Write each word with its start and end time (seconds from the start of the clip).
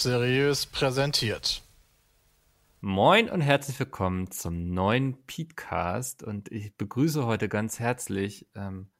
Seriös 0.00 0.66
präsentiert. 0.66 1.60
Moin 2.80 3.28
und 3.28 3.40
herzlich 3.40 3.80
willkommen 3.80 4.30
zum 4.30 4.72
neuen 4.72 5.16
Petecast 5.26 6.22
und 6.22 6.52
ich 6.52 6.72
begrüße 6.76 7.26
heute 7.26 7.48
ganz 7.48 7.80
herzlich 7.80 8.46
ähm, 8.54 8.92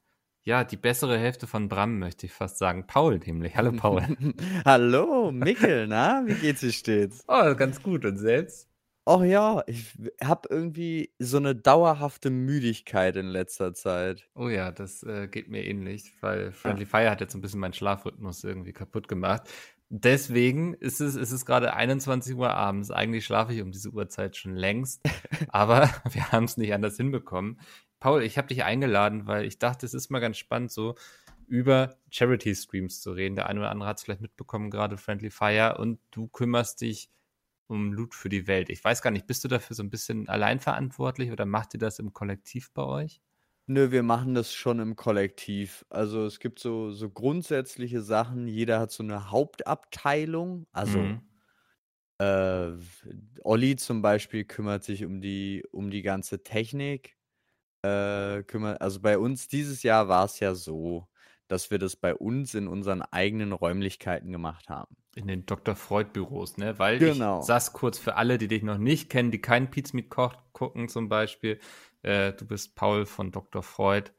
ja 0.43 0.65
die 0.65 0.77
bessere 0.77 1.16
Hälfte 1.16 1.47
von 1.47 1.69
Bram 1.69 2.01
möchte 2.01 2.27
ich 2.27 2.33
fast 2.33 2.59
sagen 2.59 2.88
Paul 2.88 3.21
nämlich 3.21 3.55
hallo 3.55 3.71
Paul 3.71 4.02
hallo 4.65 5.30
Mikkel 5.30 5.87
na 5.87 6.24
wie 6.27 6.34
geht's 6.34 6.62
dir 6.62 6.73
stets 6.73 7.23
oh 7.29 7.55
ganz 7.55 7.80
gut 7.80 8.05
und 8.05 8.16
selbst 8.16 8.69
Oh 9.10 9.23
ja, 9.23 9.62
ich 9.66 9.96
habe 10.23 10.51
irgendwie 10.51 11.15
so 11.19 11.38
eine 11.38 11.57
dauerhafte 11.57 12.29
Müdigkeit 12.29 13.16
in 13.16 13.29
letzter 13.29 13.73
Zeit. 13.73 14.29
Oh 14.35 14.51
ja, 14.51 14.71
das 14.71 15.02
äh, 15.02 15.29
geht 15.29 15.49
mir 15.49 15.65
ähnlich, 15.65 16.12
weil 16.21 16.52
Friendly 16.52 16.85
ah. 16.85 16.88
Fire 16.88 17.10
hat 17.10 17.23
jetzt 17.23 17.35
ein 17.35 17.41
bisschen 17.41 17.60
meinen 17.60 17.73
Schlafrhythmus 17.73 18.45
irgendwie 18.45 18.74
kaputt 18.74 19.09
gemacht. 19.09 19.49
Deswegen 19.91 20.74
ist 20.74 21.01
es, 21.01 21.15
ist 21.15 21.33
es 21.33 21.47
gerade 21.47 21.73
21 21.73 22.34
Uhr 22.37 22.51
abends. 22.51 22.91
Eigentlich 22.91 23.24
schlafe 23.24 23.55
ich 23.55 23.62
um 23.62 23.73
diese 23.73 23.91
Uhrzeit 23.91 24.37
schon 24.37 24.55
längst, 24.55 25.01
aber 25.48 25.91
wir 26.10 26.30
haben 26.30 26.45
es 26.45 26.56
nicht 26.56 26.74
anders 26.74 26.96
hinbekommen. 26.96 27.60
Paul, 27.98 28.23
ich 28.23 28.37
habe 28.38 28.48
dich 28.48 28.65
eingeladen, 28.65 29.27
weil 29.27 29.45
ich 29.45 29.59
dachte, 29.59 29.87
es 29.87 29.95
ist 29.95 30.10
mal 30.10 30.21
ganz 30.21 30.37
spannend, 30.37 30.71
so 30.71 30.95
über 31.46 31.96
Charity-Streams 32.10 33.01
zu 33.01 33.13
reden. 33.13 33.35
Der 33.35 33.46
eine 33.46 33.60
oder 33.60 33.71
andere 33.71 33.88
hat 33.88 33.98
es 33.98 34.04
vielleicht 34.04 34.21
mitbekommen, 34.21 34.71
gerade 34.71 34.98
Friendly 34.98 35.30
Fire, 35.30 35.79
und 35.79 35.98
du 36.10 36.29
kümmerst 36.29 36.82
dich 36.82 37.10
um 37.66 37.93
Loot 37.93 38.15
für 38.15 38.29
die 38.29 38.46
Welt. 38.46 38.70
Ich 38.70 38.85
weiß 38.85 39.02
gar 39.02 39.10
nicht, 39.10 39.26
bist 39.26 39.45
du 39.45 39.48
dafür 39.48 39.74
so 39.74 39.82
ein 39.82 39.91
bisschen 39.91 40.29
allein 40.29 40.60
verantwortlich 40.60 41.32
oder 41.32 41.46
macht 41.46 41.74
ihr 41.74 41.80
das 41.80 41.98
im 41.98 42.13
Kollektiv 42.13 42.73
bei 42.73 42.82
euch? 42.82 43.23
Nö, 43.71 43.91
wir 43.91 44.02
machen 44.02 44.35
das 44.35 44.55
schon 44.55 44.80
im 44.80 44.97
Kollektiv. 44.97 45.85
Also 45.91 46.24
es 46.24 46.41
gibt 46.41 46.59
so, 46.59 46.91
so 46.91 47.11
grundsätzliche 47.11 48.01
Sachen. 48.01 48.49
Jeder 48.49 48.80
hat 48.80 48.91
so 48.91 49.02
eine 49.02 49.30
Hauptabteilung. 49.30 50.66
Also 50.73 50.99
mhm. 51.01 51.21
äh, 52.16 52.73
Olli 53.45 53.77
zum 53.77 54.01
Beispiel 54.01 54.45
kümmert 54.45 54.85
sich 54.85 55.05
um 55.05 55.21
die, 55.21 55.66
um 55.71 55.91
die 55.91 56.01
ganze 56.01 56.43
Technik. 56.43 57.19
Äh, 57.83 58.43
kümmert, 58.45 58.80
also 58.80 59.01
bei 59.01 59.19
uns 59.19 59.49
dieses 59.49 59.82
Jahr 59.82 60.09
war 60.09 60.25
es 60.25 60.41
ja 60.41 60.55
so, 60.55 61.07
dass 61.47 61.71
wir 61.71 61.79
das 61.79 61.95
bei 61.95 62.15
uns 62.15 62.55
in 62.55 62.69
unseren 62.69 63.03
eigenen 63.03 63.53
Räumlichkeiten 63.53 64.32
gemacht 64.32 64.71
haben. 64.71 64.97
In 65.15 65.27
den 65.27 65.44
Dr. 65.44 65.75
Freud-Büros, 65.77 66.56
ne? 66.56 66.78
Weil 66.78 66.99
genau. 66.99 67.41
ich 67.41 67.47
sag's 67.47 67.75
kurz 67.75 67.99
für 67.99 68.16
alle, 68.16 68.38
die 68.38 68.49
dich 68.49 68.62
noch 68.62 68.78
nicht 68.78 69.10
kennen, 69.10 69.31
die 69.31 69.41
keinen 69.41 69.71
Pizza 69.71 69.94
mit 69.94 70.09
Koch 70.09 70.34
gucken 70.53 70.88
zum 70.88 71.09
Beispiel. 71.09 71.59
Äh, 72.03 72.32
du 72.32 72.47
bist 72.47 72.75
Paul 72.75 73.06
von 73.06 73.32
Dr. 73.32 73.62
Freud 73.62 74.10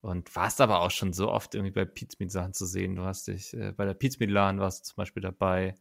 und 0.00 0.34
warst 0.36 0.60
aber 0.60 0.80
auch 0.80 0.90
schon 0.90 1.12
so 1.12 1.30
oft 1.30 1.54
irgendwie 1.54 1.72
bei 1.72 1.84
Pizmeet 1.84 2.30
Sachen 2.30 2.54
zu 2.54 2.66
sehen. 2.66 2.96
Du 2.96 3.02
hast 3.02 3.28
dich 3.28 3.54
äh, 3.54 3.72
bei 3.72 3.84
der 3.84 3.94
Pizmeet 3.94 4.30
LAN 4.30 4.60
warst 4.60 4.80
du 4.80 4.90
zum 4.90 4.96
Beispiel 4.96 5.22
dabei. 5.22 5.74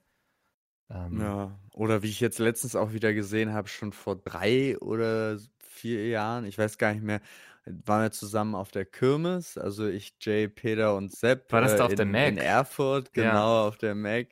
Ähm, 0.90 1.20
ja, 1.20 1.60
oder 1.74 2.02
wie 2.02 2.10
ich 2.10 2.20
jetzt 2.20 2.40
letztens 2.40 2.76
auch 2.76 2.94
wieder 2.94 3.14
gesehen 3.14 3.54
habe, 3.54 3.68
schon 3.68 3.92
vor 3.92 4.16
drei 4.16 4.78
oder 4.80 5.38
vier 5.60 6.08
Jahren, 6.08 6.46
ich 6.46 6.58
weiß 6.58 6.78
gar 6.78 6.94
nicht 6.94 7.04
mehr, 7.04 7.22
waren 7.66 8.04
wir 8.04 8.12
zusammen 8.12 8.56
auf 8.56 8.72
der 8.72 8.86
Kirmes, 8.86 9.58
also 9.58 9.88
ich, 9.88 10.16
Jay, 10.22 10.48
Peter 10.48 10.96
und 10.96 11.12
Sepp. 11.12 11.52
War 11.52 11.62
das 11.62 11.74
äh, 11.74 11.78
da 11.78 11.86
auf 11.86 11.92
in, 11.92 11.98
der 11.98 12.06
Mac? 12.06 12.28
In 12.30 12.38
Erfurt, 12.38 13.14
genau, 13.14 13.64
ja. 13.64 13.68
auf 13.68 13.78
der 13.78 13.96
Mac. 13.96 14.30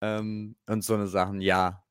Ähm, 0.00 0.56
und 0.66 0.82
so 0.82 0.94
eine 0.94 1.06
Sachen, 1.06 1.40
ja. 1.42 1.84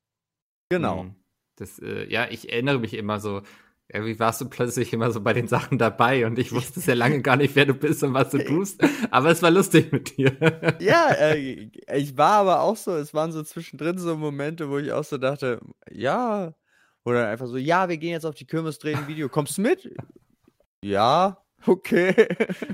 Genau. 0.70 1.04
Hm. 1.04 1.16
Das, 1.56 1.78
äh, 1.80 2.10
ja, 2.10 2.28
ich 2.30 2.52
erinnere 2.52 2.80
mich 2.80 2.96
immer 2.96 3.20
so, 3.20 3.44
irgendwie 3.92 4.20
warst 4.20 4.40
du 4.40 4.48
plötzlich 4.48 4.94
immer 4.94 5.12
so 5.12 5.22
bei 5.22 5.34
den 5.34 5.48
Sachen 5.48 5.78
dabei 5.80 6.26
und 6.26 6.38
ich 6.38 6.52
wusste 6.52 6.80
sehr 6.80 6.96
lange 6.96 7.22
gar 7.22 7.38
nicht, 7.38 7.56
wer 7.56 7.66
du 7.66 7.74
bist 7.74 8.04
und 8.04 8.14
was 8.14 8.30
du 8.30 8.38
tust, 8.44 8.82
aber 9.10 9.32
es 9.32 9.42
war 9.42 9.50
lustig 9.50 9.92
mit 9.92 10.16
dir. 10.18 10.32
Ja, 10.80 11.10
äh, 11.12 11.70
ich 11.96 12.16
war 12.16 12.34
aber 12.34 12.62
auch 12.62 12.78
so, 12.78 12.96
es 12.96 13.14
waren 13.14 13.32
so 13.32 13.42
zwischendrin 13.42 13.98
so 13.98 14.16
Momente, 14.16 14.70
wo 14.70 14.78
ich 14.78 14.92
auch 14.92 15.04
so 15.04 15.18
dachte, 15.18 15.60
ja, 15.90 16.54
oder 17.04 17.28
einfach 17.30 17.48
so, 17.48 17.58
ja, 17.58 17.90
wir 17.90 17.98
gehen 17.98 18.12
jetzt 18.12 18.26
auf 18.26 18.36
die 18.36 18.46
Kirmes, 18.46 18.78
drehen 18.78 19.00
ein 19.00 19.08
Video, 19.08 19.28
kommst 19.28 19.58
du 19.58 19.64
mit? 19.64 19.92
Ja, 20.84 21.44
okay. 21.66 22.28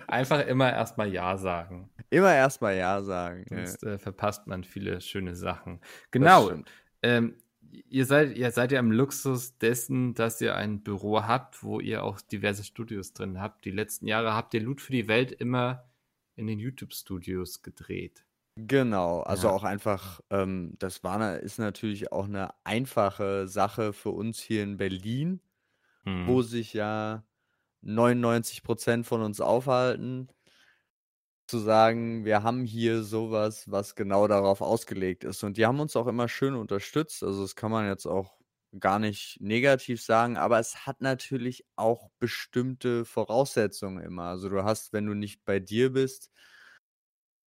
Einfach 0.08 0.46
immer 0.46 0.72
erstmal 0.72 1.12
Ja 1.12 1.38
sagen. 1.38 1.90
Immer 2.10 2.34
erstmal 2.34 2.76
Ja 2.76 3.02
sagen. 3.02 3.46
Sonst 3.50 3.84
äh, 3.84 3.98
verpasst 3.98 4.48
man 4.48 4.64
viele 4.64 5.00
schöne 5.00 5.36
Sachen. 5.36 5.80
Genau. 6.12 6.52
Ähm, 7.02 7.36
ihr 7.72 8.06
seid, 8.06 8.38
ihr 8.38 8.52
seid 8.52 8.72
ja 8.72 8.80
im 8.80 8.92
Luxus 8.92 9.58
dessen, 9.58 10.14
dass 10.14 10.42
ihr 10.42 10.56
ein 10.56 10.82
Büro 10.82 11.22
habt, 11.24 11.64
wo 11.64 11.80
ihr 11.80 12.04
auch 12.04 12.22
diverse 12.22 12.64
Studios 12.64 13.14
drin 13.14 13.40
habt. 13.40 13.66
Die 13.66 13.72
letzten 13.72 14.08
Jahre 14.08 14.34
habt 14.34 14.54
ihr 14.54 14.62
Loot 14.62 14.82
für 14.82 14.92
die 14.92 15.08
Welt 15.08 15.32
immer 15.32 15.86
in 16.36 16.48
den 16.48 16.60
YouTube-Studios 16.60 17.62
gedreht. 17.62 18.26
Genau, 18.58 19.22
also 19.22 19.48
ja. 19.48 19.54
auch 19.54 19.64
einfach, 19.64 20.22
ähm, 20.30 20.76
das 20.80 21.04
war, 21.04 21.40
ist 21.40 21.60
natürlich 21.60 22.12
auch 22.12 22.26
eine 22.26 22.54
einfache 22.64 23.48
Sache 23.48 23.92
für 23.92 24.12
uns 24.12 24.40
hier 24.40 24.64
in 24.64 24.78
Berlin, 24.78 25.42
hm. 26.04 26.28
wo 26.28 26.42
sich 26.42 26.74
ja 26.74 27.24
99 27.82 28.64
Prozent 28.64 29.06
von 29.06 29.22
uns 29.22 29.42
aufhalten 29.42 30.30
zu 31.48 31.60
sagen, 31.60 32.26
wir 32.26 32.44
haben 32.44 32.66
hier 32.66 33.04
sowas, 33.04 33.70
was 33.72 33.96
genau 33.96 34.28
darauf 34.28 34.62
ausgelegt 34.62 35.24
ist. 35.24 35.44
Und 35.44 35.58
die 35.58 35.66
haben 35.66 35.80
uns 35.80 35.96
auch 35.96 36.08
immer 36.08 36.28
schön 36.28 36.56
unterstützt. 36.56 37.24
Also 37.24 37.42
das 37.42 37.56
kann 37.56 37.72
man 37.72 37.88
jetzt 37.88 38.06
auch 38.06 38.38
gar 38.80 39.00
nicht 39.00 39.38
negativ 39.40 40.02
sagen, 40.02 40.38
aber 40.38 40.60
es 40.60 40.86
hat 40.86 41.02
natürlich 41.02 41.66
auch 41.76 42.10
bestimmte 42.20 43.06
Voraussetzungen 43.06 44.04
immer. 44.04 44.24
Also 44.24 44.50
du 44.50 44.64
hast, 44.64 44.92
wenn 44.92 45.06
du 45.06 45.14
nicht 45.14 45.46
bei 45.46 45.60
dir 45.60 45.94
bist, 45.94 46.30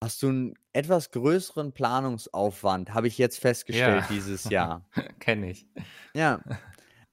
hast 0.01 0.23
du 0.23 0.29
einen 0.29 0.53
etwas 0.73 1.11
größeren 1.11 1.73
Planungsaufwand, 1.73 2.93
habe 2.93 3.07
ich 3.07 3.17
jetzt 3.17 3.39
festgestellt 3.39 4.05
ja. 4.09 4.15
dieses 4.15 4.43
Jahr. 4.49 4.87
Kenne 5.19 5.51
ich. 5.51 5.67
Ja. 6.13 6.41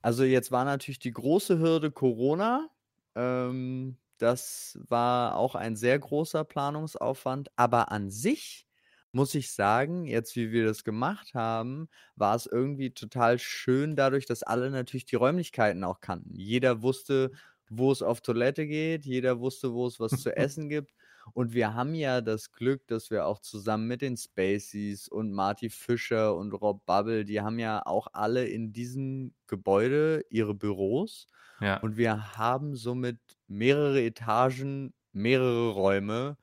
Also 0.02 0.22
jetzt 0.22 0.52
war 0.52 0.64
natürlich 0.64 1.00
die 1.00 1.10
große 1.10 1.58
Hürde 1.58 1.90
Corona. 1.90 2.70
Ähm, 3.16 3.96
das 4.18 4.78
war 4.88 5.36
auch 5.36 5.54
ein 5.54 5.76
sehr 5.76 5.98
großer 5.98 6.44
Planungsaufwand, 6.44 7.50
aber 7.56 7.90
an 7.92 8.10
sich 8.10 8.66
muss 9.12 9.34
ich 9.34 9.50
sagen, 9.50 10.04
jetzt 10.04 10.36
wie 10.36 10.52
wir 10.52 10.66
das 10.66 10.84
gemacht 10.84 11.34
haben, 11.34 11.88
war 12.16 12.36
es 12.36 12.46
irgendwie 12.46 12.90
total 12.92 13.38
schön 13.38 13.96
dadurch, 13.96 14.26
dass 14.26 14.42
alle 14.42 14.70
natürlich 14.70 15.06
die 15.06 15.16
Räumlichkeiten 15.16 15.84
auch 15.84 16.00
kannten. 16.00 16.34
Jeder 16.38 16.82
wusste, 16.82 17.30
wo 17.68 17.90
es 17.90 18.02
auf 18.02 18.20
Toilette 18.20 18.66
geht, 18.66 19.06
jeder 19.06 19.40
wusste, 19.40 19.72
wo 19.72 19.86
es 19.86 19.98
was 19.98 20.12
zu 20.22 20.36
essen 20.36 20.68
gibt. 20.68 20.92
Und 21.32 21.54
wir 21.54 21.74
haben 21.74 21.94
ja 21.94 22.20
das 22.20 22.52
Glück, 22.52 22.86
dass 22.86 23.10
wir 23.10 23.26
auch 23.26 23.40
zusammen 23.40 23.88
mit 23.88 24.00
den 24.02 24.16
Spaceys 24.16 25.08
und 25.08 25.32
Marty 25.32 25.70
Fischer 25.70 26.36
und 26.36 26.52
Rob 26.52 26.84
Bubble, 26.86 27.24
die 27.24 27.40
haben 27.40 27.58
ja 27.58 27.84
auch 27.84 28.08
alle 28.12 28.46
in 28.46 28.72
diesem 28.72 29.34
Gebäude 29.46 30.24
ihre 30.30 30.54
Büros. 30.54 31.26
Ja. 31.60 31.78
Und 31.78 31.96
wir 31.96 32.36
haben 32.36 32.76
somit 32.76 33.18
mehrere 33.48 34.02
Etagen, 34.02 34.94
mehrere 35.12 35.70
Räume. 35.70 36.36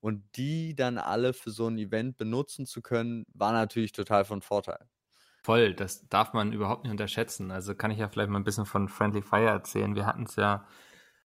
Und 0.00 0.24
die 0.36 0.74
dann 0.74 0.96
alle 0.96 1.34
für 1.34 1.50
so 1.50 1.68
ein 1.68 1.76
Event 1.76 2.16
benutzen 2.16 2.64
zu 2.64 2.80
können, 2.80 3.26
war 3.34 3.52
natürlich 3.52 3.92
total 3.92 4.24
von 4.24 4.40
Vorteil. 4.40 4.88
Voll, 5.42 5.74
das 5.74 6.08
darf 6.08 6.32
man 6.32 6.52
überhaupt 6.52 6.84
nicht 6.84 6.92
unterschätzen. 6.92 7.50
Also 7.50 7.74
kann 7.74 7.90
ich 7.90 7.98
ja 7.98 8.08
vielleicht 8.08 8.30
mal 8.30 8.40
ein 8.40 8.44
bisschen 8.44 8.64
von 8.64 8.88
Friendly 8.88 9.20
Fire 9.20 9.48
erzählen. 9.48 9.94
Wir 9.94 10.06
hatten 10.06 10.24
es 10.24 10.36
ja, 10.36 10.66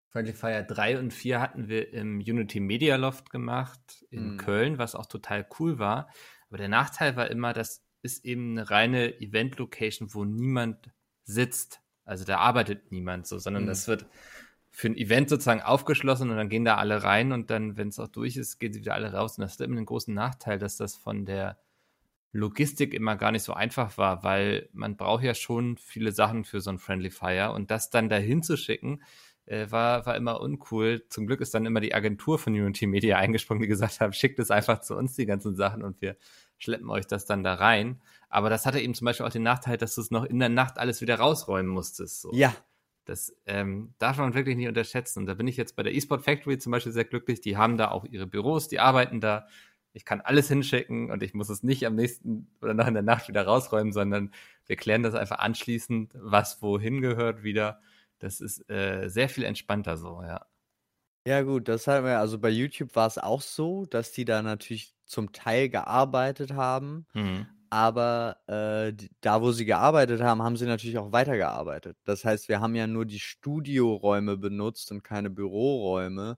Friendly 0.09 0.33
Fire 0.33 0.63
3 0.63 0.99
und 0.99 1.13
4 1.13 1.41
hatten 1.41 1.67
wir 1.67 1.91
im 1.93 2.19
Unity 2.19 2.61
Media 2.61 2.95
Loft 2.95 3.29
gemacht 3.29 4.05
in 4.09 4.35
mm. 4.35 4.38
Köln, 4.38 4.77
was 4.77 4.95
auch 4.95 5.05
total 5.05 5.45
cool 5.59 5.79
war. 5.79 6.09
Aber 6.49 6.57
der 6.57 6.69
Nachteil 6.69 7.17
war 7.17 7.29
immer, 7.29 7.51
das 7.51 7.85
ist 8.01 8.23
eben 8.23 8.51
eine 8.51 8.69
reine 8.69 9.19
Event-Location, 9.19 10.13
wo 10.13 10.23
niemand 10.23 10.89
sitzt. 11.25 11.81
Also 12.05 12.23
da 12.23 12.38
arbeitet 12.38 12.91
niemand 12.91 13.27
so, 13.27 13.39
sondern 13.39 13.63
mhm. 13.63 13.67
das 13.67 13.88
wird 13.88 14.05
für 14.75 14.89
ein 14.89 14.98
Event 14.98 15.30
sozusagen 15.30 15.62
aufgeschlossen 15.62 16.30
und 16.30 16.36
dann 16.36 16.50
gehen 16.50 16.66
da 16.66 16.75
alle 16.75 17.01
rein 17.01 17.31
und 17.31 17.50
dann, 17.50 17.77
wenn 17.77 17.88
es 17.88 17.98
auch 17.98 18.10
durch 18.10 18.36
ist, 18.36 18.60
gehen 18.60 18.74
sie 18.74 18.81
wieder 18.81 18.94
alle 18.94 19.13
raus. 19.13 19.38
Und 19.38 19.44
das 19.44 19.54
ist 19.54 19.62
immer 19.62 19.77
einen 19.77 19.86
großen 19.86 20.13
Nachteil, 20.13 20.60
dass 20.60 20.75
das 20.75 20.98
von 20.98 21.25
der 21.25 21.57
Logistik 22.33 22.94
immer 22.94 23.16
gar 23.16 23.31
nicht 23.31 23.44
so 23.44 23.54
einfach 23.54 23.98
war, 23.98 24.24
weil 24.24 24.68
man 24.74 24.98
braucht 24.98 25.24
ja 25.24 25.33
schon 25.33 25.77
viele 25.77 26.12
Sachen 26.12 26.44
für 26.44 26.60
so 26.60 26.72
ein 26.72 26.77
Friendly 26.77 27.10
Fire 27.10 27.54
und 27.54 27.72
das 27.72 27.89
dann 27.89 28.10
dahin 28.10 28.44
zu 28.44 28.57
schicken, 28.57 29.01
äh, 29.45 29.72
war, 29.72 30.06
war 30.06 30.18
immer 30.18 30.42
uncool. 30.42 31.06
Zum 31.07 31.25
Glück 31.25 31.39
ist 31.39 31.54
dann 31.54 31.66
immer 31.66 31.80
die 31.80 31.95
Agentur 31.95 32.38
von 32.38 32.51
Unity 32.51 32.86
Media 32.86 33.16
eingesprungen, 33.18 33.62
die 33.62 33.69
gesagt 33.69 34.01
haben, 34.01 34.12
schickt 34.12 34.39
es 34.39 34.51
einfach 34.51 34.81
zu 34.81 34.98
uns, 34.98 35.16
die 35.16 35.25
ganzen 35.25 35.56
Sachen, 35.56 35.83
und 35.83 36.01
wir 36.01 36.18
schleppen 36.57 36.89
euch 36.89 37.07
das 37.07 37.25
dann 37.25 37.45
da 37.45 37.54
rein. 37.54 38.01
Aber 38.27 38.50
das 38.50 38.66
hatte 38.66 38.81
eben 38.81 38.94
zum 38.94 39.06
Beispiel 39.06 39.25
auch 39.25 39.31
den 39.31 39.44
Nachteil, 39.44 39.77
dass 39.77 39.95
du 39.95 40.01
es 40.01 40.12
noch 40.12 40.25
in 40.25 40.39
der 40.39 40.50
Nacht 40.50 40.80
alles 40.80 41.00
wieder 41.00 41.16
rausräumen 41.16 41.72
musstest. 41.72 42.19
So. 42.19 42.33
Ja. 42.33 42.54
Das 43.05 43.35
ähm, 43.45 43.93
darf 43.99 44.17
man 44.17 44.33
wirklich 44.33 44.57
nicht 44.57 44.67
unterschätzen. 44.67 45.19
Und 45.19 45.25
da 45.27 45.35
bin 45.35 45.47
ich 45.47 45.57
jetzt 45.57 45.75
bei 45.75 45.83
der 45.83 45.95
eSport 45.95 46.23
Factory 46.23 46.57
zum 46.57 46.71
Beispiel 46.71 46.91
sehr 46.91 47.05
glücklich. 47.05 47.41
Die 47.41 47.57
haben 47.57 47.77
da 47.77 47.91
auch 47.91 48.03
ihre 48.05 48.27
Büros, 48.27 48.67
die 48.67 48.79
arbeiten 48.79 49.21
da. 49.21 49.47
Ich 49.93 50.03
kann 50.03 50.19
alles 50.19 50.49
hinschicken 50.49 51.09
und 51.09 51.23
ich 51.23 51.33
muss 51.33 51.49
es 51.49 51.63
nicht 51.63 51.85
am 51.85 51.95
nächsten 51.95 52.49
oder 52.61 52.73
noch 52.73 52.87
in 52.87 52.95
der 52.95 53.03
Nacht 53.03 53.29
wieder 53.29 53.45
rausräumen, 53.45 53.93
sondern 53.93 54.31
wir 54.65 54.75
klären 54.75 55.03
das 55.03 55.15
einfach 55.15 55.39
anschließend, 55.39 56.13
was 56.15 56.61
wohin 56.61 57.01
gehört 57.01 57.43
wieder. 57.43 57.79
Das 58.19 58.41
ist 58.41 58.69
äh, 58.69 59.07
sehr 59.07 59.29
viel 59.29 59.45
entspannter 59.45 59.95
so, 59.97 60.21
ja. 60.21 60.45
Ja, 61.27 61.41
gut, 61.41 61.67
das 61.67 61.87
haben 61.87 62.05
wir, 62.05 62.19
also 62.19 62.37
bei 62.37 62.49
YouTube 62.49 62.95
war 62.95 63.07
es 63.07 63.17
auch 63.17 63.41
so, 63.41 63.85
dass 63.85 64.11
die 64.11 64.25
da 64.25 64.43
natürlich 64.43 64.93
zum 65.05 65.31
Teil 65.31 65.69
gearbeitet 65.69 66.53
haben, 66.53 67.07
mhm. 67.13 67.47
Aber 67.69 68.38
äh, 68.47 68.94
da, 69.21 69.41
wo 69.41 69.51
sie 69.51 69.65
gearbeitet 69.65 70.21
haben, 70.21 70.41
haben 70.41 70.57
sie 70.57 70.65
natürlich 70.65 70.97
auch 70.97 71.12
weitergearbeitet. 71.12 71.97
Das 72.06 72.25
heißt, 72.25 72.50
wir 72.50 72.59
haben 72.62 72.75
ja 72.75 72.88
nur 72.88 73.06
die 73.06 73.19
Studioräume 73.19 74.38
benutzt 74.38 74.91
und 74.91 75.03
keine 75.03 75.29
Büroräume. 75.29 76.38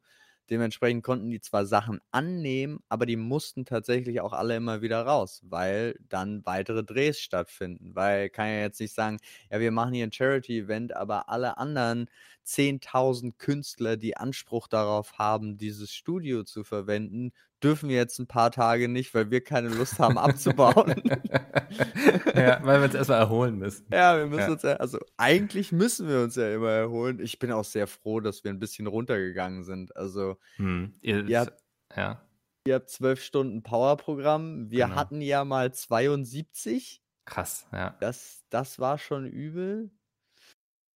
Dementsprechend 0.50 1.03
konnten 1.03 1.29
die 1.29 1.41
zwar 1.41 1.65
Sachen 1.65 2.00
annehmen, 2.12 2.79
aber 2.88 3.06
die 3.06 3.18
mussten 3.18 3.65
tatsächlich 3.65 4.21
auch 4.21 4.31
alle 4.31 4.56
immer 4.56 4.81
wieder 4.81 5.01
raus, 5.06 5.41
weil 5.44 5.97
dann 6.07 6.45
weitere 6.45 6.85
Drehs 6.85 7.19
stattfinden. 7.19 7.95
Weil 7.95 8.29
kann 8.29 8.47
ja 8.47 8.62
jetzt 8.62 8.79
nicht 8.79 8.94
sagen, 8.94 9.18
ja, 9.51 9.59
wir 9.59 9.71
machen 9.71 9.94
hier 9.94 10.06
ein 10.07 10.12
Charity-Event, 10.13 10.95
aber 10.95 11.27
alle 11.29 11.57
anderen 11.57 12.09
10.000 12.44 13.38
Künstler, 13.39 13.97
die 13.97 14.15
Anspruch 14.15 14.69
darauf 14.69 15.18
haben, 15.19 15.57
dieses 15.57 15.91
Studio 15.94 16.44
zu 16.44 16.63
verwenden, 16.63 17.33
dürfen 17.63 17.89
wir 17.89 17.95
jetzt 17.95 18.19
ein 18.19 18.27
paar 18.27 18.51
Tage 18.51 18.88
nicht, 18.88 19.13
weil 19.13 19.31
wir 19.31 19.44
keine 19.44 19.69
Lust 19.69 20.00
haben 20.00 20.18
abzubauen. 20.18 20.95
ja, 22.36 22.63
weil 22.63 22.80
wir 22.80 22.86
uns 22.86 22.95
erstmal 22.95 23.19
erholen 23.19 23.57
müssen. 23.57 23.88
Ja, 23.92 24.18
wir 24.18 24.27
müssen 24.27 24.42
ja. 24.42 24.51
uns 24.51 24.62
ja, 24.62 24.74
also 24.74 25.00
eigentlich 25.18 25.71
müssen 25.71 26.07
wir 26.07 26.21
uns 26.21 26.36
ja 26.36 26.54
immer 26.54 26.69
erholen. 26.69 27.19
Ich 27.19 27.39
bin 27.39 27.51
auch 27.51 27.63
sehr 27.63 27.88
froh, 27.88 28.19
dass 28.19 28.44
wir 28.44 28.51
ein 28.51 28.59
bisschen 28.59 28.88
runtergegangen 28.88 29.63
sind. 29.63 29.95
Also, 29.95 30.38
hm, 30.57 30.94
ihr, 31.01 31.27
ihr, 31.27 31.39
habt, 31.42 31.63
ja. 31.95 32.21
ihr 32.65 32.75
habt 32.75 32.89
zwölf 32.89 33.24
Stunden 33.24 33.63
Powerprogramm. 33.63 34.69
Wir 34.69 34.86
genau. 34.86 34.95
hatten 34.95 35.21
ja 35.21 35.44
mal 35.44 35.74
72. 35.74 37.01
Krass, 37.25 37.68
ja. 37.74 37.98
Das, 38.00 38.45
das 38.50 38.80
war 38.80 38.98
schon 38.98 39.25
übel. 39.25 39.92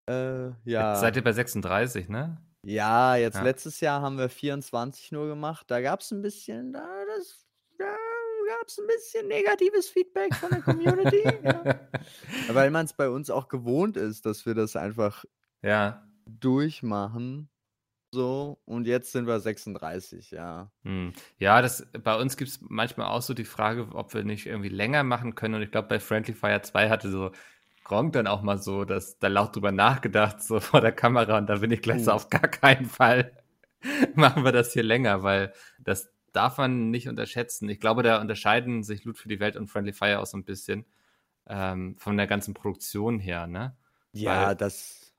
Äh, 0.08 0.50
ja. 0.66 0.92
Jetzt 0.92 1.02
seid 1.02 1.16
ihr 1.16 1.24
bei 1.24 1.34
36, 1.34 2.08
ne? 2.10 2.38
Ja, 2.64 3.16
jetzt 3.16 3.36
ja. 3.36 3.44
letztes 3.44 3.80
Jahr 3.80 4.02
haben 4.02 4.18
wir 4.18 4.30
24 4.30 5.12
nur 5.12 5.28
gemacht. 5.28 5.70
Da 5.70 5.82
gab 5.82 6.02
es 6.02 6.12
ein 6.12 6.22
bisschen, 6.22 6.74
da, 6.74 6.88
das, 7.16 7.46
da 7.78 7.86
gab 7.86 8.68
es 8.68 8.78
ein 8.78 8.88
bisschen 8.88 9.28
negatives 9.28 9.90
Feedback 9.90 10.36
von 10.36 10.50
der 10.50 10.62
Community. 10.62 11.24
ja. 11.44 11.80
Weil 12.50 12.70
man 12.70 12.86
es 12.86 12.94
bei 12.94 13.10
uns 13.10 13.30
auch 13.30 13.48
gewohnt 13.48 13.98
ist, 13.98 14.26
dass 14.26 14.46
wir 14.46 14.54
das 14.54 14.76
einfach 14.76 15.26
ja. 15.64 16.08
durchmachen. 16.26 17.50
So, 18.14 18.62
und 18.66 18.88
jetzt 18.88 19.14
sind 19.14 19.26
wir 19.26 19.40
36, 19.40 20.32
ja. 20.32 20.70
Hm. 20.84 21.14
Ja, 21.38 21.62
das, 21.62 21.88
bei 22.04 22.20
uns 22.20 22.36
gibt 22.36 22.52
es 22.52 22.60
manchmal 22.62 23.08
auch 23.08 23.22
so 23.22 23.34
die 23.34 23.46
Frage, 23.46 23.88
ob 23.94 24.14
wir 24.14 24.26
nicht 24.26 24.48
irgendwie 24.48 24.70
länger 24.70 25.04
machen 25.04 25.34
können. 25.34 25.56
Und 25.56 25.62
ich 25.62 25.72
glaube, 25.72 25.88
bei 25.88 26.00
Friendly 26.00 26.34
Fire 26.34 26.62
2 26.62 26.90
hatte 26.90 27.10
so 27.10 27.32
Gronk 27.84 28.14
dann 28.14 28.28
auch 28.28 28.42
mal 28.42 28.58
so, 28.58 28.86
dass 28.86 29.20
da 29.20 29.28
laut 29.28 29.56
drüber 29.56 29.72
nachgedacht, 29.72 30.42
so 30.42 30.60
vor 30.62 30.82
der 30.82 30.92
Kamera, 30.92 31.38
und 31.38 31.48
da 31.48 31.58
bin 31.58 31.72
ich 31.72 31.82
gleich 31.82 32.04
so 32.04 32.12
auf 32.12 32.30
gar 32.30 32.48
keinen 32.48 32.86
Fall 32.86 33.32
machen 34.16 34.44
wir 34.44 34.52
das 34.52 34.74
hier 34.74 34.84
länger, 34.84 35.24
weil 35.24 35.54
das 35.80 36.12
darf 36.34 36.58
man 36.58 36.92
nicht 36.92 37.08
unterschätzen. 37.08 37.70
Ich 37.70 37.80
glaube, 37.80 38.04
da 38.04 38.22
unterscheiden 38.22 38.84
sich 38.84 39.04
Loot 39.04 39.18
für 39.18 39.30
die 39.30 39.40
Welt 39.40 39.56
und 39.56 39.68
Friendly 39.68 39.94
Fire 39.94 40.20
auch 40.20 40.26
so 40.26 40.38
ein 40.38 40.46
bisschen 40.46 40.86
ähm, 41.48 41.96
von 41.98 42.18
der 42.18 42.28
ganzen 42.28 42.54
Produktion 42.54 43.20
her, 43.20 43.48
ne? 43.48 43.76
Ja, 44.14 44.48
weil 44.48 44.56
das. 44.56 45.14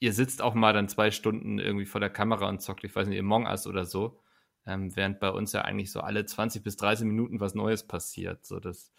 Ihr 0.00 0.12
sitzt 0.12 0.42
auch 0.42 0.54
mal 0.54 0.72
dann 0.72 0.88
zwei 0.88 1.12
Stunden 1.12 1.60
irgendwie 1.60 1.86
vor 1.86 2.00
der 2.00 2.10
Kamera 2.10 2.48
und 2.48 2.60
zockt, 2.60 2.82
ich 2.82 2.94
weiß 2.94 3.06
nicht, 3.06 3.20
Among 3.20 3.46
Us 3.46 3.68
oder 3.68 3.84
so. 3.84 4.20
Ähm, 4.66 4.94
während 4.96 5.20
bei 5.20 5.30
uns 5.30 5.52
ja 5.52 5.62
eigentlich 5.62 5.92
so 5.92 6.00
alle 6.00 6.26
20 6.26 6.64
bis 6.64 6.76
30 6.76 7.06
Minuten 7.06 7.38
was 7.38 7.54
Neues 7.54 7.86
passiert. 7.86 8.44
So, 8.44 8.58
das, 8.58 8.92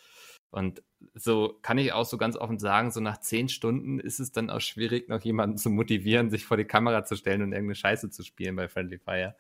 und 0.54 0.84
so 1.16 1.58
kann 1.64 1.80
ich 1.80 1.94
auch 1.94 2.06
so 2.06 2.18
ganz 2.18 2.38
offen 2.38 2.60
sagen, 2.60 2.92
so 2.92 3.00
nach 3.00 3.20
zehn 3.20 3.50
Stunden 3.50 4.00
ist 4.00 4.20
es 4.20 4.32
dann 4.32 4.52
auch 4.52 4.62
schwierig, 4.62 5.10
noch 5.10 5.22
jemanden 5.22 5.58
zu 5.58 5.72
motivieren, 5.72 6.30
sich 6.30 6.46
vor 6.46 6.58
die 6.58 6.66
Kamera 6.66 7.04
zu 7.04 7.16
stellen 7.16 7.42
und 7.42 7.54
irgendeine 7.54 7.74
Scheiße 7.74 8.12
zu 8.12 8.24
spielen 8.24 8.56
bei 8.56 8.68
Friendly 8.68 9.00
Fire. 9.00 9.36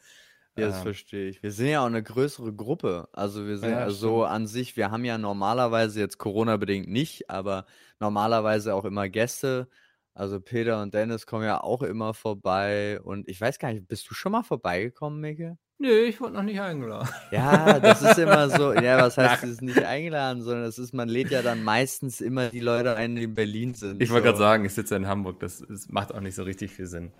Ja, 0.57 0.67
das 0.67 0.77
ähm. 0.77 0.83
verstehe 0.83 1.29
ich. 1.29 1.43
Wir 1.43 1.51
sind 1.51 1.67
ja 1.67 1.81
auch 1.81 1.87
eine 1.87 2.01
größere 2.01 2.51
Gruppe. 2.51 3.09
Also 3.13 3.45
wir 3.45 3.59
sind 3.59 3.69
ja, 3.69 3.77
also 3.77 4.23
an 4.23 4.47
sich, 4.47 4.75
wir 4.75 4.89
haben 4.89 5.05
ja 5.05 5.19
normalerweise 5.19 5.99
jetzt 5.99 6.17
Corona-bedingt 6.17 6.87
nicht, 6.87 7.29
aber 7.29 7.67
normalerweise 7.99 8.73
auch 8.73 8.85
immer 8.85 9.07
Gäste. 9.07 9.69
Also 10.15 10.41
Peter 10.41 10.81
und 10.81 10.95
Dennis 10.95 11.27
kommen 11.27 11.45
ja 11.45 11.61
auch 11.61 11.83
immer 11.83 12.15
vorbei. 12.15 12.99
Und 13.01 13.29
ich 13.29 13.39
weiß 13.39 13.59
gar 13.59 13.71
nicht, 13.71 13.87
bist 13.87 14.09
du 14.09 14.15
schon 14.15 14.31
mal 14.31 14.43
vorbeigekommen, 14.43 15.19
Micke? 15.19 15.59
Nö, 15.79 16.03
ich 16.05 16.21
wurde 16.21 16.33
noch 16.33 16.43
nicht 16.43 16.61
eingeladen. 16.61 17.09
Ja, 17.31 17.79
das 17.79 18.01
ist 18.01 18.17
immer 18.17 18.49
so. 18.49 18.73
Ja, 18.83 19.01
was 19.01 19.17
heißt, 19.17 19.43
es 19.43 19.49
ist 19.51 19.61
nicht 19.61 19.83
eingeladen, 19.83 20.41
sondern 20.41 20.65
es 20.65 20.77
ist, 20.77 20.93
man 20.93 21.09
lädt 21.09 21.31
ja 21.31 21.41
dann 21.41 21.63
meistens 21.63 22.21
immer 22.21 22.49
die 22.49 22.59
Leute 22.59 22.95
ein, 22.95 23.15
die 23.15 23.23
in 23.23 23.33
Berlin 23.33 23.73
sind. 23.73 24.01
Ich 24.01 24.09
wollte 24.09 24.27
so. 24.27 24.31
gerade 24.31 24.37
sagen, 24.37 24.65
ich 24.65 24.73
sitze 24.73 24.95
in 24.95 25.07
Hamburg, 25.07 25.39
das, 25.39 25.63
das, 25.67 25.89
macht 25.89 26.13
auch 26.13 26.21
nicht 26.21 26.35
so 26.35 26.43
richtig 26.43 26.71
viel 26.71 26.85
Sinn. 26.85 27.11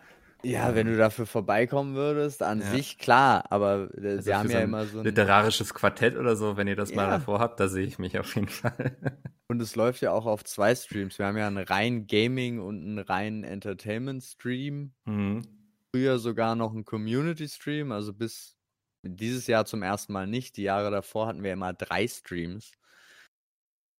Ja, 0.44 0.76
wenn 0.76 0.88
du 0.88 0.98
dafür 0.98 1.26
vorbeikommen 1.26 1.96
würdest, 1.96 2.44
an 2.44 2.60
ja. 2.60 2.66
sich 2.68 2.98
klar, 2.98 3.46
aber 3.50 3.90
äh, 3.98 4.08
also 4.08 4.26
wir 4.26 4.38
haben 4.38 4.50
ja 4.50 4.60
so 4.60 4.64
immer 4.64 4.86
so 4.86 5.00
ein 5.00 5.06
literarisches 5.06 5.74
Quartett 5.74 6.18
oder 6.18 6.36
so, 6.36 6.58
wenn 6.58 6.68
ihr 6.68 6.76
das 6.76 6.90
ja. 6.90 6.98
mal 6.98 7.10
davor 7.10 7.40
habt, 7.40 7.60
da 7.60 7.70
sehe 7.70 7.86
ich 7.86 7.98
mich 7.98 8.20
auf 8.20 8.36
jeden 8.36 8.50
Fall. 8.50 8.98
Und 9.48 9.62
es 9.62 9.76
läuft 9.76 10.02
ja 10.02 10.12
auch 10.12 10.26
auf 10.26 10.44
zwei 10.44 10.76
Streams. 10.76 11.18
Wir 11.18 11.28
haben 11.28 11.38
ja 11.38 11.48
einen 11.48 11.60
rein 11.60 12.08
Gaming 12.08 12.60
und 12.60 12.82
einen 12.82 13.00
rein 13.00 13.44
Entertainment 13.44 14.24
Stream. 14.24 14.94
Mhm 15.06 15.44
früher 15.94 16.18
sogar 16.18 16.56
noch 16.56 16.74
ein 16.74 16.86
Community-Stream, 16.86 17.92
also 17.92 18.14
bis 18.14 18.58
dieses 19.04 19.48
Jahr 19.48 19.66
zum 19.66 19.84
ersten 19.84 20.14
Mal 20.14 20.28
nicht. 20.28 20.58
Die 20.58 20.64
Jahre 20.64 20.90
davor 20.90 21.28
hatten 21.28 21.44
wir 21.44 21.54
immer 21.54 21.74
drei 21.74 22.08
Streams. 22.08 22.72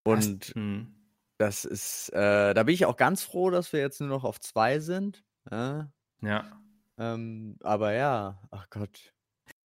Und 0.06 0.46
hm. 0.56 0.96
das 1.38 1.66
ist, 1.66 2.10
äh, 2.10 2.54
da 2.54 2.64
bin 2.64 2.74
ich 2.74 2.86
auch 2.86 2.98
ganz 2.98 3.24
froh, 3.24 3.50
dass 3.50 3.74
wir 3.74 3.80
jetzt 3.80 4.00
nur 4.00 4.10
noch 4.10 4.24
auf 4.24 4.40
zwei 4.40 4.80
sind. 4.80 5.24
Ja. 5.52 5.92
ja. 6.22 6.62
Ähm, 6.98 7.58
aber 7.62 7.94
ja, 7.94 8.42
ach 8.50 8.70
Gott. 8.70 9.14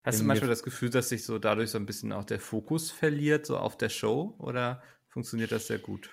Hast 0.04 0.22
du 0.22 0.24
manchmal 0.24 0.50
das 0.50 0.64
Gefühl, 0.64 0.90
dass 0.90 1.10
sich 1.10 1.26
so 1.26 1.38
dadurch 1.38 1.72
so 1.72 1.78
ein 1.78 1.86
bisschen 1.86 2.14
auch 2.14 2.24
der 2.24 2.40
Fokus 2.40 2.92
verliert, 2.92 3.46
so 3.46 3.58
auf 3.58 3.78
der 3.78 3.90
Show? 3.90 4.36
Oder 4.40 4.82
funktioniert 5.08 5.52
das 5.52 5.68
sehr 5.68 5.80
gut? 5.80 6.10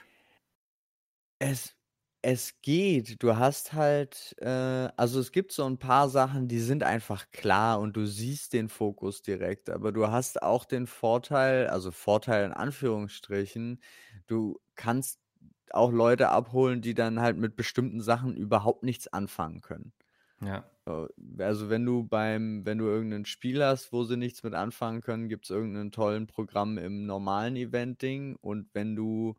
Es, 1.38 1.76
es 2.24 2.60
geht. 2.62 3.22
Du 3.22 3.36
hast 3.36 3.74
halt, 3.74 4.34
äh, 4.40 4.46
also 4.96 5.20
es 5.20 5.30
gibt 5.30 5.52
so 5.52 5.64
ein 5.66 5.78
paar 5.78 6.08
Sachen, 6.08 6.48
die 6.48 6.58
sind 6.58 6.82
einfach 6.82 7.30
klar 7.32 7.80
und 7.80 7.96
du 7.96 8.06
siehst 8.06 8.54
den 8.54 8.68
Fokus 8.70 9.22
direkt, 9.22 9.68
aber 9.70 9.92
du 9.92 10.08
hast 10.10 10.42
auch 10.42 10.64
den 10.64 10.86
Vorteil, 10.86 11.66
also 11.68 11.90
Vorteil 11.90 12.46
in 12.46 12.52
Anführungsstrichen, 12.52 13.82
du 14.26 14.58
kannst 14.74 15.20
auch 15.70 15.92
Leute 15.92 16.30
abholen, 16.30 16.80
die 16.80 16.94
dann 16.94 17.20
halt 17.20 17.36
mit 17.36 17.56
bestimmten 17.56 18.00
Sachen 18.00 18.36
überhaupt 18.36 18.84
nichts 18.84 19.06
anfangen 19.12 19.60
können. 19.60 19.92
Ja. 20.40 20.70
Also 21.38 21.70
wenn 21.70 21.86
du 21.86 22.04
beim, 22.04 22.66
wenn 22.66 22.78
du 22.78 22.84
irgendein 22.86 23.24
Spiel 23.24 23.64
hast, 23.64 23.92
wo 23.92 24.04
sie 24.04 24.16
nichts 24.18 24.42
mit 24.42 24.54
anfangen 24.54 25.00
können, 25.00 25.28
gibt 25.28 25.46
es 25.46 25.50
irgendeinen 25.50 25.92
tollen 25.92 26.26
Programm 26.26 26.76
im 26.78 27.06
normalen 27.06 27.56
Eventing 27.56 28.36
und 28.36 28.68
wenn 28.74 28.94
du 28.94 29.36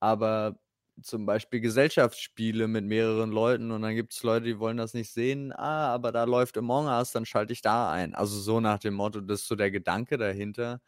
aber 0.00 0.58
zum 1.02 1.26
Beispiel 1.26 1.60
Gesellschaftsspiele 1.60 2.68
mit 2.68 2.84
mehreren 2.86 3.30
Leuten 3.30 3.70
und 3.70 3.82
dann 3.82 3.94
gibt 3.94 4.12
es 4.14 4.22
Leute, 4.22 4.46
die 4.46 4.58
wollen 4.58 4.76
das 4.78 4.94
nicht 4.94 5.12
sehen. 5.12 5.52
Ah, 5.52 5.88
aber 5.94 6.12
da 6.12 6.24
läuft 6.24 6.56
Among 6.58 6.86
Us, 6.86 7.12
dann 7.12 7.26
schalte 7.26 7.52
ich 7.52 7.62
da 7.62 7.90
ein. 7.92 8.14
Also 8.14 8.38
so 8.40 8.60
nach 8.60 8.78
dem 8.78 8.94
Motto, 8.94 9.20
das 9.20 9.42
ist 9.42 9.48
so 9.48 9.56
der 9.56 9.70
Gedanke 9.70 10.18
dahinter. 10.18 10.80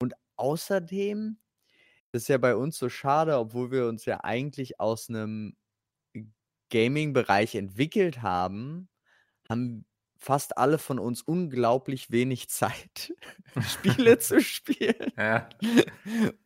Und 0.00 0.14
außerdem 0.36 1.38
ist 2.12 2.28
ja 2.28 2.38
bei 2.38 2.56
uns 2.56 2.78
so 2.78 2.88
schade, 2.90 3.38
obwohl 3.38 3.70
wir 3.72 3.88
uns 3.88 4.04
ja 4.06 4.20
eigentlich 4.24 4.80
aus 4.80 5.08
einem 5.10 5.56
Gaming-Bereich 6.70 7.54
entwickelt 7.54 8.22
haben, 8.22 8.88
haben 9.48 9.86
fast 10.24 10.56
alle 10.56 10.78
von 10.78 10.98
uns 10.98 11.22
unglaublich 11.22 12.10
wenig 12.10 12.48
Zeit, 12.48 13.14
Spiele 13.60 14.18
zu 14.18 14.40
spielen. 14.40 15.12
Ja. 15.16 15.48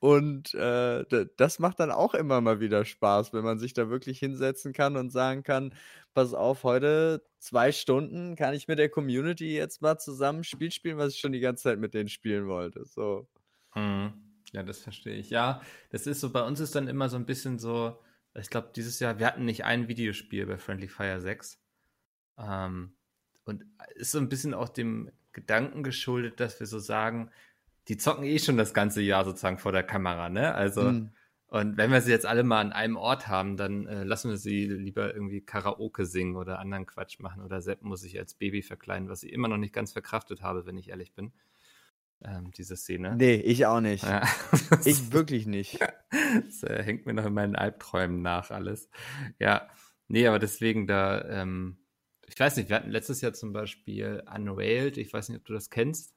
Und 0.00 0.52
äh, 0.54 1.04
das 1.36 1.58
macht 1.58 1.80
dann 1.80 1.92
auch 1.92 2.14
immer 2.14 2.40
mal 2.40 2.60
wieder 2.60 2.84
Spaß, 2.84 3.32
wenn 3.32 3.44
man 3.44 3.58
sich 3.58 3.72
da 3.72 3.88
wirklich 3.88 4.18
hinsetzen 4.18 4.72
kann 4.72 4.96
und 4.96 5.10
sagen 5.10 5.44
kann, 5.44 5.74
pass 6.12 6.34
auf, 6.34 6.64
heute 6.64 7.22
zwei 7.38 7.70
Stunden 7.70 8.34
kann 8.34 8.54
ich 8.54 8.66
mit 8.66 8.78
der 8.78 8.88
Community 8.88 9.54
jetzt 9.54 9.80
mal 9.80 9.98
zusammen 9.98 10.40
ein 10.40 10.44
Spiel 10.44 10.72
spielen, 10.72 10.98
was 10.98 11.14
ich 11.14 11.20
schon 11.20 11.32
die 11.32 11.40
ganze 11.40 11.64
Zeit 11.64 11.78
mit 11.78 11.94
denen 11.94 12.08
spielen 12.08 12.48
wollte. 12.48 12.84
So. 12.84 13.28
Hm. 13.72 14.12
Ja, 14.52 14.62
das 14.62 14.80
verstehe 14.80 15.14
ich. 15.14 15.30
Ja, 15.30 15.60
das 15.90 16.06
ist 16.06 16.20
so, 16.20 16.32
bei 16.32 16.42
uns 16.42 16.58
ist 16.58 16.74
dann 16.74 16.88
immer 16.88 17.08
so 17.08 17.16
ein 17.16 17.26
bisschen 17.26 17.58
so, 17.58 18.02
ich 18.34 18.50
glaube, 18.50 18.70
dieses 18.74 18.98
Jahr, 18.98 19.18
wir 19.18 19.26
hatten 19.26 19.44
nicht 19.44 19.64
ein 19.64 19.88
Videospiel 19.88 20.46
bei 20.46 20.56
Friendly 20.56 20.88
Fire 20.88 21.20
6. 21.20 21.60
Ähm, 22.38 22.97
und 23.48 23.64
ist 23.94 24.12
so 24.12 24.18
ein 24.18 24.28
bisschen 24.28 24.54
auch 24.54 24.68
dem 24.68 25.10
Gedanken 25.32 25.82
geschuldet, 25.82 26.38
dass 26.38 26.60
wir 26.60 26.66
so 26.66 26.78
sagen, 26.78 27.30
die 27.88 27.96
zocken 27.96 28.24
eh 28.24 28.38
schon 28.38 28.58
das 28.58 28.74
ganze 28.74 29.00
Jahr 29.00 29.24
sozusagen 29.24 29.58
vor 29.58 29.72
der 29.72 29.82
Kamera, 29.82 30.28
ne? 30.28 30.54
Also, 30.54 30.82
mhm. 30.82 31.10
und 31.46 31.76
wenn 31.78 31.90
wir 31.90 32.02
sie 32.02 32.10
jetzt 32.10 32.26
alle 32.26 32.44
mal 32.44 32.60
an 32.60 32.72
einem 32.72 32.96
Ort 32.96 33.26
haben, 33.28 33.56
dann 33.56 33.86
äh, 33.86 34.04
lassen 34.04 34.30
wir 34.30 34.36
sie 34.36 34.66
lieber 34.66 35.14
irgendwie 35.14 35.40
Karaoke 35.40 36.04
singen 36.04 36.36
oder 36.36 36.58
anderen 36.58 36.84
Quatsch 36.84 37.20
machen 37.20 37.42
oder 37.42 37.62
Sepp 37.62 37.82
muss 37.82 38.02
sich 38.02 38.18
als 38.18 38.34
Baby 38.34 38.62
verkleiden, 38.62 39.08
was 39.08 39.22
ich 39.22 39.32
immer 39.32 39.48
noch 39.48 39.56
nicht 39.56 39.72
ganz 39.72 39.92
verkraftet 39.92 40.42
habe, 40.42 40.66
wenn 40.66 40.76
ich 40.76 40.90
ehrlich 40.90 41.14
bin. 41.14 41.32
Ähm, 42.22 42.50
diese 42.50 42.76
Szene. 42.76 43.14
Nee, 43.16 43.36
ich 43.36 43.64
auch 43.64 43.80
nicht. 43.80 44.04
Ja. 44.04 44.28
ich 44.84 45.12
wirklich 45.12 45.46
nicht. 45.46 45.78
Das 46.44 46.62
äh, 46.62 46.82
hängt 46.82 47.06
mir 47.06 47.14
noch 47.14 47.24
in 47.24 47.32
meinen 47.32 47.54
Albträumen 47.54 48.22
nach 48.22 48.50
alles. 48.50 48.90
Ja, 49.38 49.68
nee, 50.08 50.26
aber 50.26 50.38
deswegen 50.38 50.86
da, 50.86 51.24
ähm, 51.26 51.78
ich 52.28 52.38
weiß 52.38 52.56
nicht, 52.56 52.68
wir 52.68 52.76
hatten 52.76 52.90
letztes 52.90 53.20
Jahr 53.20 53.32
zum 53.32 53.52
Beispiel 53.52 54.22
Unrailed, 54.34 54.96
ich 54.98 55.12
weiß 55.12 55.28
nicht, 55.28 55.38
ob 55.38 55.44
du 55.44 55.52
das 55.52 55.70
kennst. 55.70 56.14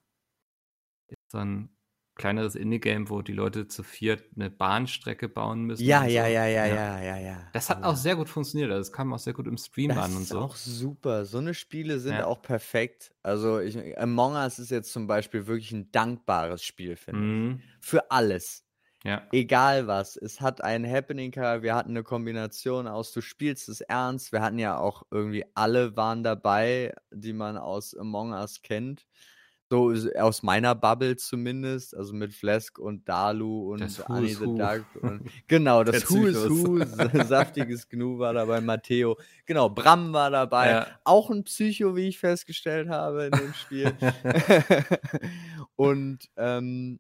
Ist 1.08 1.32
so 1.32 1.40
ein 1.40 1.70
kleineres 2.16 2.56
Indie-Game, 2.56 3.10
wo 3.10 3.22
die 3.22 3.34
Leute 3.34 3.68
zu 3.68 3.84
viert 3.84 4.24
eine 4.36 4.50
Bahnstrecke 4.50 5.28
bauen 5.28 5.64
müssen. 5.64 5.84
Ja, 5.84 6.06
ja, 6.06 6.26
so. 6.26 6.32
ja, 6.32 6.46
ja, 6.46 6.66
ja, 6.66 7.02
ja, 7.02 7.18
ja. 7.18 7.50
Das 7.54 7.70
hat 7.70 7.84
auch 7.84 7.96
sehr 7.96 8.16
gut 8.16 8.30
funktioniert. 8.30 8.70
Also 8.70 8.82
es 8.82 8.92
kam 8.92 9.14
auch 9.14 9.20
sehr 9.20 9.34
gut 9.34 9.48
im 9.48 9.58
Stream 9.58 9.90
das 9.90 9.98
an 9.98 10.16
und 10.16 10.28
so. 10.28 10.40
Das 10.42 10.44
ist 10.44 10.52
auch 10.52 10.56
super. 10.56 11.26
So 11.26 11.40
eine 11.40 11.54
Spiele 11.54 12.00
sind 12.00 12.14
ja. 12.14 12.26
auch 12.26 12.42
perfekt. 12.42 13.12
Also 13.24 13.60
ich, 13.60 13.98
Among 13.98 14.34
Us 14.34 14.60
ist 14.60 14.72
jetzt 14.72 14.92
zum 14.92 15.08
Beispiel 15.08 15.48
wirklich 15.48 15.72
ein 15.72 15.92
dankbares 15.92 16.64
Spiel, 16.64 16.96
finde 16.96 17.22
mhm. 17.22 17.60
ich. 17.60 17.86
Für 17.88 18.12
alles. 18.12 18.66
Ja. 19.04 19.28
Egal 19.32 19.88
was. 19.88 20.16
Es 20.16 20.42
hat 20.42 20.64
einen 20.64 20.90
Happening 20.90 21.32
charakter 21.32 21.64
Wir 21.64 21.76
hatten 21.76 21.92
eine 21.92 22.04
Kombination 22.04 22.88
aus, 22.88 23.12
du 23.14 23.22
spielst 23.22 23.68
es 23.70 23.82
ernst. 23.82 24.32
Wir 24.32 24.42
hatten 24.42 24.60
ja 24.60 24.78
auch 24.78 25.04
irgendwie 25.10 25.46
alle 25.56 25.96
waren 25.96 26.24
dabei, 26.24 26.94
die 27.12 27.34
man 27.34 27.58
aus 27.58 27.98
Among 27.98 28.34
Us 28.34 28.62
kennt. 28.62 29.08
So 29.70 29.94
aus 30.20 30.44
meiner 30.44 30.76
Bubble 30.76 31.16
zumindest, 31.16 31.96
also 31.96 32.14
mit 32.14 32.34
Flesk 32.34 32.78
und 32.78 33.08
Dalu 33.08 33.72
und 33.72 33.82
Annie 34.10 34.34
the 34.34 34.44
Duck. 34.44 34.84
Und, 35.02 35.22
genau, 35.48 35.86
das 35.86 36.12
Who 36.12 36.26
is 36.26 36.50
Who, 36.50 36.84
saftiges 37.24 37.88
Gnu 37.88 38.20
war 38.20 38.34
dabei, 38.34 38.60
Matteo. 38.60 39.18
Genau, 39.46 39.70
Bram 39.70 40.12
war 40.12 40.30
dabei. 40.30 40.70
Ja. 40.72 40.88
Auch 41.06 41.30
ein 41.30 41.46
Psycho, 41.46 41.96
wie 41.96 42.10
ich 42.10 42.20
festgestellt 42.20 42.90
habe 42.90 43.28
in 43.28 43.32
dem 43.32 43.54
Spiel. 43.54 43.94
und 45.78 46.30
ähm, 46.36 47.00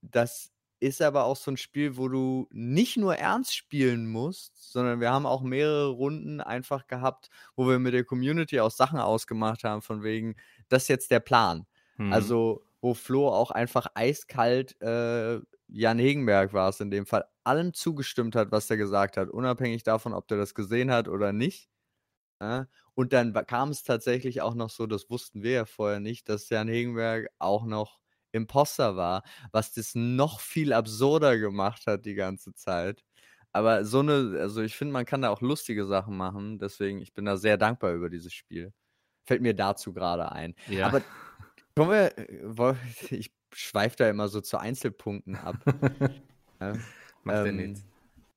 das 0.00 0.51
ist 0.82 1.00
aber 1.00 1.24
auch 1.24 1.36
so 1.36 1.52
ein 1.52 1.56
Spiel, 1.56 1.96
wo 1.96 2.08
du 2.08 2.48
nicht 2.50 2.96
nur 2.96 3.16
ernst 3.16 3.54
spielen 3.54 4.06
musst, 4.10 4.72
sondern 4.72 5.00
wir 5.00 5.12
haben 5.12 5.26
auch 5.26 5.42
mehrere 5.42 5.88
Runden 5.88 6.40
einfach 6.40 6.88
gehabt, 6.88 7.30
wo 7.54 7.68
wir 7.68 7.78
mit 7.78 7.94
der 7.94 8.04
Community 8.04 8.58
auch 8.60 8.70
Sachen 8.70 8.98
ausgemacht 8.98 9.62
haben, 9.64 9.80
von 9.80 10.02
wegen, 10.02 10.34
das 10.68 10.82
ist 10.84 10.88
jetzt 10.88 11.10
der 11.12 11.20
Plan. 11.20 11.66
Mhm. 11.96 12.12
Also, 12.12 12.64
wo 12.80 12.94
Flo 12.94 13.28
auch 13.28 13.52
einfach 13.52 13.86
eiskalt 13.94 14.80
äh, 14.82 15.40
Jan 15.68 15.98
Hegenberg 15.98 16.52
war 16.52 16.68
es 16.68 16.80
in 16.80 16.90
dem 16.90 17.06
Fall, 17.06 17.24
allem 17.44 17.72
zugestimmt 17.72 18.34
hat, 18.34 18.50
was 18.50 18.68
er 18.68 18.76
gesagt 18.76 19.16
hat, 19.16 19.30
unabhängig 19.30 19.84
davon, 19.84 20.12
ob 20.12 20.28
der 20.28 20.36
das 20.36 20.54
gesehen 20.54 20.90
hat 20.90 21.08
oder 21.08 21.32
nicht. 21.32 21.70
Ja? 22.40 22.66
Und 22.94 23.12
dann 23.12 23.32
kam 23.46 23.70
es 23.70 23.84
tatsächlich 23.84 24.42
auch 24.42 24.54
noch 24.54 24.68
so, 24.68 24.86
das 24.86 25.08
wussten 25.08 25.42
wir 25.42 25.52
ja 25.52 25.64
vorher 25.64 26.00
nicht, 26.00 26.28
dass 26.28 26.50
Jan 26.50 26.68
Hegenberg 26.68 27.28
auch 27.38 27.64
noch 27.64 28.01
Imposter 28.32 28.96
war, 28.96 29.22
was 29.52 29.72
das 29.72 29.94
noch 29.94 30.40
viel 30.40 30.72
absurder 30.72 31.38
gemacht 31.38 31.86
hat 31.86 32.04
die 32.04 32.14
ganze 32.14 32.54
Zeit. 32.54 33.04
Aber 33.52 33.84
so 33.84 34.00
eine, 34.00 34.38
also 34.40 34.62
ich 34.62 34.76
finde, 34.76 34.92
man 34.92 35.04
kann 35.04 35.22
da 35.22 35.30
auch 35.30 35.42
lustige 35.42 35.84
Sachen 35.84 36.16
machen, 36.16 36.58
deswegen, 36.58 37.00
ich 37.00 37.12
bin 37.12 37.26
da 37.26 37.36
sehr 37.36 37.58
dankbar 37.58 37.92
über 37.92 38.08
dieses 38.08 38.32
Spiel. 38.32 38.72
Fällt 39.26 39.42
mir 39.42 39.54
dazu 39.54 39.92
gerade 39.92 40.32
ein. 40.32 40.54
Ja. 40.68 40.86
Aber 40.86 41.02
Kommen 41.76 41.90
wir, 41.90 42.18
äh, 42.18 42.74
ich 43.10 43.32
schweife 43.52 43.96
da 43.96 44.08
immer 44.08 44.28
so 44.28 44.40
zu 44.40 44.58
Einzelpunkten 44.58 45.36
ab. 45.36 45.56
ja, 46.60 46.74
Macht 47.24 47.46
ähm, 47.46 47.56
nichts. 47.56 47.84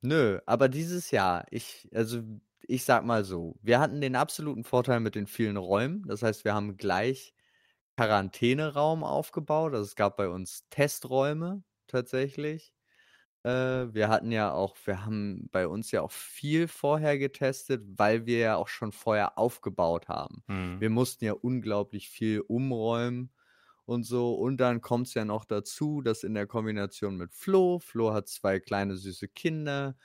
Nö, 0.02 0.40
aber 0.46 0.70
dieses 0.70 1.12
Jahr, 1.12 1.46
ich, 1.50 1.90
also 1.94 2.22
ich 2.68 2.84
sag 2.84 3.06
mal 3.06 3.24
so, 3.24 3.56
wir 3.62 3.80
hatten 3.80 4.02
den 4.02 4.16
absoluten 4.16 4.64
Vorteil 4.64 5.00
mit 5.00 5.16
den 5.16 5.28
vielen 5.28 5.58
Räumen. 5.58 6.04
Das 6.08 6.22
heißt, 6.22 6.46
wir 6.46 6.54
haben 6.54 6.78
gleich 6.78 7.35
Quarantäneraum 7.98 9.04
aufgebaut. 9.04 9.74
Also 9.74 9.84
es 9.86 9.96
gab 9.96 10.18
bei 10.18 10.30
uns 10.30 10.68
Testräume 10.70 11.64
tatsächlich. 11.88 12.74
Äh, 13.44 13.94
wir 13.94 14.10
hatten 14.10 14.32
ja 14.32 14.52
auch, 14.54 14.75
wir 14.86 15.06
haben 15.06 15.50
bei 15.52 15.68
uns 15.68 15.92
ja 15.92 16.02
auch 16.02 16.12
viel 16.12 16.68
vorher 16.68 17.18
getestet, 17.20 17.84
weil 17.98 18.25
wir 18.25 18.40
ja 18.40 18.56
auch 18.58 18.68
schon 18.68 18.92
vorher 18.92 19.38
aufgebaut 19.38 20.08
haben. 20.10 20.44
Mhm. 20.48 20.80
Wir 20.80 20.90
mussten 20.90 21.25
ja 21.25 21.34
unglaublich 21.34 22.10
viel 22.10 22.42
umräumen 22.42 23.34
und 23.86 24.04
so. 24.04 24.34
Und 24.36 24.58
dann 24.58 24.82
kommt 24.82 25.08
es 25.08 25.14
ja 25.14 25.25
noch 25.25 25.46
dazu, 25.46 26.02
dass 26.02 26.24
in 26.24 26.34
der 26.34 26.48
Kombination 26.48 27.18
mit 27.18 27.34
Flo, 27.34 27.80
Flo 27.80 28.14
hat 28.14 28.28
zwei 28.30 28.60
kleine 28.60 28.98
süße 28.98 29.28
Kinder 29.30 29.96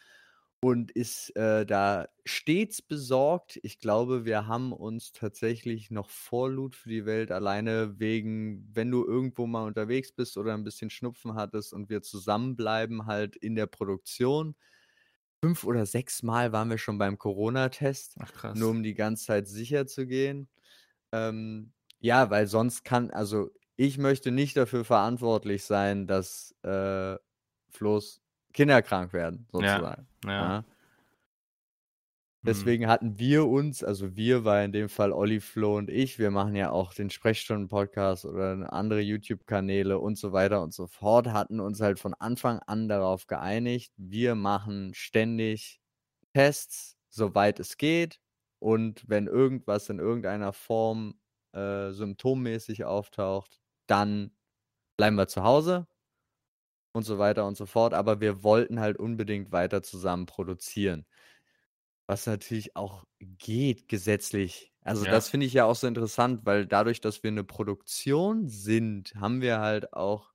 und 0.62 0.90
ist 0.90 1.34
äh, 1.36 1.64
da 1.64 2.08
stets 2.26 2.82
besorgt. 2.82 3.58
Ich 3.62 3.78
glaube, 3.80 4.26
wir 4.26 4.46
haben 4.46 4.72
uns 4.72 5.12
tatsächlich 5.12 5.90
noch 5.90 6.10
vor 6.10 6.50
Loot 6.50 6.76
für 6.76 6.90
die 6.90 7.06
Welt 7.06 7.32
alleine 7.32 7.98
wegen, 7.98 8.68
wenn 8.74 8.90
du 8.90 9.04
irgendwo 9.06 9.46
mal 9.46 9.66
unterwegs 9.66 10.12
bist 10.12 10.36
oder 10.36 10.52
ein 10.54 10.64
bisschen 10.64 10.90
Schnupfen 10.90 11.34
hattest 11.34 11.72
und 11.72 11.88
wir 11.88 12.02
zusammenbleiben 12.02 13.06
halt 13.06 13.36
in 13.36 13.54
der 13.54 13.66
Produktion. 13.66 14.54
Fünf 15.42 15.64
oder 15.64 15.86
sechs 15.86 16.22
Mal 16.22 16.52
waren 16.52 16.68
wir 16.68 16.76
schon 16.78 16.98
beim 16.98 17.16
Corona-Test, 17.16 18.18
nur 18.52 18.70
um 18.70 18.82
die 18.82 18.94
ganze 18.94 19.26
Zeit 19.26 19.48
sicher 19.48 19.86
zu 19.86 20.06
gehen. 20.06 20.48
Ähm, 21.12 21.72
ja, 22.00 22.30
weil 22.30 22.46
sonst 22.46 22.84
kann, 22.84 23.10
also 23.10 23.50
ich 23.76 23.98
möchte 23.98 24.30
nicht 24.30 24.56
dafür 24.56 24.84
verantwortlich 24.84 25.64
sein, 25.64 26.06
dass 26.06 26.54
äh, 26.62 27.16
Flo's 27.70 28.20
Kinder 28.52 28.82
krank 28.82 29.12
werden, 29.12 29.46
sozusagen. 29.50 30.06
Ja. 30.24 30.30
ja. 30.30 30.52
ja. 30.52 30.64
Mhm. 32.42 32.46
Deswegen 32.46 32.86
hatten 32.86 33.18
wir 33.18 33.46
uns, 33.46 33.84
also 33.84 34.16
wir 34.16 34.44
war 34.46 34.64
in 34.64 34.72
dem 34.72 34.88
Fall 34.88 35.12
Olli, 35.12 35.40
Flo 35.40 35.76
und 35.76 35.90
ich, 35.90 36.18
wir 36.18 36.30
machen 36.30 36.56
ja 36.56 36.70
auch 36.70 36.94
den 36.94 37.10
Sprechstunden-Podcast 37.10 38.24
oder 38.24 38.72
andere 38.72 39.00
YouTube-Kanäle 39.00 39.98
und 39.98 40.16
so 40.16 40.32
weiter 40.32 40.62
und 40.62 40.72
so 40.72 40.86
fort, 40.86 41.28
hatten 41.28 41.60
uns 41.60 41.82
halt 41.82 41.98
von 41.98 42.14
Anfang 42.14 42.58
an 42.60 42.88
darauf 42.88 43.26
geeinigt, 43.26 43.92
wir 43.98 44.34
machen 44.36 44.94
ständig 44.94 45.80
Tests, 46.32 46.96
soweit 47.10 47.60
es 47.60 47.76
geht. 47.76 48.20
Und 48.58 49.06
wenn 49.08 49.26
irgendwas 49.26 49.88
in 49.90 49.98
irgendeiner 49.98 50.52
Form 50.52 51.14
äh, 51.52 51.90
symptommäßig 51.90 52.84
auftaucht, 52.84 53.60
dann 53.86 54.30
bleiben 54.96 55.16
wir 55.16 55.28
zu 55.28 55.42
Hause, 55.42 55.86
und 56.92 57.04
so 57.04 57.18
weiter 57.18 57.46
und 57.46 57.56
so 57.56 57.66
fort. 57.66 57.94
Aber 57.94 58.20
wir 58.20 58.42
wollten 58.42 58.80
halt 58.80 58.98
unbedingt 58.98 59.52
weiter 59.52 59.82
zusammen 59.82 60.26
produzieren. 60.26 61.06
Was 62.06 62.26
natürlich 62.26 62.76
auch 62.76 63.04
geht 63.18 63.88
gesetzlich. 63.88 64.72
Also 64.82 65.04
ja. 65.04 65.10
das 65.10 65.28
finde 65.28 65.46
ich 65.46 65.52
ja 65.52 65.64
auch 65.64 65.76
so 65.76 65.86
interessant, 65.86 66.40
weil 66.44 66.66
dadurch, 66.66 67.00
dass 67.00 67.22
wir 67.22 67.30
eine 67.30 67.44
Produktion 67.44 68.48
sind, 68.48 69.14
haben 69.14 69.40
wir 69.40 69.60
halt 69.60 69.92
auch, 69.92 70.32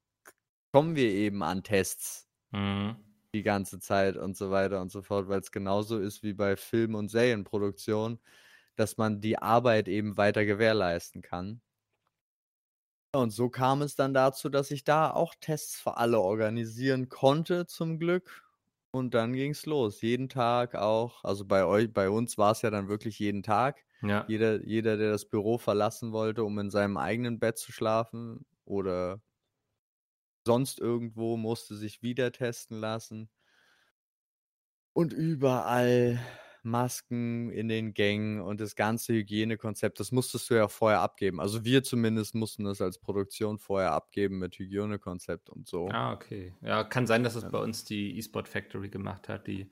kommen 0.72 0.96
wir 0.96 1.10
eben 1.10 1.44
an 1.44 1.64
Tests 1.64 2.28
mhm. 2.52 2.96
die 3.34 3.44
ganze 3.44 3.80
Zeit 3.80 4.18
und 4.18 4.38
so 4.38 4.52
weiter 4.52 4.82
und 4.82 4.92
so 4.92 5.02
fort, 5.02 5.28
weil 5.28 5.40
es 5.40 5.52
genauso 5.52 6.00
ist 6.00 6.24
wie 6.24 6.34
bei 6.34 6.56
Film- 6.56 6.96
und 6.96 7.10
Serienproduktion, 7.10 8.20
dass 8.76 8.98
man 8.98 9.20
die 9.20 9.38
Arbeit 9.38 9.88
eben 9.88 10.16
weiter 10.18 10.46
gewährleisten 10.46 11.22
kann. 11.22 11.62
Und 13.17 13.31
so 13.31 13.50
kam 13.50 13.81
es 13.81 13.95
dann 13.95 14.13
dazu, 14.13 14.50
dass 14.50 14.72
ich 14.72 14.84
da 14.84 15.12
auch 15.12 15.36
Tests 15.39 15.79
für 15.79 15.98
alle 15.98 16.19
organisieren 16.19 17.10
konnte, 17.10 17.65
zum 17.65 18.00
Glück. 18.00 18.43
Und 18.91 19.13
dann 19.13 19.34
ging 19.34 19.51
es 19.51 19.65
los. 19.65 20.01
Jeden 20.01 20.29
Tag 20.29 20.75
auch. 20.75 21.24
Also 21.24 21.45
bei 21.45 21.65
euch, 21.65 21.91
bei 21.91 22.10
uns 22.10 22.38
war 22.38 22.51
es 22.51 22.62
ja 22.62 22.69
dann 22.69 22.88
wirklich 22.88 23.19
jeden 23.19 23.43
Tag. 23.43 23.84
Ja. 24.01 24.25
Jeder, 24.27 24.65
jeder, 24.65 24.98
der 24.98 25.12
das 25.12 25.25
Büro 25.25 25.57
verlassen 25.57 26.12
wollte, 26.12 26.43
um 26.43 26.57
in 26.60 26.69
seinem 26.69 26.98
eigenen 26.98 27.39
Bett 27.39 27.57
zu 27.57 27.72
schlafen 27.72 28.45
oder 28.63 29.22
sonst 30.45 30.79
irgendwo, 30.79 31.38
musste 31.38 31.75
sich 31.75 32.01
wieder 32.01 32.31
testen 32.31 32.79
lassen. 32.79 33.29
Und 34.93 35.12
überall 35.12 36.19
Masken 36.65 37.50
in 37.51 37.67
den 37.67 37.93
Gängen 37.93 38.41
und 38.41 38.60
das 38.60 38.75
ganze 38.75 39.13
Hygienekonzept, 39.13 40.00
das 40.00 40.12
musstest 40.12 40.50
du 40.50 40.55
ja 40.55 40.67
vorher 40.67 41.01
abgeben. 41.01 41.39
Also 41.39 41.63
wir 41.63 41.84
zumindest 41.84 42.36
mussten 42.36 42.63
das 42.63 42.81
als 42.81 43.00
Produktion 43.00 43.60
vorher 43.60 43.91
abgeben 43.91 44.39
mit 44.39 44.57
Hygienekonzept 44.57 45.50
und 45.50 45.67
so. 45.67 45.88
Ah, 45.89 46.13
okay. 46.13 46.53
Ja, 46.62 46.84
kann 46.84 47.07
sein, 47.07 47.24
dass 47.24 47.36
es 47.36 47.43
ja. 47.43 47.50
bei 47.50 47.60
uns 47.60 47.86
die 47.86 48.17
eSport 48.17 48.48
Factory 48.48 48.89
gemacht 48.89 49.29
hat. 49.29 49.48
Die 49.48 49.69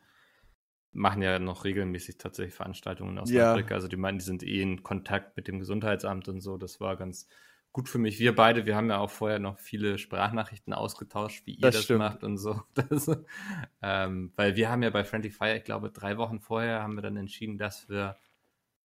machen 0.91 1.21
ja 1.21 1.39
noch 1.39 1.65
regelmäßig 1.65 2.17
tatsächlich 2.17 2.53
Veranstaltungen 2.53 3.17
aus 3.17 3.31
ja. 3.31 3.51
Afrika. 3.51 3.75
Also 3.75 3.87
die 3.87 3.97
meinen, 3.97 4.19
die 4.19 4.25
sind 4.25 4.43
eh 4.43 4.61
in 4.61 4.83
Kontakt 4.83 5.35
mit 5.35 5.47
dem 5.47 5.59
Gesundheitsamt 5.59 6.27
und 6.29 6.41
so. 6.41 6.57
Das 6.57 6.79
war 6.79 6.95
ganz 6.95 7.27
gut 7.73 7.89
für 7.89 7.97
mich. 7.97 8.19
Wir 8.19 8.35
beide, 8.35 8.65
wir 8.65 8.75
haben 8.75 8.89
ja 8.89 8.99
auch 8.99 9.09
vorher 9.09 9.39
noch 9.39 9.59
viele 9.59 9.97
Sprachnachrichten 9.97 10.73
ausgetauscht, 10.73 11.45
wie 11.45 11.55
ihr 11.55 11.71
das, 11.71 11.87
das 11.87 11.97
macht 11.97 12.23
und 12.23 12.37
so. 12.37 12.61
Das, 12.75 13.09
ähm, 13.81 14.31
weil 14.35 14.55
wir 14.55 14.69
haben 14.69 14.83
ja 14.83 14.91
bei 14.91 15.03
Friendly 15.03 15.31
Fire, 15.31 15.57
ich 15.57 15.63
glaube, 15.63 15.89
drei 15.89 16.17
Wochen 16.17 16.39
vorher 16.39 16.81
haben 16.83 16.95
wir 16.95 17.01
dann 17.01 17.17
entschieden, 17.17 17.57
dass 17.57 17.89
wir 17.89 18.15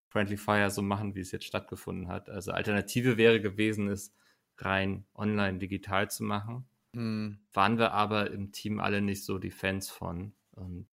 Friendly 0.09 0.39
Fire 0.39 0.71
so 0.71 0.83
machen, 0.83 1.15
wie 1.15 1.21
es 1.21 1.31
jetzt 1.33 1.45
stattgefunden 1.45 2.09
hat. 2.09 2.31
Also 2.31 2.53
Alternative 2.53 3.19
wäre 3.19 3.41
gewesen, 3.41 3.89
es 3.89 4.15
rein 4.57 5.05
online 5.15 5.59
digital 5.59 6.11
zu 6.11 6.25
machen. 6.25 6.67
Mhm. 6.93 7.41
Waren 7.53 7.79
wir 7.79 7.93
aber 7.93 8.31
im 8.31 8.53
Team 8.53 8.81
alle 8.81 9.03
nicht 9.03 9.25
so 9.25 9.39
die 9.39 9.51
Fans 9.51 9.91
von. 9.91 10.33
Und 10.53 10.89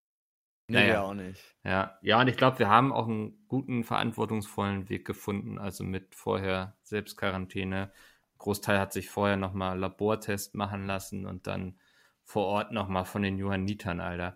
Nee, 0.68 0.88
naja. 0.88 1.02
auch 1.04 1.14
nicht. 1.14 1.56
Ja, 1.64 1.98
ja, 2.02 2.20
und 2.20 2.28
ich 2.28 2.38
glaube, 2.38 2.60
wir 2.60 2.70
haben 2.70 2.92
auch 2.92 3.08
einen 3.08 3.46
guten, 3.48 3.84
verantwortungsvollen 3.84 4.90
Weg 4.90 5.06
gefunden, 5.06 5.60
also 5.60 5.84
mit 5.84 6.16
vorher 6.16 6.76
Selbstquarantäne. 6.84 7.92
Großteil 8.40 8.80
hat 8.80 8.92
sich 8.92 9.10
vorher 9.10 9.38
nochmal 9.38 9.78
Labortest 9.78 10.56
machen 10.56 10.88
lassen 10.88 11.26
und 11.26 11.48
dann 11.48 11.80
vor 12.24 12.46
Ort 12.46 12.72
nochmal 12.72 13.06
von 13.06 13.22
den 13.22 13.38
Johannitern, 13.38 14.00
Alter. 14.00 14.36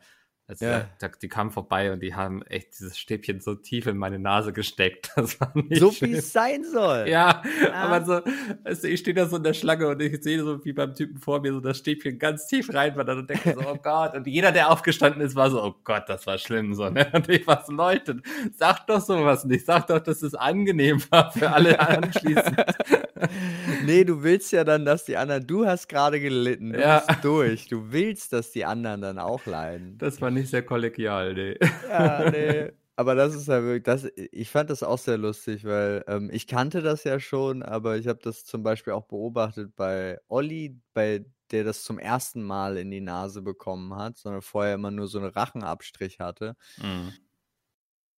Also 0.50 0.66
ja. 0.66 0.90
da, 0.98 1.10
die 1.10 1.28
kamen 1.30 1.52
vorbei 1.52 1.94
und 1.94 2.02
die 2.02 2.16
haben 2.16 2.42
echt 2.42 2.80
dieses 2.80 2.98
Stäbchen 2.98 3.40
so 3.40 3.54
tief 3.54 3.86
in 3.86 3.98
meine 3.98 4.18
Nase 4.18 4.52
gesteckt. 4.52 5.12
Das 5.20 5.40
war 5.42 5.52
nicht 5.54 5.80
so 5.80 5.92
wie 6.02 6.14
es 6.14 6.32
sein 6.32 6.64
soll. 6.64 7.08
Ja, 7.10 7.44
ja, 7.62 7.74
aber 7.74 8.06
so, 8.06 8.22
also 8.64 8.88
ich 8.88 9.02
stehe 9.02 9.14
da 9.14 9.28
so 9.28 9.36
in 9.36 9.44
der 9.44 9.54
Schlange 9.54 9.88
und 9.88 10.02
ich 10.02 10.24
sehe 10.24 10.42
so 10.42 10.64
wie 10.64 10.72
beim 10.72 10.96
Typen 10.96 11.20
vor 11.20 11.42
mir 11.42 11.52
so 11.52 11.60
das 11.60 11.78
Stäbchen 11.78 12.18
ganz 12.18 12.48
tief 12.48 12.74
rein 12.74 12.98
und 12.98 13.30
denke 13.30 13.54
so, 13.54 13.70
oh 13.70 13.78
Gott. 13.84 14.16
Und 14.16 14.26
jeder, 14.26 14.52
der 14.54 14.72
aufgestanden 14.72 15.22
ist, 15.22 15.36
war 15.36 15.52
so, 15.52 15.62
oh 15.62 15.76
Gott, 15.84 16.06
das 16.08 16.26
war 16.26 16.38
schlimm 16.38 16.74
so. 16.74 16.90
Ne? 16.90 17.08
Und 17.12 17.28
ich 17.28 17.46
war 17.46 17.64
so, 17.68 17.74
Leute, 17.74 18.22
sag 18.56 18.88
doch 18.88 19.02
sowas 19.02 19.44
nicht. 19.44 19.66
Sag 19.66 19.88
doch, 19.88 20.00
dass 20.00 20.22
es 20.22 20.34
angenehm 20.34 21.02
war 21.10 21.32
für 21.32 21.52
alle 21.52 21.80
anschließend. 21.80 22.56
nee, 23.86 24.04
du 24.04 24.24
willst 24.24 24.52
ja 24.52 24.64
dann, 24.64 24.86
dass 24.86 25.06
die 25.06 25.18
anderen, 25.18 25.46
du 25.46 25.66
hast 25.66 25.90
gerade 25.90 26.20
gelitten, 26.20 26.74
du 26.74 26.80
ja. 26.80 27.04
bist 27.06 27.24
durch. 27.24 27.68
Du 27.68 27.92
willst, 27.92 28.34
dass 28.34 28.52
die 28.52 28.66
anderen 28.66 29.02
dann 29.02 29.20
auch 29.20 29.46
leiden. 29.46 29.98
Das 29.98 30.22
war 30.22 30.32
nicht 30.32 30.39
sehr 30.46 30.64
kollegial, 30.64 31.34
nee. 31.34 31.58
Ja, 31.90 32.30
nee. 32.30 32.72
Aber 32.96 33.16
das 33.16 33.34
ist 33.34 33.48
ja 33.48 33.64
wirklich, 33.64 33.84
das, 33.84 34.12
ich 34.16 34.50
fand 34.50 34.70
das 34.70 34.84
auch 34.84 34.98
sehr 34.98 35.18
lustig, 35.18 35.64
weil 35.64 36.04
ähm, 36.08 36.30
ich 36.34 36.48
kannte 36.48 36.82
das 36.82 37.06
ja 37.06 37.18
schon, 37.22 37.64
aber 37.64 37.96
ich 37.96 38.10
habe 38.10 38.20
das 38.22 38.44
zum 38.44 38.62
Beispiel 38.62 38.92
auch 38.92 39.06
beobachtet 39.06 39.74
bei 39.78 40.20
Olli, 40.28 40.82
bei 40.94 41.24
der 41.52 41.64
das 41.64 41.84
zum 41.84 41.98
ersten 41.98 42.44
Mal 42.44 42.76
in 42.76 42.92
die 42.92 43.00
Nase 43.00 43.42
bekommen 43.42 43.96
hat, 43.96 44.18
sondern 44.18 44.42
vorher 44.42 44.74
immer 44.76 44.92
nur 44.92 45.08
so 45.08 45.18
einen 45.18 45.30
Rachenabstrich 45.30 46.20
hatte. 46.20 46.58
Mhm. 46.76 47.14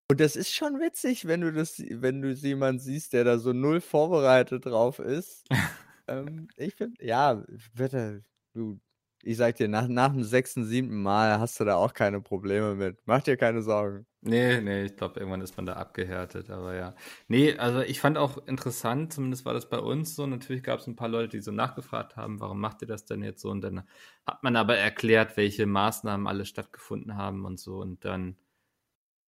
Und 0.09 0.19
das 0.19 0.35
ist 0.35 0.51
schon 0.51 0.79
witzig, 0.79 1.27
wenn 1.27 1.41
du 1.41 1.53
das, 1.53 1.77
wenn 1.77 2.23
du 2.23 2.31
jemanden 2.31 2.79
siehst, 2.79 3.13
der 3.13 3.23
da 3.23 3.37
so 3.37 3.53
null 3.53 3.81
vorbereitet 3.81 4.65
drauf 4.65 4.97
ist. 4.97 5.45
ähm, 6.07 6.47
ich 6.57 6.73
finde, 6.73 7.05
ja, 7.05 7.43
bitte, 7.75 8.23
du, 8.53 8.79
ich 9.23 9.37
sag 9.37 9.55
dir, 9.55 9.67
nach, 9.67 9.87
nach 9.87 10.11
dem 10.11 10.23
sechsten, 10.23 10.65
siebten 10.65 11.01
Mal 11.01 11.39
hast 11.39 11.59
du 11.59 11.65
da 11.65 11.75
auch 11.75 11.93
keine 11.93 12.21
Probleme 12.21 12.75
mit. 12.75 12.99
Mach 13.05 13.21
dir 13.21 13.37
keine 13.37 13.61
Sorgen. 13.61 14.05
Nee, 14.23 14.61
nee, 14.61 14.83
ich 14.83 14.95
glaube, 14.95 15.19
irgendwann 15.19 15.41
ist 15.41 15.57
man 15.57 15.65
da 15.65 15.73
abgehärtet, 15.73 16.51
aber 16.51 16.75
ja. 16.75 16.95
Nee, 17.27 17.57
also 17.57 17.81
ich 17.81 17.99
fand 17.99 18.19
auch 18.19 18.45
interessant, 18.47 19.13
zumindest 19.13 19.45
war 19.45 19.53
das 19.55 19.67
bei 19.67 19.79
uns 19.79 20.15
so. 20.15 20.27
Natürlich 20.27 20.61
gab 20.61 20.79
es 20.79 20.87
ein 20.87 20.95
paar 20.95 21.07
Leute, 21.09 21.29
die 21.29 21.41
so 21.41 21.51
nachgefragt 21.51 22.17
haben, 22.17 22.39
warum 22.39 22.59
macht 22.59 22.83
ihr 22.83 22.87
das 22.87 23.05
denn 23.05 23.23
jetzt 23.23 23.41
so? 23.41 23.49
Und 23.49 23.61
dann 23.61 23.83
hat 24.27 24.43
man 24.43 24.55
aber 24.55 24.77
erklärt, 24.77 25.37
welche 25.37 25.65
Maßnahmen 25.65 26.27
alle 26.27 26.45
stattgefunden 26.45 27.17
haben 27.17 27.45
und 27.45 27.59
so. 27.59 27.79
Und 27.79 28.05
dann 28.05 28.37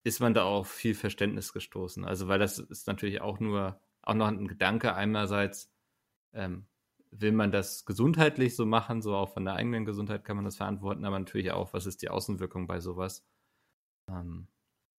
ist 0.03 0.19
man 0.19 0.33
da 0.33 0.43
auch 0.43 0.65
viel 0.65 0.95
Verständnis 0.95 1.53
gestoßen. 1.53 2.05
Also, 2.05 2.27
weil 2.27 2.39
das 2.39 2.59
ist 2.59 2.88
natürlich 2.88 3.21
auch 3.21 3.39
nur, 3.39 3.79
auch 4.03 4.13
noch 4.13 4.27
ein 4.27 4.47
Gedanke. 4.47 4.93
Einerseits, 4.93 5.71
ähm, 6.33 6.67
will 7.20 7.32
man 7.32 7.51
das 7.51 7.86
gesundheitlich 7.86 8.55
so 8.55 8.65
machen, 8.65 9.01
so 9.01 9.15
auch 9.15 9.34
von 9.34 9.46
der 9.46 9.55
eigenen 9.55 9.86
Gesundheit 9.86 10.24
kann 10.25 10.36
man 10.36 10.46
das 10.46 10.58
verantworten, 10.58 11.05
aber 11.05 11.20
natürlich 11.20 11.51
auch, 11.51 11.74
was 11.74 11.86
ist 11.86 12.01
die 12.01 12.10
Außenwirkung 12.10 12.67
bei 12.67 12.79
sowas? 12.79 13.24
Ähm, 14.10 14.48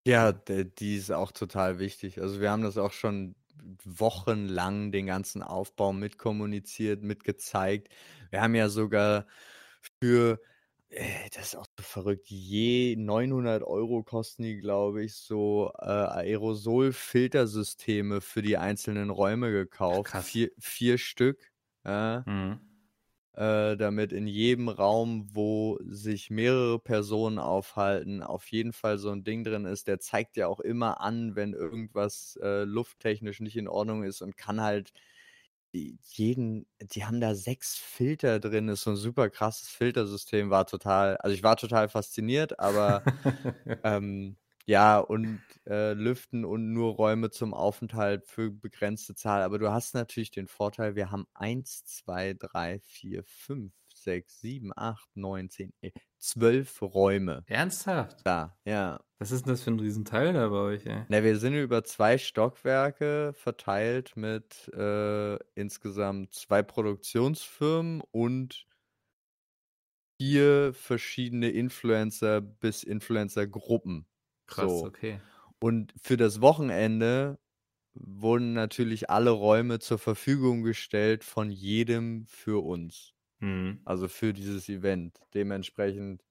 ja, 0.06 0.32
die 0.32 0.96
ist 0.96 1.10
auch 1.10 1.32
total 1.32 1.78
wichtig. 1.78 2.20
Also 2.20 2.40
wir 2.40 2.50
haben 2.50 2.62
das 2.62 2.76
auch 2.78 2.92
schon 2.92 3.36
wochenlang 3.84 4.92
den 4.92 5.06
ganzen 5.06 5.42
Aufbau 5.42 5.92
mitkommuniziert, 5.92 7.02
mitgezeigt. 7.02 7.88
Wir 8.30 8.42
haben 8.42 8.54
ja 8.54 8.68
sogar 8.68 9.26
für, 10.02 10.40
äh, 10.90 11.28
das 11.34 11.46
ist 11.48 11.56
auch 11.56 11.66
so 11.78 11.84
verrückt, 11.84 12.26
je 12.28 12.96
900 12.96 13.62
Euro 13.62 14.02
kosten 14.02 14.42
die, 14.42 14.56
glaube 14.58 15.04
ich, 15.04 15.14
so 15.14 15.72
äh, 15.78 15.84
Aerosolfiltersysteme 15.86 18.20
für 18.20 18.42
die 18.42 18.56
einzelnen 18.58 19.10
Räume 19.10 19.50
gekauft. 19.52 20.18
Vier, 20.18 20.50
vier 20.58 20.98
Stück 20.98 21.53
ja, 21.86 22.26
Mhm. 22.26 22.60
äh, 23.32 23.76
damit 23.76 24.12
in 24.12 24.26
jedem 24.28 24.68
Raum, 24.68 25.28
wo 25.34 25.78
sich 25.84 26.30
mehrere 26.30 26.78
Personen 26.78 27.38
aufhalten, 27.38 28.22
auf 28.22 28.46
jeden 28.52 28.72
Fall 28.72 28.98
so 28.98 29.10
ein 29.10 29.24
Ding 29.24 29.42
drin 29.44 29.64
ist. 29.64 29.88
Der 29.88 29.98
zeigt 30.00 30.36
ja 30.36 30.46
auch 30.46 30.60
immer 30.60 31.00
an, 31.00 31.34
wenn 31.36 31.52
irgendwas 31.52 32.38
äh, 32.42 32.62
lufttechnisch 32.64 33.40
nicht 33.40 33.56
in 33.56 33.66
Ordnung 33.68 34.04
ist 34.04 34.22
und 34.22 34.36
kann 34.36 34.60
halt 34.60 34.92
jeden, 35.72 36.66
die 36.80 37.04
haben 37.04 37.20
da 37.20 37.34
sechs 37.34 37.76
Filter 37.76 38.38
drin, 38.40 38.68
ist 38.68 38.82
so 38.82 38.90
ein 38.92 38.96
super 38.96 39.28
krasses 39.30 39.68
Filtersystem, 39.70 40.50
war 40.50 40.66
total, 40.66 41.16
also 41.18 41.34
ich 41.34 41.42
war 41.42 41.56
total 41.56 41.88
fasziniert, 41.88 42.60
aber 42.60 43.04
ähm, 43.82 44.36
ja, 44.66 44.98
und 44.98 45.40
äh, 45.66 45.92
lüften 45.92 46.44
und 46.44 46.72
nur 46.72 46.94
Räume 46.94 47.30
zum 47.30 47.52
Aufenthalt 47.52 48.26
für 48.26 48.50
begrenzte 48.50 49.14
Zahl. 49.14 49.42
Aber 49.42 49.58
du 49.58 49.70
hast 49.70 49.94
natürlich 49.94 50.30
den 50.30 50.48
Vorteil, 50.48 50.94
wir 50.94 51.10
haben 51.10 51.26
1, 51.34 51.84
2, 51.84 52.34
3, 52.34 52.80
4, 52.80 53.24
5, 53.24 53.72
6, 53.94 54.40
7, 54.40 54.72
8, 54.74 55.16
9, 55.16 55.50
10, 55.50 55.72
12 56.18 56.82
Räume. 56.82 57.44
Ernsthaft? 57.46 58.20
Da, 58.24 58.56
ja. 58.64 59.00
Was 59.18 59.30
ist 59.32 59.46
denn 59.46 59.52
das 59.52 59.62
für 59.62 59.70
ein 59.70 59.80
Riesenteil 59.80 60.32
da 60.32 60.48
bei 60.48 60.56
euch, 60.56 60.86
ey? 60.86 61.04
Na, 61.08 61.22
wir 61.22 61.38
sind 61.38 61.54
über 61.54 61.84
zwei 61.84 62.18
Stockwerke 62.18 63.32
verteilt 63.34 64.16
mit 64.16 64.68
äh, 64.74 65.36
insgesamt 65.54 66.34
zwei 66.34 66.62
Produktionsfirmen 66.62 68.02
und 68.10 68.66
vier 70.20 70.72
verschiedene 70.74 71.50
Influencer 71.50 72.40
bis 72.40 72.82
Influencer-Gruppen. 72.82 74.06
Krass, 74.46 74.70
so. 74.70 74.86
okay. 74.86 75.20
Und 75.58 75.94
für 76.00 76.16
das 76.16 76.40
Wochenende 76.40 77.38
wurden 77.94 78.52
natürlich 78.52 79.08
alle 79.10 79.30
Räume 79.30 79.78
zur 79.78 79.98
Verfügung 79.98 80.62
gestellt 80.62 81.24
von 81.24 81.50
jedem 81.50 82.26
für 82.26 82.64
uns. 82.64 83.14
Mhm. 83.38 83.80
Also 83.84 84.08
für 84.08 84.32
dieses 84.32 84.68
Event. 84.68 85.20
Dementsprechend 85.32 86.24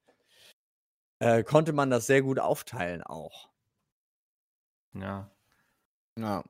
äh, 1.20 1.44
konnte 1.44 1.74
man 1.74 1.90
das 1.90 2.06
sehr 2.06 2.22
gut 2.22 2.40
aufteilen 2.40 3.02
auch. 3.02 3.50
Ja. 4.94 5.32
Ja. 6.20 6.44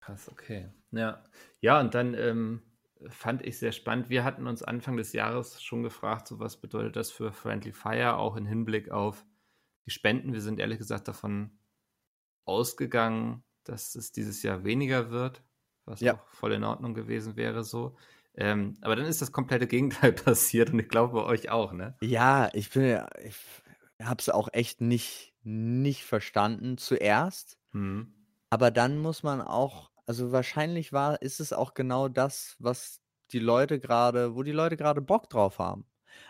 Krass, 0.00 0.28
okay. 0.28 0.70
Ja. 0.90 1.22
Ja, 1.60 1.80
und 1.80 1.94
dann 1.94 2.14
ähm, 2.14 2.62
fand 3.08 3.44
ich 3.46 3.58
sehr 3.58 3.72
spannend. 3.72 4.10
Wir 4.10 4.24
hatten 4.24 4.46
uns 4.46 4.62
Anfang 4.62 4.96
des 4.96 5.12
Jahres 5.12 5.62
schon 5.62 5.82
gefragt, 5.82 6.26
so 6.26 6.40
was 6.40 6.56
bedeutet 6.56 6.96
das 6.96 7.10
für 7.10 7.32
Friendly 7.32 7.72
Fire, 7.72 8.16
auch 8.16 8.36
im 8.36 8.46
Hinblick 8.46 8.90
auf 8.90 9.24
die 9.86 9.90
Spenden. 9.90 10.32
Wir 10.32 10.40
sind 10.40 10.60
ehrlich 10.60 10.78
gesagt 10.78 11.08
davon 11.08 11.58
ausgegangen, 12.44 13.44
dass 13.64 13.94
es 13.94 14.12
dieses 14.12 14.42
Jahr 14.42 14.64
weniger 14.64 15.10
wird, 15.10 15.42
was 15.84 16.00
ja. 16.00 16.14
auch 16.14 16.26
voll 16.28 16.52
in 16.52 16.64
Ordnung 16.64 16.94
gewesen 16.94 17.36
wäre 17.36 17.64
so. 17.64 17.96
Ähm, 18.34 18.78
aber 18.80 18.96
dann 18.96 19.06
ist 19.06 19.20
das 19.20 19.32
komplette 19.32 19.66
Gegenteil 19.66 20.12
passiert 20.12 20.72
und 20.72 20.78
ich 20.78 20.88
glaube 20.88 21.14
bei 21.14 21.24
euch 21.24 21.50
auch, 21.50 21.72
ne? 21.72 21.96
Ja, 22.00 22.48
ich 22.54 22.70
bin 22.70 22.86
ja, 22.86 23.08
ich 23.22 23.36
habe 24.00 24.20
es 24.20 24.28
auch 24.28 24.48
echt 24.52 24.80
nicht, 24.80 25.34
nicht 25.42 26.04
verstanden 26.04 26.78
zuerst. 26.78 27.58
Mhm. 27.72 28.14
Aber 28.50 28.70
dann 28.70 28.98
muss 28.98 29.22
man 29.22 29.40
auch, 29.40 29.90
also 30.06 30.32
wahrscheinlich 30.32 30.92
war, 30.92 31.20
ist 31.22 31.40
es 31.40 31.52
auch 31.52 31.74
genau 31.74 32.08
das, 32.08 32.56
was 32.58 33.00
die 33.32 33.38
Leute 33.38 33.80
gerade, 33.80 34.34
wo 34.34 34.42
die 34.42 34.52
Leute 34.52 34.76
gerade 34.76 35.00
Bock 35.00 35.30
drauf 35.30 35.58
haben. 35.58 35.86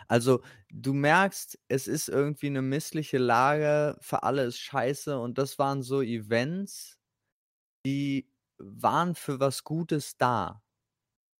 Also, 0.07 0.41
du 0.69 0.93
merkst, 0.93 1.59
es 1.67 1.87
ist 1.87 2.09
irgendwie 2.09 2.47
eine 2.47 2.61
missliche 2.61 3.17
Lage, 3.17 3.97
für 4.01 4.23
alle 4.23 4.43
ist 4.45 4.59
scheiße 4.59 5.19
und 5.19 5.37
das 5.37 5.59
waren 5.59 5.81
so 5.83 6.01
Events, 6.01 6.99
die 7.85 8.29
waren 8.57 9.15
für 9.15 9.39
was 9.39 9.63
Gutes 9.63 10.17
da. 10.17 10.63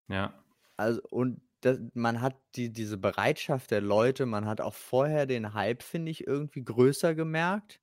Ja. 0.10 0.34
Also, 0.78 1.02
und 1.10 1.42
das, 1.62 1.80
man 1.94 2.22
hat 2.22 2.36
die, 2.56 2.72
diese 2.74 2.98
Bereitschaft 2.98 3.72
der 3.72 3.82
Leute, 3.82 4.26
man 4.26 4.46
hat 4.46 4.60
auch 4.62 4.74
vorher 4.74 5.26
den 5.26 5.54
Hype, 5.54 5.84
finde 5.84 6.12
ich, 6.12 6.28
irgendwie 6.28 6.64
größer 6.64 7.16
gemerkt. 7.16 7.80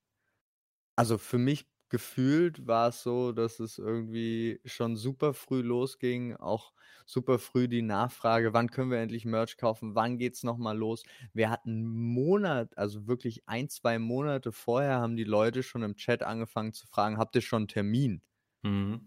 Also 0.97 1.17
für 1.19 1.39
mich 1.39 1.70
gefühlt 1.91 2.67
war 2.67 2.89
es 2.89 3.03
so, 3.03 3.33
dass 3.33 3.61
es 3.61 3.79
irgendwie 3.79 4.61
schon 4.65 4.97
super 4.97 5.35
früh 5.35 5.61
losging, 5.61 6.37
auch 6.37 6.73
super 7.05 7.39
früh 7.39 7.69
die 7.69 7.83
Nachfrage, 7.83 8.55
wann 8.55 8.71
können 8.71 8.91
wir 8.91 8.99
endlich 8.99 9.25
Merch 9.25 9.57
kaufen, 9.57 9.95
wann 9.95 10.17
geht's 10.17 10.43
nochmal 10.45 10.79
los? 10.79 11.03
Wir 11.35 11.51
hatten 11.51 11.71
einen 11.71 11.87
Monat, 11.87 12.79
also 12.79 13.07
wirklich 13.07 13.43
ein, 13.47 13.69
zwei 13.69 13.99
Monate 13.99 14.53
vorher 14.53 15.01
haben 15.01 15.17
die 15.17 15.25
Leute 15.25 15.63
schon 15.63 15.83
im 15.83 15.97
Chat 15.97 16.23
angefangen 16.23 16.73
zu 16.73 16.87
fragen, 16.87 17.19
habt 17.19 17.35
ihr 17.35 17.43
schon 17.43 17.63
einen 17.63 17.69
Termin? 17.69 18.23
Mhm. 18.63 19.01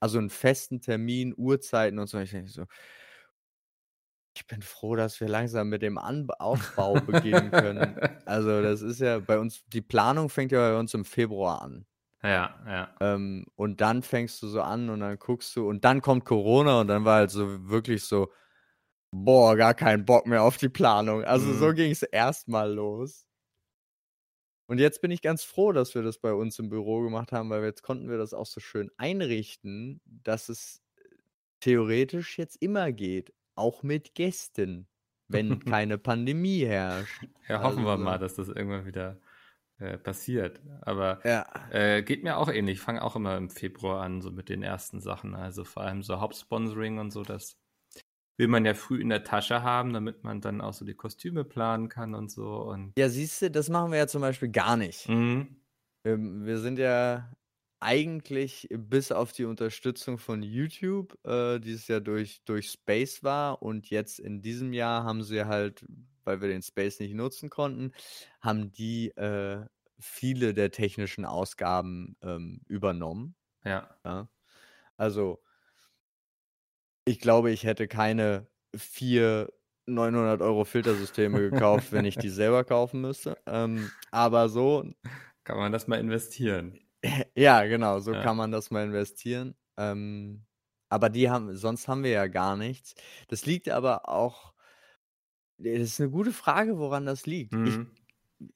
Also 0.00 0.18
einen 0.18 0.30
festen 0.30 0.80
Termin, 0.80 1.34
Uhrzeiten 1.36 1.98
und 1.98 2.06
so. 2.06 2.18
Ich 2.18 2.30
denke 2.30 2.50
so, 2.50 2.64
ich 4.34 4.46
bin 4.46 4.62
froh, 4.62 4.96
dass 4.96 5.20
wir 5.20 5.28
langsam 5.28 5.68
mit 5.68 5.82
dem 5.82 5.98
An 5.98 6.26
Aufbau 6.38 6.94
beginnen 6.94 7.50
können. 7.50 7.96
also 8.24 8.62
das 8.62 8.80
ist 8.80 9.00
ja 9.00 9.18
bei 9.18 9.38
uns, 9.38 9.64
die 9.66 9.82
Planung 9.82 10.30
fängt 10.30 10.52
ja 10.52 10.70
bei 10.70 10.78
uns 10.78 10.94
im 10.94 11.04
Februar 11.04 11.60
an. 11.62 11.84
Ja, 12.22 12.54
ja. 12.66 12.94
Ähm, 13.00 13.46
und 13.56 13.80
dann 13.80 14.02
fängst 14.02 14.42
du 14.42 14.48
so 14.48 14.60
an 14.60 14.90
und 14.90 15.00
dann 15.00 15.18
guckst 15.18 15.56
du 15.56 15.68
und 15.68 15.84
dann 15.84 16.02
kommt 16.02 16.24
Corona 16.24 16.80
und 16.80 16.88
dann 16.88 17.04
war 17.04 17.16
halt 17.16 17.30
so 17.30 17.68
wirklich 17.68 18.04
so, 18.04 18.30
boah, 19.10 19.56
gar 19.56 19.74
keinen 19.74 20.04
Bock 20.04 20.26
mehr 20.26 20.42
auf 20.42 20.58
die 20.58 20.68
Planung. 20.68 21.24
Also 21.24 21.46
mhm. 21.46 21.58
so 21.58 21.72
ging 21.72 21.90
es 21.90 22.02
erstmal 22.02 22.72
los. 22.72 23.26
Und 24.66 24.78
jetzt 24.78 25.00
bin 25.00 25.10
ich 25.10 25.22
ganz 25.22 25.42
froh, 25.42 25.72
dass 25.72 25.94
wir 25.94 26.02
das 26.02 26.18
bei 26.18 26.32
uns 26.32 26.58
im 26.58 26.68
Büro 26.68 27.00
gemacht 27.00 27.32
haben, 27.32 27.50
weil 27.50 27.64
jetzt 27.64 27.82
konnten 27.82 28.08
wir 28.08 28.18
das 28.18 28.34
auch 28.34 28.46
so 28.46 28.60
schön 28.60 28.90
einrichten, 28.98 30.00
dass 30.04 30.48
es 30.48 30.80
theoretisch 31.60 32.38
jetzt 32.38 32.56
immer 32.62 32.92
geht, 32.92 33.32
auch 33.56 33.82
mit 33.82 34.14
Gästen. 34.14 34.86
wenn 35.26 35.58
keine 35.64 35.98
Pandemie 35.98 36.64
herrscht. 36.66 37.24
Ja, 37.48 37.62
hoffen 37.62 37.78
also, 37.78 37.88
wir 37.88 37.96
mal, 37.96 38.18
dass 38.18 38.34
das 38.34 38.48
irgendwann 38.48 38.86
wieder 38.86 39.16
äh, 39.80 39.98
passiert. 39.98 40.60
Aber 40.82 41.20
ja. 41.24 41.46
äh, 41.70 42.02
geht 42.02 42.22
mir 42.22 42.36
auch 42.36 42.48
ähnlich. 42.48 42.78
Ich 42.78 42.80
fange 42.82 43.02
auch 43.02 43.16
immer 43.16 43.36
im 43.36 43.50
Februar 43.50 44.02
an, 44.02 44.20
so 44.20 44.30
mit 44.30 44.48
den 44.48 44.62
ersten 44.62 45.00
Sachen. 45.00 45.34
Also 45.34 45.64
vor 45.64 45.82
allem 45.82 46.02
so 46.02 46.20
Hauptsponsoring 46.20 46.98
und 46.98 47.10
so, 47.10 47.22
das 47.22 47.56
will 48.36 48.48
man 48.48 48.64
ja 48.64 48.74
früh 48.74 49.00
in 49.00 49.10
der 49.10 49.24
Tasche 49.24 49.62
haben, 49.62 49.92
damit 49.92 50.24
man 50.24 50.40
dann 50.40 50.60
auch 50.60 50.72
so 50.72 50.84
die 50.84 50.94
Kostüme 50.94 51.44
planen 51.44 51.88
kann 51.88 52.14
und 52.14 52.30
so. 52.30 52.56
Und 52.62 52.92
ja, 52.96 53.08
siehst 53.08 53.42
du, 53.42 53.50
das 53.50 53.68
machen 53.68 53.92
wir 53.92 53.98
ja 53.98 54.06
zum 54.06 54.22
Beispiel 54.22 54.50
gar 54.50 54.76
nicht. 54.76 55.08
Mhm. 55.08 55.56
Wir, 56.02 56.12
ähm, 56.12 56.46
wir 56.46 56.58
sind 56.58 56.78
ja 56.78 57.30
eigentlich 57.80 58.68
bis 58.70 59.10
auf 59.12 59.32
die 59.32 59.44
Unterstützung 59.44 60.18
von 60.18 60.42
YouTube, 60.42 61.18
äh, 61.26 61.58
die 61.58 61.72
es 61.72 61.88
ja 61.88 62.00
durch, 62.00 62.42
durch 62.44 62.70
Space 62.70 63.22
war 63.22 63.62
und 63.62 63.88
jetzt 63.90 64.20
in 64.20 64.42
diesem 64.42 64.72
Jahr 64.72 65.04
haben 65.04 65.22
sie 65.22 65.46
halt, 65.46 65.84
weil 66.24 66.40
wir 66.40 66.48
den 66.48 66.62
Space 66.62 67.00
nicht 67.00 67.14
nutzen 67.14 67.50
konnten, 67.50 67.92
haben 68.40 68.72
die 68.72 69.10
äh, 69.16 69.64
viele 69.98 70.54
der 70.54 70.70
technischen 70.70 71.24
Ausgaben 71.24 72.16
ähm, 72.22 72.60
übernommen. 72.66 73.34
Ja. 73.64 73.94
ja. 74.04 74.28
Also, 74.96 75.42
ich 77.04 77.20
glaube, 77.20 77.50
ich 77.50 77.64
hätte 77.64 77.88
keine 77.88 78.46
vier 78.76 79.52
900 79.86 80.40
Euro 80.42 80.64
Filtersysteme 80.64 81.50
gekauft, 81.50 81.92
wenn 81.92 82.04
ich 82.04 82.16
die 82.16 82.28
selber 82.30 82.64
kaufen 82.64 83.00
müsste. 83.00 83.36
Ähm, 83.46 83.90
aber 84.10 84.48
so. 84.48 84.84
Kann 85.44 85.58
man 85.58 85.72
das 85.72 85.88
mal 85.88 85.98
investieren. 85.98 86.78
Ja, 87.34 87.64
genau, 87.64 87.98
so 88.00 88.12
ja. 88.12 88.22
kann 88.22 88.36
man 88.36 88.52
das 88.52 88.70
mal 88.70 88.84
investieren. 88.84 89.54
Ähm, 89.78 90.44
aber 90.90 91.08
die 91.08 91.30
haben, 91.30 91.56
sonst 91.56 91.88
haben 91.88 92.04
wir 92.04 92.10
ja 92.10 92.26
gar 92.26 92.58
nichts. 92.58 92.94
Das 93.28 93.46
liegt 93.46 93.70
aber 93.70 94.06
auch, 94.06 94.52
das 95.62 95.82
ist 95.82 96.00
eine 96.00 96.10
gute 96.10 96.32
Frage, 96.32 96.78
woran 96.78 97.06
das 97.06 97.26
liegt. 97.26 97.52
Mhm. 97.52 97.90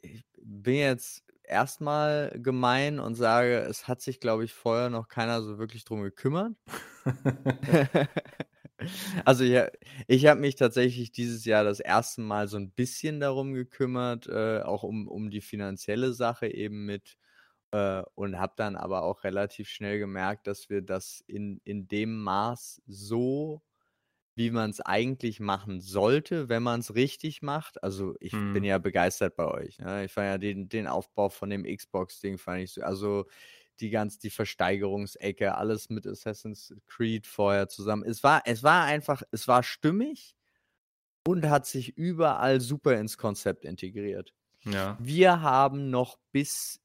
Ich, 0.03 0.13
ich 0.13 0.25
bin 0.43 0.77
jetzt 0.77 1.25
erstmal 1.43 2.39
gemein 2.41 2.99
und 2.99 3.15
sage, 3.15 3.59
es 3.59 3.87
hat 3.87 4.01
sich, 4.01 4.21
glaube 4.21 4.45
ich, 4.45 4.53
vorher 4.53 4.91
noch 4.91 5.09
keiner 5.09 5.43
so 5.43 5.59
wirklich 5.59 5.85
drum 5.85 6.03
gekümmert. 6.03 6.53
also 9.25 9.45
ja, 9.45 9.69
ich 10.07 10.27
habe 10.27 10.41
mich 10.41 10.57
tatsächlich 10.57 11.13
dieses 11.13 11.45
Jahr 11.45 11.65
das 11.65 11.81
erste 11.81 12.21
Mal 12.21 12.49
so 12.49 12.57
ein 12.57 12.71
bisschen 12.71 13.21
darum 13.21 13.55
gekümmert, 13.55 14.27
äh, 14.27 14.61
auch 14.63 14.83
um, 14.83 15.09
um 15.09 15.31
die 15.31 15.41
finanzielle 15.41 16.13
Sache 16.13 16.49
eben 16.49 16.87
mit 16.87 17.17
äh, 17.73 18.03
und 18.15 18.39
habe 18.39 18.55
dann 18.57 18.77
aber 18.77 19.03
auch 19.03 19.25
relativ 19.25 19.69
schnell 19.69 19.99
gemerkt, 19.99 20.47
dass 20.47 20.71
wir 20.71 20.83
das 20.83 21.23
in, 21.27 21.61
in 21.65 21.89
dem 21.89 22.23
Maß 22.23 22.83
so, 22.87 23.63
wie 24.37 24.51
man 24.51 24.71
es 24.71 24.81
eigentlich 24.81 25.41
machen 25.41 25.81
sollte, 25.81 26.49
wenn 26.49 26.63
man 26.63 26.81
es 26.81 26.95
richtig 26.95 27.43
macht. 27.43 27.83
Also 27.83 28.15
ich 28.21 28.33
hm. 28.33 28.53
bin 28.53 28.63
mhm. 28.63 28.69
ja 28.69 28.79
begeistert 28.79 29.37
bei 29.37 29.47
euch. 29.47 29.79
Ne? 29.79 30.05
Ich 30.05 30.13
fand 30.13 30.27
ja 30.27 30.39
den, 30.39 30.69
den 30.69 30.87
Aufbau 30.87 31.29
von 31.29 31.51
dem 31.51 31.65
Xbox-Ding, 31.65 32.39
fand 32.39 32.63
ich 32.63 32.73
so, 32.73 32.83
also 32.83 33.27
die 33.81 33.91
ganz, 33.91 34.19
die 34.19 34.31
Versteigerungsecke, 34.31 35.57
alles 35.57 35.91
mit 35.91 36.07
Assassin's 36.07 36.75
Creed 36.87 37.27
vorher 37.27 37.69
zusammen. 37.69 38.05
Es 38.05 38.23
war, 38.23 38.43
es 38.45 38.63
war 38.63 38.85
einfach, 38.85 39.23
es 39.31 39.49
war 39.49 39.63
stimmig 39.63 40.37
und 41.27 41.49
hat 41.49 41.67
sich 41.67 41.97
überall 41.97 42.61
super 42.61 42.99
ins 42.99 43.19
Konzept 43.19 43.65
integriert. 43.65 44.33
Ja. 44.65 44.97
Wir 45.01 45.43
haben 45.43 45.91
noch 45.91 46.19
bis 46.33 46.81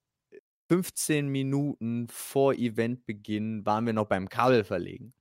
15 0.69 1.27
Minuten 1.27 2.07
vor 2.09 2.53
Eventbeginn 2.53 3.65
waren 3.65 3.85
wir 3.85 3.93
noch 3.93 4.05
beim 4.05 4.29
Kabel 4.29 4.63
verlegen. 4.63 5.13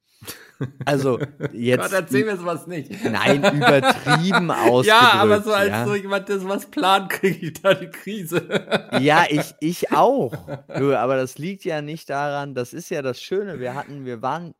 Also 0.85 1.21
jetzt. 1.53 1.83
Gott, 1.83 1.93
erzähl 1.93 2.25
mir 2.25 2.37
sowas 2.37 2.67
nicht. 2.67 2.91
Nein, 3.05 3.39
übertrieben 3.39 4.51
ausgedrückt. 4.51 4.87
Ja, 4.87 5.13
aber 5.13 5.43
so 5.43 5.53
als 5.53 5.71
ja. 5.71 5.87
so 5.87 5.95
jemand, 5.95 6.29
der 6.29 6.41
sowas 6.41 6.67
plant, 6.67 7.11
kriege 7.11 7.47
ich 7.47 7.53
da 7.55 7.75
die 7.75 7.91
Krise. 7.91 8.49
Ja, 9.01 9.27
ich, 9.29 9.55
ich 9.61 9.93
auch. 9.93 10.33
aber 10.69 11.17
das 11.17 11.39
liegt 11.39 11.65
ja 11.65 11.83
nicht 11.83 12.11
daran, 12.11 12.55
das 12.55 12.73
ist 12.73 12.91
ja 12.91 13.03
das 13.03 13.23
Schöne. 13.23 13.61
Wir 13.61 13.75
hatten, 13.75 14.05
wir 14.05 14.23
waren 14.23 14.55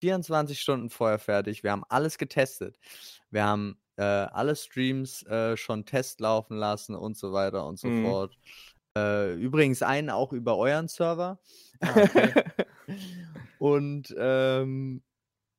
24 0.00 0.60
Stunden 0.60 0.90
vorher 0.90 1.18
fertig. 1.18 1.62
Wir 1.62 1.72
haben 1.72 1.84
alles 1.88 2.16
getestet. 2.16 2.78
Wir 3.30 3.44
haben 3.44 3.76
äh, 3.96 4.02
alle 4.02 4.56
Streams 4.56 5.22
äh, 5.24 5.56
schon 5.56 5.84
Test 5.84 6.20
laufen 6.20 6.56
lassen 6.56 6.94
und 6.94 7.16
so 7.16 7.32
weiter 7.32 7.66
und 7.66 7.78
so 7.78 7.88
mhm. 7.88 8.04
fort. 8.06 8.38
Äh, 8.96 9.34
übrigens 9.34 9.82
einen 9.82 10.10
auch 10.10 10.32
über 10.32 10.56
euren 10.56 10.88
Server. 10.88 11.38
Ah, 11.80 11.90
okay. 11.96 12.32
und 13.58 14.14
ähm, 14.18 15.02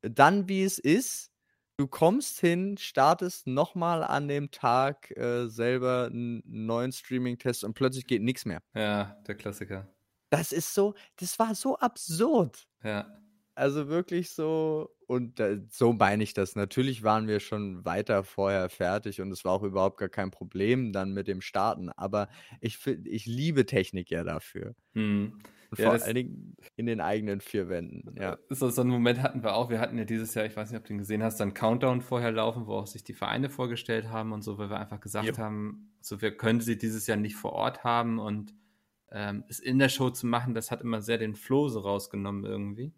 dann, 0.01 0.47
wie 0.47 0.63
es 0.63 0.77
ist, 0.77 1.31
du 1.77 1.87
kommst 1.87 2.39
hin, 2.39 2.77
startest 2.77 3.47
nochmal 3.47 4.03
an 4.03 4.27
dem 4.27 4.51
Tag 4.51 5.11
äh, 5.17 5.47
selber 5.47 6.09
einen 6.11 6.41
neuen 6.45 6.91
Streaming-Test 6.91 7.63
und 7.63 7.73
plötzlich 7.73 8.07
geht 8.07 8.21
nichts 8.21 8.45
mehr. 8.45 8.61
Ja, 8.73 9.17
der 9.27 9.35
Klassiker. 9.35 9.87
Das 10.29 10.51
ist 10.51 10.73
so, 10.73 10.95
das 11.17 11.37
war 11.39 11.55
so 11.55 11.77
absurd. 11.77 12.67
Ja. 12.83 13.21
Also 13.57 13.87
wirklich 13.87 14.31
so, 14.31 14.89
und 15.07 15.39
äh, 15.39 15.61
so 15.69 15.93
meine 15.93 16.23
ich 16.23 16.33
das. 16.33 16.55
Natürlich 16.55 17.03
waren 17.03 17.27
wir 17.27 17.39
schon 17.39 17.85
weiter 17.85 18.25
vorher 18.25 18.69
fertig 18.69 19.21
und 19.21 19.31
es 19.31 19.45
war 19.45 19.53
auch 19.53 19.63
überhaupt 19.63 19.97
gar 19.97 20.09
kein 20.09 20.29
Problem 20.29 20.91
dann 20.91 21.13
mit 21.13 21.27
dem 21.29 21.39
Starten. 21.39 21.89
Aber 21.89 22.27
ich, 22.59 22.85
ich 22.85 23.25
liebe 23.25 23.65
Technik 23.65 24.09
ja 24.11 24.25
dafür. 24.25 24.75
Hm. 24.93 25.39
Ja, 25.77 25.91
vor 25.91 26.01
allen 26.01 26.15
Dingen 26.15 26.57
in 26.75 26.85
den 26.85 27.01
eigenen 27.01 27.41
vier 27.41 27.69
Wänden. 27.69 28.15
Ja. 28.19 28.37
So, 28.49 28.69
so 28.69 28.81
einen 28.81 28.89
Moment 28.89 29.21
hatten 29.21 29.43
wir 29.43 29.55
auch. 29.55 29.69
Wir 29.69 29.79
hatten 29.79 29.97
ja 29.97 30.05
dieses 30.05 30.33
Jahr, 30.33 30.45
ich 30.45 30.55
weiß 30.55 30.71
nicht, 30.71 30.79
ob 30.79 30.85
du 30.85 30.93
ihn 30.93 30.99
gesehen 30.99 31.23
hast, 31.23 31.39
dann 31.39 31.53
Countdown 31.53 32.01
vorher 32.01 32.31
laufen, 32.31 32.67
wo 32.67 32.73
auch 32.73 32.87
sich 32.87 33.03
die 33.03 33.13
Vereine 33.13 33.49
vorgestellt 33.49 34.09
haben 34.09 34.31
und 34.31 34.41
so, 34.41 34.57
weil 34.57 34.69
wir 34.69 34.79
einfach 34.79 34.99
gesagt 34.99 35.27
jo. 35.27 35.37
haben, 35.37 35.93
so 36.01 36.21
wir 36.21 36.35
können 36.35 36.61
sie 36.61 36.77
dieses 36.77 37.07
Jahr 37.07 37.17
nicht 37.17 37.35
vor 37.35 37.53
Ort 37.53 37.83
haben 37.83 38.19
und 38.19 38.53
ähm, 39.11 39.43
es 39.47 39.59
in 39.59 39.79
der 39.79 39.89
Show 39.89 40.09
zu 40.09 40.27
machen, 40.27 40.53
das 40.53 40.71
hat 40.71 40.81
immer 40.81 41.01
sehr 41.01 41.17
den 41.17 41.35
Flow 41.35 41.69
so 41.69 41.79
rausgenommen 41.79 42.45
irgendwie. 42.45 42.93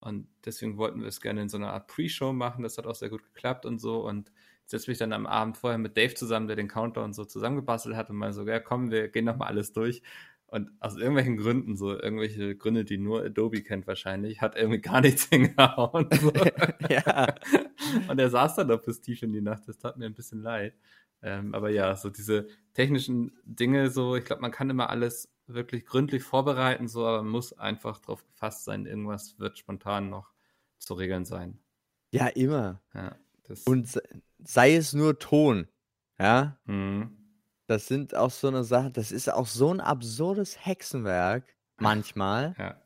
Und 0.00 0.28
deswegen 0.44 0.76
wollten 0.76 1.00
wir 1.00 1.08
es 1.08 1.20
gerne 1.20 1.40
in 1.40 1.48
so 1.48 1.56
einer 1.56 1.72
Art 1.72 1.86
Pre-Show 1.88 2.34
machen. 2.34 2.62
Das 2.62 2.76
hat 2.76 2.86
auch 2.86 2.94
sehr 2.94 3.08
gut 3.08 3.22
geklappt 3.22 3.64
und 3.64 3.78
so. 3.78 4.06
Und 4.06 4.30
setze 4.66 4.90
mich 4.90 4.98
dann 4.98 5.12
am 5.12 5.26
Abend 5.26 5.56
vorher 5.56 5.78
mit 5.78 5.96
Dave 5.96 6.14
zusammen, 6.14 6.46
der 6.46 6.56
den 6.56 6.68
Countdown 6.68 7.12
so 7.12 7.24
zusammengebastelt 7.24 7.96
hat 7.96 8.10
und 8.10 8.16
mal 8.16 8.32
so, 8.32 8.46
ja 8.46 8.60
komm, 8.60 8.90
wir 8.90 9.08
gehen 9.08 9.24
nochmal 9.24 9.48
alles 9.48 9.72
durch. 9.72 10.02
Und 10.54 10.70
aus 10.78 10.96
irgendwelchen 10.96 11.36
Gründen, 11.36 11.76
so 11.76 11.98
irgendwelche 11.98 12.54
Gründe, 12.54 12.84
die 12.84 12.96
nur 12.96 13.24
Adobe 13.24 13.60
kennt 13.64 13.88
wahrscheinlich, 13.88 14.40
hat 14.40 14.54
irgendwie 14.54 14.80
gar 14.80 15.00
nichts 15.00 15.24
hingehauen. 15.28 16.08
So. 16.12 16.32
ja. 16.88 17.34
Und 18.06 18.20
er 18.20 18.30
saß 18.30 18.54
dann 18.54 18.68
doch 18.68 18.80
bis 18.80 19.00
tief 19.00 19.24
in 19.24 19.32
die 19.32 19.40
Nacht. 19.40 19.66
Das 19.66 19.78
tat 19.78 19.96
mir 19.96 20.06
ein 20.06 20.14
bisschen 20.14 20.42
leid. 20.42 20.74
Ähm, 21.22 21.56
aber 21.56 21.70
ja, 21.70 21.96
so 21.96 22.08
diese 22.08 22.46
technischen 22.72 23.32
Dinge, 23.44 23.90
so, 23.90 24.14
ich 24.14 24.24
glaube, 24.24 24.42
man 24.42 24.52
kann 24.52 24.70
immer 24.70 24.90
alles 24.90 25.28
wirklich 25.48 25.86
gründlich 25.86 26.22
vorbereiten, 26.22 26.86
so, 26.86 27.04
aber 27.04 27.24
man 27.24 27.32
muss 27.32 27.52
einfach 27.58 27.98
darauf 27.98 28.24
gefasst 28.24 28.62
sein, 28.62 28.86
irgendwas 28.86 29.36
wird 29.40 29.58
spontan 29.58 30.08
noch 30.08 30.30
zu 30.78 30.94
regeln 30.94 31.24
sein. 31.24 31.58
Ja, 32.12 32.28
immer. 32.28 32.80
Ja, 32.94 33.16
Und 33.64 34.00
sei 34.38 34.76
es 34.76 34.92
nur 34.92 35.18
Ton, 35.18 35.66
ja. 36.16 36.60
Mhm. 36.66 37.23
Das 37.66 37.86
sind 37.86 38.14
auch 38.14 38.30
so 38.30 38.48
eine 38.48 38.64
Sache, 38.64 38.90
das 38.90 39.10
ist 39.10 39.32
auch 39.32 39.46
so 39.46 39.72
ein 39.72 39.80
absurdes 39.80 40.64
Hexenwerk 40.64 41.44
manchmal. 41.78 42.54
Ja. 42.58 42.80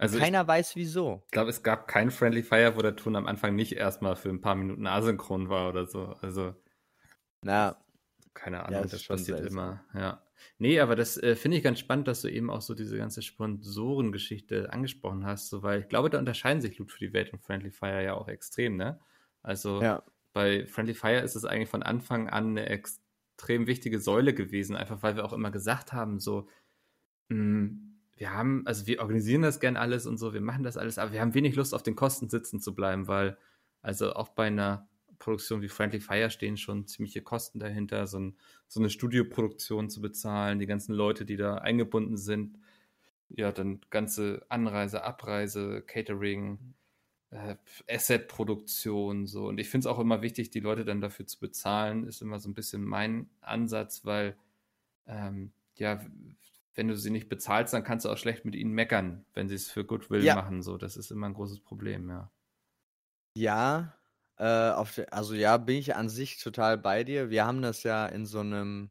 Also 0.00 0.18
Keiner 0.18 0.42
ich, 0.42 0.48
weiß 0.48 0.76
wieso. 0.76 1.22
Ich 1.26 1.32
glaube, 1.32 1.50
es 1.50 1.62
gab 1.62 1.86
kein 1.86 2.10
Friendly 2.10 2.42
Fire, 2.42 2.74
wo 2.74 2.80
der 2.80 2.96
Ton 2.96 3.16
am 3.16 3.26
Anfang 3.26 3.54
nicht 3.54 3.72
erstmal 3.72 4.16
für 4.16 4.30
ein 4.30 4.40
paar 4.40 4.54
Minuten 4.54 4.86
asynchron 4.86 5.50
war 5.50 5.68
oder 5.68 5.84
so. 5.84 6.16
Also. 6.22 6.54
Na. 7.42 7.76
Keine 8.32 8.60
Ahnung, 8.60 8.72
ja, 8.72 8.82
das, 8.82 8.92
das 8.92 9.04
passiert 9.04 9.44
immer. 9.44 9.84
Ja. 9.92 10.22
Nee, 10.56 10.80
aber 10.80 10.96
das 10.96 11.18
äh, 11.18 11.36
finde 11.36 11.58
ich 11.58 11.62
ganz 11.62 11.80
spannend, 11.80 12.08
dass 12.08 12.22
du 12.22 12.28
eben 12.28 12.48
auch 12.48 12.62
so 12.62 12.74
diese 12.74 12.96
ganze 12.96 13.20
Sponsorengeschichte 13.20 14.72
angesprochen 14.72 15.26
hast, 15.26 15.50
so, 15.50 15.62
weil 15.62 15.80
ich 15.80 15.88
glaube, 15.88 16.08
da 16.08 16.18
unterscheiden 16.18 16.62
sich 16.62 16.78
Loot 16.78 16.92
für 16.92 17.00
die 17.00 17.12
Welt 17.12 17.32
und 17.34 17.40
Friendly 17.40 17.70
Fire 17.70 18.02
ja 18.02 18.14
auch 18.14 18.28
extrem, 18.28 18.76
ne? 18.76 19.00
Also 19.42 19.82
ja. 19.82 20.02
bei 20.32 20.66
Friendly 20.66 20.94
Fire 20.94 21.20
ist 21.20 21.34
es 21.34 21.44
eigentlich 21.44 21.68
von 21.68 21.82
Anfang 21.82 22.30
an 22.30 22.56
eine 22.56 22.68
extrem 23.40 23.66
wichtige 23.66 24.00
Säule 24.00 24.34
gewesen, 24.34 24.76
einfach 24.76 25.02
weil 25.02 25.16
wir 25.16 25.24
auch 25.24 25.32
immer 25.32 25.50
gesagt 25.50 25.94
haben, 25.94 26.20
so, 26.20 26.46
mh, 27.28 27.36
hm, 27.36 27.86
wir 28.16 28.34
haben, 28.34 28.66
also 28.66 28.86
wir 28.86 29.00
organisieren 29.00 29.40
das 29.40 29.60
gern 29.60 29.78
alles 29.78 30.04
und 30.06 30.18
so, 30.18 30.34
wir 30.34 30.42
machen 30.42 30.62
das 30.62 30.76
alles, 30.76 30.98
aber 30.98 31.12
wir 31.12 31.22
haben 31.22 31.32
wenig 31.32 31.56
Lust, 31.56 31.74
auf 31.74 31.82
den 31.82 31.96
Kosten 31.96 32.28
sitzen 32.28 32.60
zu 32.60 32.74
bleiben, 32.74 33.08
weil, 33.08 33.38
also 33.80 34.12
auch 34.12 34.28
bei 34.28 34.48
einer 34.48 34.86
Produktionen 35.18 35.62
wie 35.62 35.68
Friendly 35.68 36.00
Fire 36.00 36.28
stehen 36.30 36.58
schon 36.58 36.86
ziemliche 36.86 37.22
Kosten 37.22 37.60
dahinter, 37.60 38.06
so, 38.06 38.18
ein, 38.18 38.36
so, 38.68 38.78
eine 38.78 38.90
Studioproduktion 38.90 39.88
zu 39.88 40.02
bezahlen, 40.02 40.58
die 40.58 40.66
ganzen 40.66 40.94
Leute, 40.94 41.24
die 41.24 41.36
da 41.36 41.54
eingebunden 41.56 42.18
sind. 42.18 42.58
Ja, 43.30 43.52
dann 43.52 43.80
ganze 43.88 44.44
Anreise, 44.50 45.02
Abreise, 45.02 45.82
Catering, 45.86 46.58
äh, 47.30 47.56
Asset-Produktion, 47.88 49.26
so. 49.26 49.46
Und 49.48 49.58
ich 49.58 49.68
finde 49.68 49.88
es 49.88 49.94
auch 49.94 49.98
immer 49.98 50.22
wichtig, 50.22 50.50
die 50.50 50.60
Leute 50.60 50.84
dann 50.84 51.00
dafür 51.00 51.26
zu 51.26 51.38
bezahlen, 51.38 52.06
ist 52.06 52.22
immer 52.22 52.38
so 52.38 52.48
ein 52.48 52.54
bisschen 52.54 52.84
mein 52.84 53.30
Ansatz, 53.40 54.04
weil, 54.04 54.36
ähm, 55.06 55.52
ja, 55.76 56.00
wenn 56.74 56.88
du 56.88 56.96
sie 56.96 57.10
nicht 57.10 57.28
bezahlst, 57.28 57.74
dann 57.74 57.84
kannst 57.84 58.04
du 58.04 58.10
auch 58.10 58.18
schlecht 58.18 58.44
mit 58.44 58.54
ihnen 58.54 58.72
meckern, 58.72 59.24
wenn 59.34 59.48
sie 59.48 59.54
es 59.54 59.70
für 59.70 59.84
Goodwill 59.84 60.24
ja. 60.24 60.34
machen, 60.34 60.62
so. 60.62 60.76
Das 60.76 60.96
ist 60.96 61.10
immer 61.10 61.28
ein 61.28 61.34
großes 61.34 61.60
Problem, 61.60 62.08
ja. 62.08 62.30
Ja, 63.36 63.94
äh, 64.38 64.70
auf 64.70 64.94
de, 64.94 65.06
also 65.10 65.34
ja, 65.34 65.56
bin 65.56 65.76
ich 65.76 65.94
an 65.94 66.08
sich 66.08 66.38
total 66.42 66.78
bei 66.78 67.04
dir. 67.04 67.30
Wir 67.30 67.46
haben 67.46 67.62
das 67.62 67.82
ja 67.82 68.06
in 68.06 68.26
so 68.26 68.40
einem, 68.40 68.90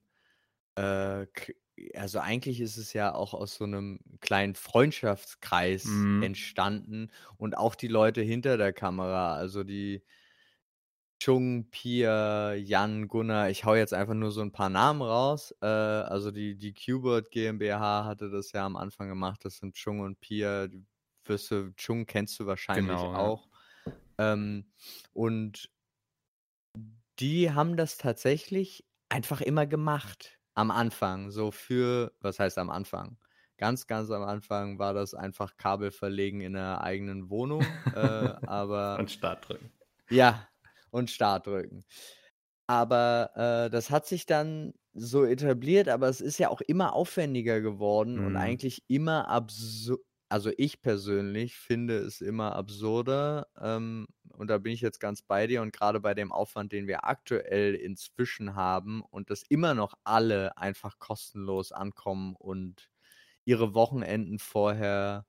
äh, 0.75 1.27
also 1.95 2.19
eigentlich 2.19 2.61
ist 2.61 2.77
es 2.77 2.93
ja 2.93 3.13
auch 3.13 3.33
aus 3.33 3.55
so 3.55 3.63
einem 3.65 3.99
kleinen 4.21 4.55
Freundschaftskreis 4.55 5.85
mhm. 5.85 6.23
entstanden 6.23 7.11
und 7.37 7.57
auch 7.57 7.75
die 7.75 7.87
Leute 7.87 8.21
hinter 8.21 8.57
der 8.57 8.73
Kamera, 8.73 9.35
also 9.35 9.63
die 9.63 10.03
Chung, 11.21 11.69
Pia, 11.69 12.53
Jan, 12.53 13.09
Gunnar, 13.09 13.49
ich 13.49 13.65
hau 13.65 13.75
jetzt 13.75 13.93
einfach 13.93 14.13
nur 14.13 14.31
so 14.31 14.41
ein 14.41 14.53
paar 14.53 14.69
Namen 14.69 15.01
raus. 15.01 15.53
Äh, 15.61 15.65
also 15.65 16.31
die, 16.31 16.55
die 16.55 16.73
Qbert 16.73 17.29
GmbH 17.29 18.05
hatte 18.05 18.29
das 18.29 18.53
ja 18.53 18.65
am 18.65 18.77
Anfang 18.77 19.09
gemacht. 19.09 19.43
Das 19.43 19.57
sind 19.57 19.75
Chung 19.75 19.99
und 19.99 20.21
Pia. 20.21 20.67
Die 20.67 20.85
wirst 21.25 21.51
du, 21.51 21.73
Chung 21.75 22.05
kennst 22.05 22.39
du 22.39 22.45
wahrscheinlich 22.45 22.87
genau, 22.87 23.13
auch. 23.13 23.49
Ja. 24.17 24.33
Ähm, 24.33 24.71
und 25.11 25.69
die 27.19 27.51
haben 27.51 27.75
das 27.75 27.97
tatsächlich 27.97 28.85
einfach 29.09 29.41
immer 29.41 29.67
gemacht. 29.67 30.38
Am 30.59 30.71
Anfang. 30.71 31.31
So 31.31 31.51
für, 31.51 32.11
was 32.19 32.37
heißt 32.37 32.57
am 32.57 32.69
Anfang? 32.69 33.17
Ganz, 33.57 33.87
ganz 33.87 34.11
am 34.11 34.23
Anfang 34.23 34.77
war 34.77 34.93
das 34.93 35.13
einfach 35.13 35.55
Kabel 35.55 35.91
verlegen 35.91 36.41
in 36.41 36.51
der 36.51 36.81
eigenen 36.81 37.29
Wohnung. 37.29 37.65
äh, 37.95 37.99
aber. 38.45 38.99
Und 38.99 39.09
Start 39.09 39.47
drücken. 39.47 39.71
Ja, 40.09 40.49
und 40.91 41.09
Start 41.09 41.47
drücken. 41.47 41.85
Aber 42.67 43.31
äh, 43.35 43.69
das 43.69 43.89
hat 43.89 44.05
sich 44.05 44.25
dann 44.25 44.73
so 44.93 45.23
etabliert, 45.23 45.87
aber 45.87 46.09
es 46.09 46.19
ist 46.19 46.39
ja 46.39 46.49
auch 46.49 46.59
immer 46.59 46.93
aufwendiger 46.93 47.61
geworden 47.61 48.17
mhm. 48.17 48.25
und 48.25 48.35
eigentlich 48.35 48.83
immer 48.89 49.29
absurd. 49.29 50.01
Also 50.29 50.51
ich 50.57 50.81
persönlich 50.81 51.55
finde 51.57 51.97
es 51.97 52.21
immer 52.21 52.55
absurder 52.55 53.47
ähm, 53.59 54.07
und 54.37 54.47
da 54.49 54.59
bin 54.59 54.71
ich 54.73 54.81
jetzt 54.81 54.99
ganz 54.99 55.23
bei 55.23 55.47
dir 55.47 55.61
und 55.63 55.73
gerade 55.73 55.99
bei 55.99 56.13
dem 56.13 56.31
Aufwand, 56.31 56.71
den 56.71 56.87
wir 56.87 57.03
aktuell 57.05 57.73
inzwischen 57.75 58.53
haben 58.55 59.01
und 59.01 59.31
dass 59.31 59.41
immer 59.49 59.73
noch 59.73 59.95
alle 60.03 60.55
einfach 60.57 60.99
kostenlos 60.99 61.71
ankommen 61.71 62.35
und 62.35 62.89
ihre 63.45 63.73
Wochenenden 63.73 64.37
vorher 64.39 65.25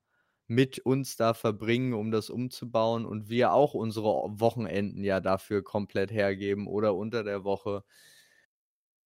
mit 0.48 0.80
uns 0.80 1.16
da 1.16 1.32
verbringen, 1.34 1.94
um 1.94 2.10
das 2.10 2.28
umzubauen 2.28 3.06
und 3.06 3.28
wir 3.30 3.52
auch 3.52 3.72
unsere 3.74 4.06
Wochenenden 4.40 5.02
ja 5.04 5.20
dafür 5.20 5.62
komplett 5.64 6.10
hergeben 6.12 6.66
oder 6.66 6.94
unter 6.96 7.24
der 7.24 7.44
Woche 7.44 7.84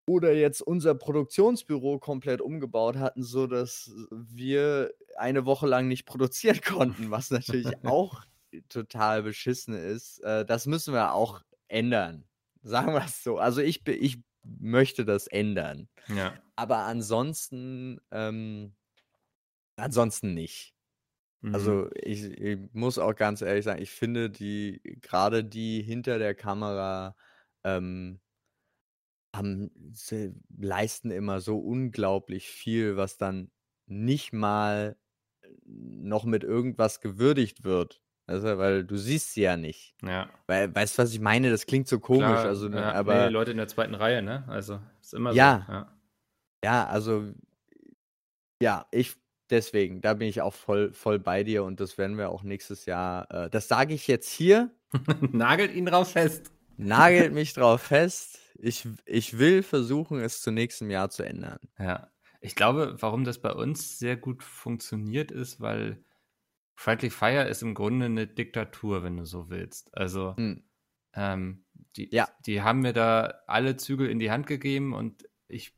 oder 0.07 0.35
jetzt 0.35 0.61
unser 0.61 0.95
Produktionsbüro 0.95 1.99
komplett 1.99 2.41
umgebaut 2.41 2.97
hatten, 2.97 3.23
so 3.23 3.47
dass 3.47 3.91
wir 4.11 4.93
eine 5.17 5.47
Woche 5.47 5.67
lang 5.67 5.89
nicht 5.89 6.05
produzieren 6.05 6.61
konnten, 6.65 7.11
was 7.11 7.31
natürlich 7.31 7.67
auch 7.85 8.25
total 8.69 9.23
beschissen 9.23 9.75
ist. 9.75 10.21
Äh, 10.21 10.45
das 10.45 10.67
müssen 10.67 10.95
wir 10.95 11.15
auch 11.15 11.43
ändern. 11.69 12.25
Sagen 12.63 12.93
wir 12.93 13.05
es 13.05 13.23
so. 13.23 13.39
Also 13.39 13.61
ich, 13.61 13.87
ich 13.87 14.19
möchte 14.43 15.05
das 15.05 15.27
ändern. 15.27 15.89
Ja. 16.09 16.35
Aber 16.57 16.79
ansonsten, 16.79 18.01
ähm, 18.11 18.75
ansonsten 19.77 20.35
nicht. 20.35 20.75
Also 21.53 21.73
mhm. 21.73 21.91
ich, 21.97 22.25
ich 22.25 22.59
muss 22.73 22.99
auch 22.99 23.15
ganz 23.15 23.43
ehrlich 23.43 23.65
sagen, 23.65 23.83
ich 23.83 23.91
finde 23.91 24.31
die, 24.31 24.81
gerade 25.03 25.45
die 25.45 25.83
hinter 25.83 26.19
der 26.19 26.35
Kamera, 26.35 27.17
ähm, 27.65 28.21
haben, 29.37 29.71
sie 29.93 30.35
leisten 30.57 31.11
immer 31.11 31.41
so 31.41 31.59
unglaublich 31.59 32.49
viel, 32.49 32.97
was 32.97 33.17
dann 33.17 33.51
nicht 33.87 34.33
mal 34.33 34.97
noch 35.67 36.25
mit 36.25 36.45
irgendwas 36.45 37.01
gewürdigt 37.01 37.65
wird. 37.65 38.03
Also, 38.27 38.57
weil 38.59 38.85
du 38.85 38.97
siehst 38.97 39.35
sie 39.35 39.43
ja 39.43 39.57
nicht. 39.57 39.95
Ja. 40.03 40.31
Weil, 40.47 40.75
weißt 40.75 40.99
du, 40.99 41.03
was 41.03 41.13
ich 41.13 41.21
meine? 41.21 41.51
Das 41.51 41.67
klingt 41.67 41.89
so 41.89 42.01
komisch. 42.01 42.27
Klar, 42.27 42.47
also, 42.47 42.69
ne, 42.69 42.79
ja, 42.79 42.93
aber 42.93 43.27
nee, 43.27 43.33
Leute 43.33 43.51
in 43.51 43.59
der 43.59 43.69
zweiten 43.69 43.95
Reihe, 43.95 44.23
ne? 44.23 44.45
Also 44.49 44.81
ist 45.01 45.13
immer 45.13 45.33
ja, 45.33 45.65
so. 45.67 45.73
Ja. 45.73 45.89
Ja, 46.65 46.87
also 46.87 47.35
ja, 48.63 48.87
ich 48.91 49.17
deswegen, 49.51 50.01
da 50.01 50.15
bin 50.15 50.29
ich 50.29 50.41
auch 50.41 50.55
voll, 50.55 50.93
voll 50.93 51.19
bei 51.19 51.45
dir 51.45 51.65
und 51.65 51.81
das 51.81 51.99
werden 51.99 52.17
wir 52.17 52.31
auch 52.31 52.43
nächstes 52.43 52.87
Jahr. 52.87 53.31
Äh, 53.31 53.51
das 53.51 53.69
sage 53.69 53.93
ich 53.93 54.07
jetzt 54.09 54.31
hier. 54.31 54.71
Nagelt 55.33 55.75
ihn 55.75 55.87
drauf 55.87 56.13
fest. 56.13 56.51
Nagelt 56.77 57.33
mich 57.35 57.53
drauf 57.53 57.83
fest. 57.83 58.41
Ich, 58.55 58.89
ich 59.05 59.39
will 59.39 59.63
versuchen, 59.63 60.21
es 60.21 60.41
zu 60.41 60.51
nächstem 60.51 60.91
Jahr 60.91 61.11
zu 61.11 61.23
ändern. 61.23 61.59
Ja. 61.79 62.11
Ich 62.41 62.55
glaube, 62.55 62.97
warum 63.01 63.25
das 63.25 63.41
bei 63.41 63.53
uns 63.53 63.99
sehr 63.99 64.17
gut 64.17 64.43
funktioniert, 64.43 65.31
ist, 65.31 65.61
weil 65.61 66.05
Friendly 66.75 67.11
Fire 67.11 67.49
ist 67.49 67.63
im 67.63 67.75
Grunde 67.75 68.07
eine 68.07 68.27
Diktatur, 68.27 69.03
wenn 69.03 69.17
du 69.17 69.25
so 69.25 69.49
willst. 69.49 69.97
Also, 69.97 70.37
hm. 70.37 70.63
ähm, 71.15 71.65
die, 71.97 72.15
ja. 72.15 72.29
die 72.45 72.63
haben 72.63 72.81
mir 72.81 72.93
da 72.93 73.43
alle 73.47 73.77
Zügel 73.77 74.09
in 74.11 74.19
die 74.19 74.31
Hand 74.31 74.47
gegeben 74.47 74.93
und 74.93 75.29
ich 75.49 75.77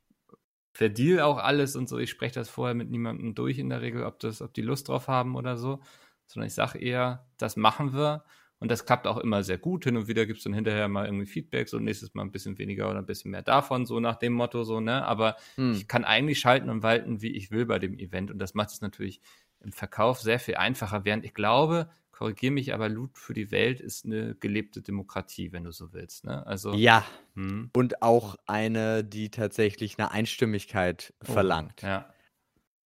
verdeal 0.72 1.20
auch 1.20 1.38
alles 1.38 1.76
und 1.76 1.88
so. 1.88 1.98
Ich 1.98 2.10
spreche 2.10 2.34
das 2.34 2.48
vorher 2.48 2.74
mit 2.74 2.90
niemandem 2.90 3.34
durch 3.34 3.58
in 3.58 3.68
der 3.68 3.82
Regel, 3.82 4.04
ob, 4.04 4.18
das, 4.18 4.42
ob 4.42 4.52
die 4.54 4.62
Lust 4.62 4.88
drauf 4.88 5.08
haben 5.08 5.36
oder 5.36 5.56
so. 5.56 5.80
Sondern 6.26 6.48
ich 6.48 6.54
sage 6.54 6.78
eher, 6.78 7.28
das 7.38 7.56
machen 7.56 7.92
wir. 7.92 8.24
Und 8.58 8.70
das 8.70 8.86
klappt 8.86 9.06
auch 9.06 9.18
immer 9.18 9.42
sehr 9.42 9.58
gut. 9.58 9.84
Hin 9.84 9.96
und 9.96 10.08
wieder 10.08 10.24
gibt 10.24 10.38
es 10.38 10.44
dann 10.44 10.54
hinterher 10.54 10.88
mal 10.88 11.04
irgendwie 11.04 11.26
Feedbacks 11.26 11.74
und 11.74 11.84
nächstes 11.84 12.14
Mal 12.14 12.22
ein 12.22 12.32
bisschen 12.32 12.56
weniger 12.58 12.88
oder 12.88 12.98
ein 12.98 13.06
bisschen 13.06 13.30
mehr 13.30 13.42
davon, 13.42 13.84
so 13.84 14.00
nach 14.00 14.16
dem 14.16 14.32
Motto, 14.32 14.64
so, 14.64 14.80
ne? 14.80 15.04
Aber 15.04 15.36
hm. 15.56 15.72
ich 15.72 15.88
kann 15.88 16.04
eigentlich 16.04 16.40
schalten 16.40 16.70
und 16.70 16.82
walten, 16.82 17.20
wie 17.20 17.36
ich 17.36 17.50
will 17.50 17.66
bei 17.66 17.78
dem 17.78 17.98
Event. 17.98 18.30
Und 18.30 18.38
das 18.38 18.54
macht 18.54 18.70
es 18.70 18.80
natürlich 18.80 19.20
im 19.60 19.72
Verkauf 19.72 20.20
sehr 20.20 20.38
viel 20.38 20.56
einfacher, 20.56 21.04
während 21.04 21.24
ich 21.24 21.34
glaube, 21.34 21.90
korrigiere 22.12 22.52
mich, 22.52 22.72
aber 22.72 22.88
Loot 22.88 23.18
für 23.18 23.34
die 23.34 23.50
Welt 23.50 23.80
ist 23.80 24.06
eine 24.06 24.34
gelebte 24.36 24.80
Demokratie, 24.80 25.52
wenn 25.52 25.64
du 25.64 25.70
so 25.70 25.92
willst. 25.92 26.24
Ne? 26.24 26.46
Also, 26.46 26.72
ja. 26.72 27.04
Hm. 27.34 27.70
Und 27.74 28.00
auch 28.00 28.36
eine, 28.46 29.04
die 29.04 29.30
tatsächlich 29.30 29.98
eine 29.98 30.10
Einstimmigkeit 30.12 31.12
oh, 31.28 31.32
verlangt. 31.32 31.82
Ja. 31.82 32.08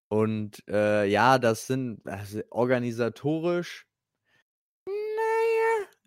Und 0.08 0.64
äh, 0.68 1.06
ja, 1.06 1.38
das 1.38 1.68
sind 1.68 2.04
also 2.08 2.40
organisatorisch, 2.50 3.86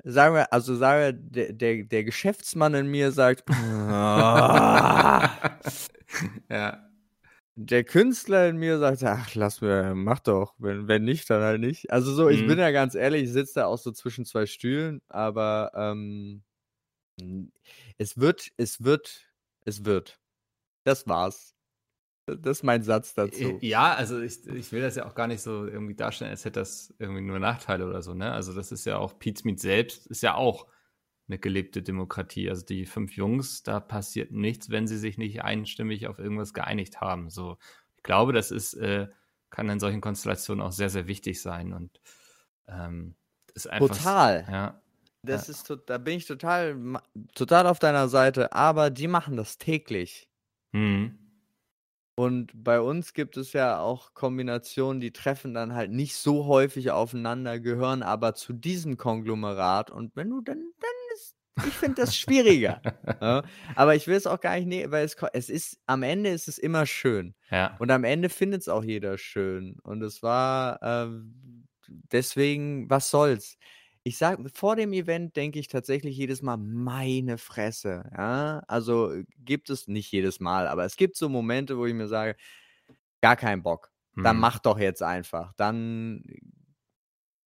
sagen 0.04 0.36
wir, 0.36 0.52
also 0.54 0.76
sagen 0.76 1.02
wir, 1.02 1.14
der, 1.14 1.54
der, 1.54 1.84
der 1.86 2.04
Geschäftsmann 2.04 2.74
in 2.74 2.88
mir 2.88 3.12
sagt, 3.12 3.44
ja 6.50 6.90
der 7.56 7.84
Künstler 7.84 8.50
in 8.50 8.58
mir 8.58 8.80
sagt, 8.80 9.04
ach, 9.04 9.36
lass 9.36 9.62
mir, 9.62 9.94
mach 9.96 10.20
doch. 10.20 10.56
Wenn, 10.58 10.88
wenn 10.88 11.04
nicht, 11.04 11.30
dann 11.30 11.42
halt 11.42 11.62
nicht. 11.62 11.92
Also 11.92 12.14
so, 12.14 12.30
ich 12.30 12.42
mhm. 12.42 12.48
bin 12.48 12.60
ja 12.60 12.72
ganz 12.72 12.96
ehrlich, 12.96 13.24
ich 13.24 13.32
sitze 13.32 13.56
da 13.56 13.66
auch 13.68 13.78
so 13.78 13.92
zwischen 13.92 14.26
zwei 14.26 14.46
Stühlen, 14.46 15.02
aber 15.08 15.72
ähm, 15.76 16.44
es 17.98 18.18
wird, 18.18 18.50
es 18.58 18.84
wird, 18.84 19.28
es 19.66 19.86
wird. 19.86 20.20
Das 20.84 21.08
war's. 21.08 21.53
Das 22.26 22.60
ist 22.60 22.64
mein 22.64 22.84
Satz 22.84 23.14
dazu. 23.14 23.58
Ja, 23.62 23.94
also 23.94 24.22
ich, 24.22 24.48
ich 24.48 24.72
will 24.72 24.82
das 24.82 24.96
ja 24.96 25.06
auch 25.06 25.16
gar 25.16 25.28
nicht 25.28 25.42
so 25.42 25.66
irgendwie 25.66 25.96
darstellen, 25.96 26.32
als 26.32 26.46
hätte 26.46 26.62
das 26.62 26.94
irgendwie 26.98 27.22
nur 27.22 27.40
Nachteile 27.40 27.86
oder 27.86 28.02
so, 28.02 28.14
ne? 28.14 28.32
Also 28.32 28.54
das 28.54 28.72
ist 28.72 28.86
ja 28.86 28.98
auch, 28.98 29.16
Meat 29.44 29.60
selbst 29.60 30.08
ist 30.08 30.24
ja 30.24 30.36
auch 30.36 30.68
eine 31.28 31.38
gelebte 31.38 31.82
Demokratie. 31.82 32.50
Also 32.50 32.66
die 32.66 32.86
fünf 32.86 33.14
Jungs, 33.14 33.64
da 33.64 33.80
passiert 33.80 34.32
nichts, 34.32 34.70
wenn 34.70 34.88
sie 34.88 34.98
sich 34.98 35.18
nicht 35.18 35.44
einstimmig 35.44 36.08
auf 36.08 36.20
irgendwas 36.20 36.54
geeinigt 36.54 37.02
haben. 37.02 37.30
So, 37.30 37.58
ich 37.98 38.04
glaube, 38.04 38.32
das 38.32 38.52
ist, 38.52 38.74
äh, 38.76 39.08
kann 39.50 39.70
in 39.70 39.80
solchen 39.80 40.02
Konstellationen 40.02 40.66
auch 40.66 40.72
sehr, 40.72 40.90
sehr 40.90 41.08
wichtig 41.08 41.42
sein 41.42 41.74
und 41.74 42.00
ähm, 42.68 43.16
ist 43.54 43.70
einfach. 43.70 43.98
Total. 43.98 44.46
Ja. 44.50 44.82
Das 45.24 45.48
ja. 45.48 45.52
ist, 45.52 45.74
da 45.86 45.98
bin 45.98 46.18
ich 46.18 46.26
total, 46.26 47.00
total 47.34 47.68
auf 47.68 47.80
deiner 47.80 48.10
Seite, 48.10 48.54
aber 48.54 48.90
die 48.90 49.08
machen 49.08 49.38
das 49.38 49.58
täglich. 49.58 50.30
Mhm. 50.74 51.23
Und 52.16 52.52
bei 52.54 52.80
uns 52.80 53.14
gibt 53.14 53.38
es 53.38 53.54
ja 53.54 53.80
auch 53.80 54.14
Kombinationen, 54.14 55.02
die 55.02 55.12
treffen 55.12 55.54
dann 55.54 55.74
halt 55.74 55.92
nicht 55.92 56.16
so 56.16 56.46
häufig 56.46 56.92
aufeinander, 56.92 57.60
gehören 57.60 58.04
aber 58.04 58.36
zu 58.36 58.54
diesem 58.54 58.98
Konglomerat. 58.98 59.90
Und 59.90 60.16
wenn 60.16 60.30
du 60.30 60.42
dann, 60.42 60.58
dann 60.80 60.92
ich 61.68 61.74
finde 61.74 62.02
das 62.02 62.16
schwieriger. 62.16 62.82
ja, 63.22 63.44
aber 63.76 63.96
ich 63.96 64.08
will 64.08 64.16
es 64.16 64.26
auch 64.26 64.40
gar 64.40 64.56
nicht 64.56 64.68
nehmen, 64.68 64.92
weil 64.92 65.06
es, 65.06 65.16
es 65.34 65.50
ist, 65.50 65.78
am 65.86 66.04
Ende 66.04 66.32
ist 66.32 66.48
es 66.48 66.58
immer 66.58 66.86
schön. 66.86 67.36
Ja. 67.52 67.76
Und 67.80 67.92
am 67.92 68.04
Ende 68.04 68.30
findet 68.30 68.62
es 68.62 68.70
auch 68.70 68.84
jeder 68.84 69.18
schön. 69.18 69.78
Und 69.84 70.02
es 70.02 70.24
war 70.24 70.82
äh, 70.82 71.10
deswegen, 72.12 72.90
was 72.90 73.10
soll's. 73.10 73.58
Ich 74.06 74.18
sage, 74.18 74.44
vor 74.54 74.76
dem 74.76 74.92
Event 74.92 75.36
denke 75.38 75.60
ich 75.60 75.70
tatsächlich 75.70 76.18
jedes 76.18 76.42
Mal, 76.42 76.58
meine 76.58 77.38
Fresse. 77.38 78.04
Ja, 78.18 78.62
also 78.68 79.14
gibt 79.38 79.70
es 79.70 79.88
nicht 79.88 80.12
jedes 80.12 80.42
Mal, 80.42 80.68
aber 80.68 80.84
es 80.84 80.98
gibt 80.98 81.16
so 81.16 81.30
Momente, 81.30 81.78
wo 81.78 81.86
ich 81.86 81.94
mir 81.94 82.08
sage, 82.08 82.36
gar 83.22 83.38
keinen 83.38 83.64
Bock. 83.64 83.92
Dann 84.16 84.36
hm. 84.36 84.42
mach 84.42 84.60
doch 84.60 84.78
jetzt 84.78 85.02
einfach. 85.02 85.54
Dann 85.54 86.24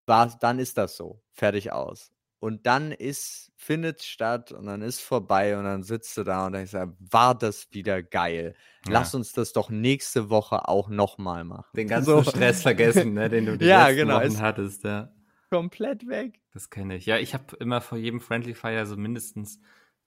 dann 0.08 0.60
ist 0.60 0.78
das 0.78 0.96
so. 0.96 1.22
Fertig 1.34 1.72
aus. 1.72 2.12
Und 2.40 2.68
dann 2.68 2.92
ist, 2.92 3.52
findet 3.56 4.04
statt 4.04 4.52
und 4.52 4.68
dann 4.68 4.84
ist 4.84 5.02
vorbei 5.02 5.58
und 5.58 5.64
dann 5.64 5.82
sitzt 5.82 6.16
du 6.18 6.24
da 6.24 6.46
und 6.46 6.54
denkst, 6.54 6.74
war 7.00 7.36
das 7.36 7.68
wieder 7.72 8.04
geil. 8.04 8.56
Ja. 8.86 8.94
Lass 8.94 9.16
uns 9.16 9.34
das 9.34 9.54
doch 9.54 9.72
nächste 9.72 10.30
Woche 10.30 10.68
auch 10.68 10.88
nochmal 10.90 11.44
machen. 11.44 11.76
Den 11.76 11.88
ganzen 11.90 12.24
so. 12.24 12.24
Stress 12.24 12.62
vergessen, 12.62 13.14
ne, 13.14 13.28
den 13.30 13.48
du 13.48 13.58
die 13.58 13.66
ja, 13.66 13.88
letzten 13.88 14.08
genau. 14.08 14.22
Wochen 14.22 14.40
hattest, 14.40 14.84
ja. 14.84 15.12
Komplett 15.50 16.08
weg. 16.08 16.42
Das 16.54 16.70
kenne 16.70 16.96
ich. 16.96 17.06
Ja, 17.06 17.18
ich 17.18 17.34
habe 17.34 17.56
immer 17.58 17.82
vor 17.82 17.98
jedem 17.98 18.20
Friendly 18.20 18.54
Fire 18.54 18.86
so 18.86 18.98
mindestens 18.98 19.60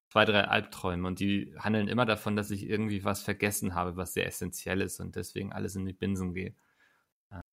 zwei, 0.09 0.25
drei 0.25 0.45
Albträume 0.45 1.07
und 1.07 1.21
die 1.21 1.55
handeln 1.59 1.89
immer 1.89 2.05
davon, 2.05 2.37
dass 2.37 2.51
ich 2.51 2.69
irgendwie 2.69 3.05
was 3.05 3.23
vergessen 3.23 3.75
habe, 3.75 3.97
was 3.97 4.13
sehr 4.13 4.27
essentiell 4.27 4.81
ist 4.81 5.01
und 5.01 5.17
deswegen 5.17 5.53
alles 5.53 5.77
in 5.77 5.87
die 5.87 5.93
Binsen 5.93 6.35
gehe. 6.35 6.55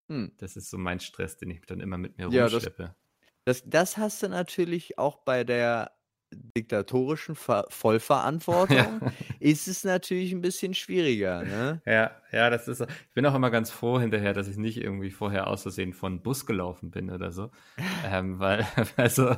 Hm. 0.09 0.31
Das 0.37 0.55
ist 0.55 0.69
so 0.69 0.77
mein 0.77 0.99
Stress, 0.99 1.37
den 1.37 1.51
ich 1.51 1.61
dann 1.61 1.81
immer 1.81 1.97
mit 1.97 2.17
mir 2.17 2.29
ja, 2.29 2.47
rumschleppe. 2.47 2.95
Das, 3.45 3.61
das, 3.61 3.69
das 3.69 3.97
hast 3.97 4.23
du 4.23 4.29
natürlich 4.29 4.97
auch 4.97 5.17
bei 5.17 5.43
der 5.43 5.96
diktatorischen 6.31 7.35
Ver 7.35 7.65
Vollverantwortung 7.69 8.77
ja. 8.77 8.99
ist 9.39 9.67
es 9.67 9.83
natürlich 9.83 10.31
ein 10.31 10.41
bisschen 10.41 10.73
schwieriger. 10.73 11.43
Ne? 11.43 11.81
Ja, 11.85 12.11
ja, 12.31 12.49
das 12.49 12.67
ist. 12.67 12.81
Ich 12.81 13.13
bin 13.13 13.25
auch 13.25 13.35
immer 13.35 13.51
ganz 13.51 13.71
froh 13.71 13.99
hinterher, 13.99 14.33
dass 14.33 14.47
ich 14.47 14.57
nicht 14.57 14.77
irgendwie 14.77 15.11
vorher 15.11 15.47
aus 15.47 15.63
Versehen 15.63 15.93
von 15.93 16.21
Bus 16.21 16.45
gelaufen 16.45 16.91
bin 16.91 17.09
oder 17.09 17.31
so, 17.31 17.51
ähm, 18.05 18.39
weil 18.39 18.67
also 18.97 19.35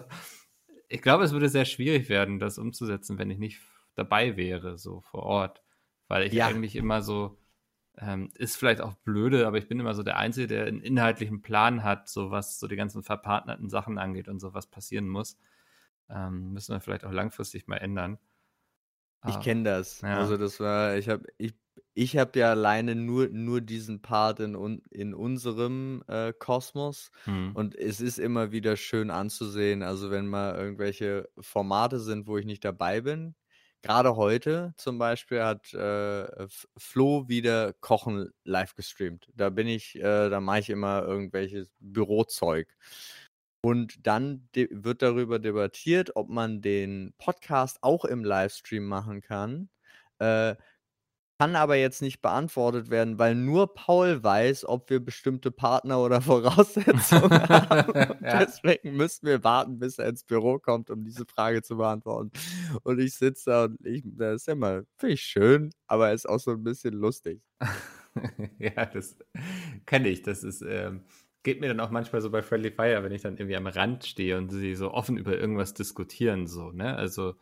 ich 0.87 1.01
glaube, 1.01 1.23
es 1.23 1.31
würde 1.31 1.49
sehr 1.49 1.65
schwierig 1.65 2.09
werden, 2.09 2.39
das 2.39 2.57
umzusetzen, 2.57 3.19
wenn 3.19 3.29
ich 3.29 3.37
nicht 3.37 3.61
dabei 3.95 4.37
wäre, 4.37 4.77
so 4.77 5.01
vor 5.01 5.23
Ort, 5.23 5.61
weil 6.07 6.25
ich 6.25 6.33
ja. 6.33 6.47
eigentlich 6.47 6.75
immer 6.75 7.01
so 7.01 7.37
ähm, 8.01 8.29
ist 8.35 8.55
vielleicht 8.55 8.81
auch 8.81 8.93
blöde, 8.93 9.45
aber 9.45 9.57
ich 9.57 9.67
bin 9.67 9.79
immer 9.79 9.93
so 9.93 10.03
der 10.03 10.17
Einzige, 10.17 10.47
der 10.47 10.65
einen 10.65 10.81
inhaltlichen 10.81 11.41
Plan 11.41 11.83
hat, 11.83 12.07
so 12.07 12.31
was 12.31 12.59
so 12.59 12.67
die 12.67 12.75
ganzen 12.75 13.03
verpartnerten 13.03 13.69
Sachen 13.69 13.97
angeht 13.97 14.27
und 14.27 14.39
so 14.39 14.53
was 14.53 14.67
passieren 14.67 15.07
muss. 15.07 15.37
Ähm, 16.09 16.53
müssen 16.53 16.73
wir 16.73 16.81
vielleicht 16.81 17.05
auch 17.05 17.11
langfristig 17.11 17.67
mal 17.67 17.77
ändern. 17.77 18.17
Ich 19.27 19.35
ah, 19.35 19.39
kenne 19.39 19.63
das. 19.63 20.01
Ja. 20.01 20.17
Also 20.17 20.37
das 20.37 20.59
war, 20.59 20.95
ich 20.95 21.09
habe 21.09 21.25
ich, 21.37 21.53
ich 21.93 22.17
hab 22.17 22.35
ja 22.35 22.51
alleine 22.51 22.95
nur, 22.95 23.27
nur 23.27 23.59
diesen 23.59 24.01
Part 24.01 24.39
in, 24.39 24.81
in 24.89 25.13
unserem 25.13 26.03
äh, 26.07 26.31
Kosmos 26.31 27.11
hm. 27.25 27.51
und 27.53 27.75
es 27.75 27.99
ist 27.99 28.17
immer 28.17 28.51
wieder 28.51 28.77
schön 28.77 29.11
anzusehen. 29.11 29.83
Also 29.83 30.09
wenn 30.09 30.27
mal 30.27 30.55
irgendwelche 30.55 31.29
Formate 31.39 31.99
sind, 31.99 32.27
wo 32.27 32.37
ich 32.37 32.45
nicht 32.45 32.63
dabei 32.63 33.01
bin. 33.01 33.35
Gerade 33.81 34.17
heute 34.17 34.73
zum 34.75 34.97
Beispiel 34.97 35.41
hat 35.41 35.73
äh, 35.73 36.47
Flo 36.77 37.29
wieder 37.29 37.73
Kochen 37.73 38.29
live 38.43 38.75
gestreamt. 38.75 39.29
Da 39.35 39.49
bin 39.49 39.67
ich, 39.67 39.95
äh, 39.95 40.29
da 40.29 40.41
mache 40.41 40.59
ich 40.59 40.69
immer 40.69 41.03
irgendwelches 41.03 41.71
Bürozeug. 41.79 42.67
Und 43.61 44.07
dann 44.07 44.47
wird 44.53 45.01
darüber 45.01 45.39
debattiert, 45.39 46.15
ob 46.15 46.29
man 46.29 46.61
den 46.61 47.13
Podcast 47.17 47.79
auch 47.81 48.05
im 48.05 48.23
Livestream 48.23 48.85
machen 48.85 49.21
kann. 49.21 49.69
Äh, 50.19 50.55
kann 51.39 51.55
aber 51.55 51.77
jetzt 51.77 52.01
nicht 52.01 52.21
beantwortet 52.21 52.89
werden, 52.89 53.17
weil 53.17 53.33
nur 53.33 53.73
Paul 53.73 54.21
weiß, 54.21 54.65
ob 54.65 54.89
wir 54.89 54.99
bestimmte 54.99 55.51
Partner 55.51 55.99
oder 55.99 56.21
Voraussetzungen 56.21 57.31
haben. 57.47 57.93
ja. 58.21 58.39
Deswegen 58.39 58.97
müssen 58.97 59.25
wir 59.25 59.41
warten, 59.45 59.79
bis 59.79 59.99
er 59.99 60.09
ins 60.09 60.25
Büro 60.25 60.59
kommt, 60.59 60.89
um 60.89 61.05
diese 61.05 61.25
Frage 61.25 61.61
zu 61.61 61.77
beantworten. 61.77 62.31
Und 62.83 62.99
ich 62.99 63.15
sitze 63.15 63.49
da 63.49 63.63
und 63.65 63.85
ich, 63.85 64.03
das 64.05 64.41
ist 64.41 64.47
ja 64.47 64.55
mal, 64.55 64.85
finde 64.97 65.13
ich 65.13 65.21
schön, 65.21 65.71
aber 65.87 66.11
ist 66.11 66.27
auch 66.27 66.39
so 66.39 66.51
ein 66.51 66.63
bisschen 66.63 66.93
lustig. 66.93 67.41
ja, 68.59 68.85
das 68.85 69.17
kenne 69.85 70.09
ich. 70.09 70.23
Das 70.23 70.43
ist, 70.43 70.61
ähm, 70.61 71.05
geht 71.43 71.61
mir 71.61 71.67
dann 71.67 71.79
auch 71.79 71.91
manchmal 71.91 72.21
so 72.21 72.29
bei 72.29 72.41
Friendly 72.41 72.71
Fire, 72.71 73.03
wenn 73.03 73.11
ich 73.11 73.21
dann 73.21 73.37
irgendwie 73.37 73.55
am 73.55 73.67
Rand 73.67 74.05
stehe 74.05 74.37
und 74.37 74.49
sie 74.49 74.75
so 74.75 74.91
offen 74.91 75.17
über 75.17 75.37
irgendwas 75.37 75.73
diskutieren, 75.73 76.47
so, 76.47 76.71
ne? 76.71 76.95
Also, 76.95 77.35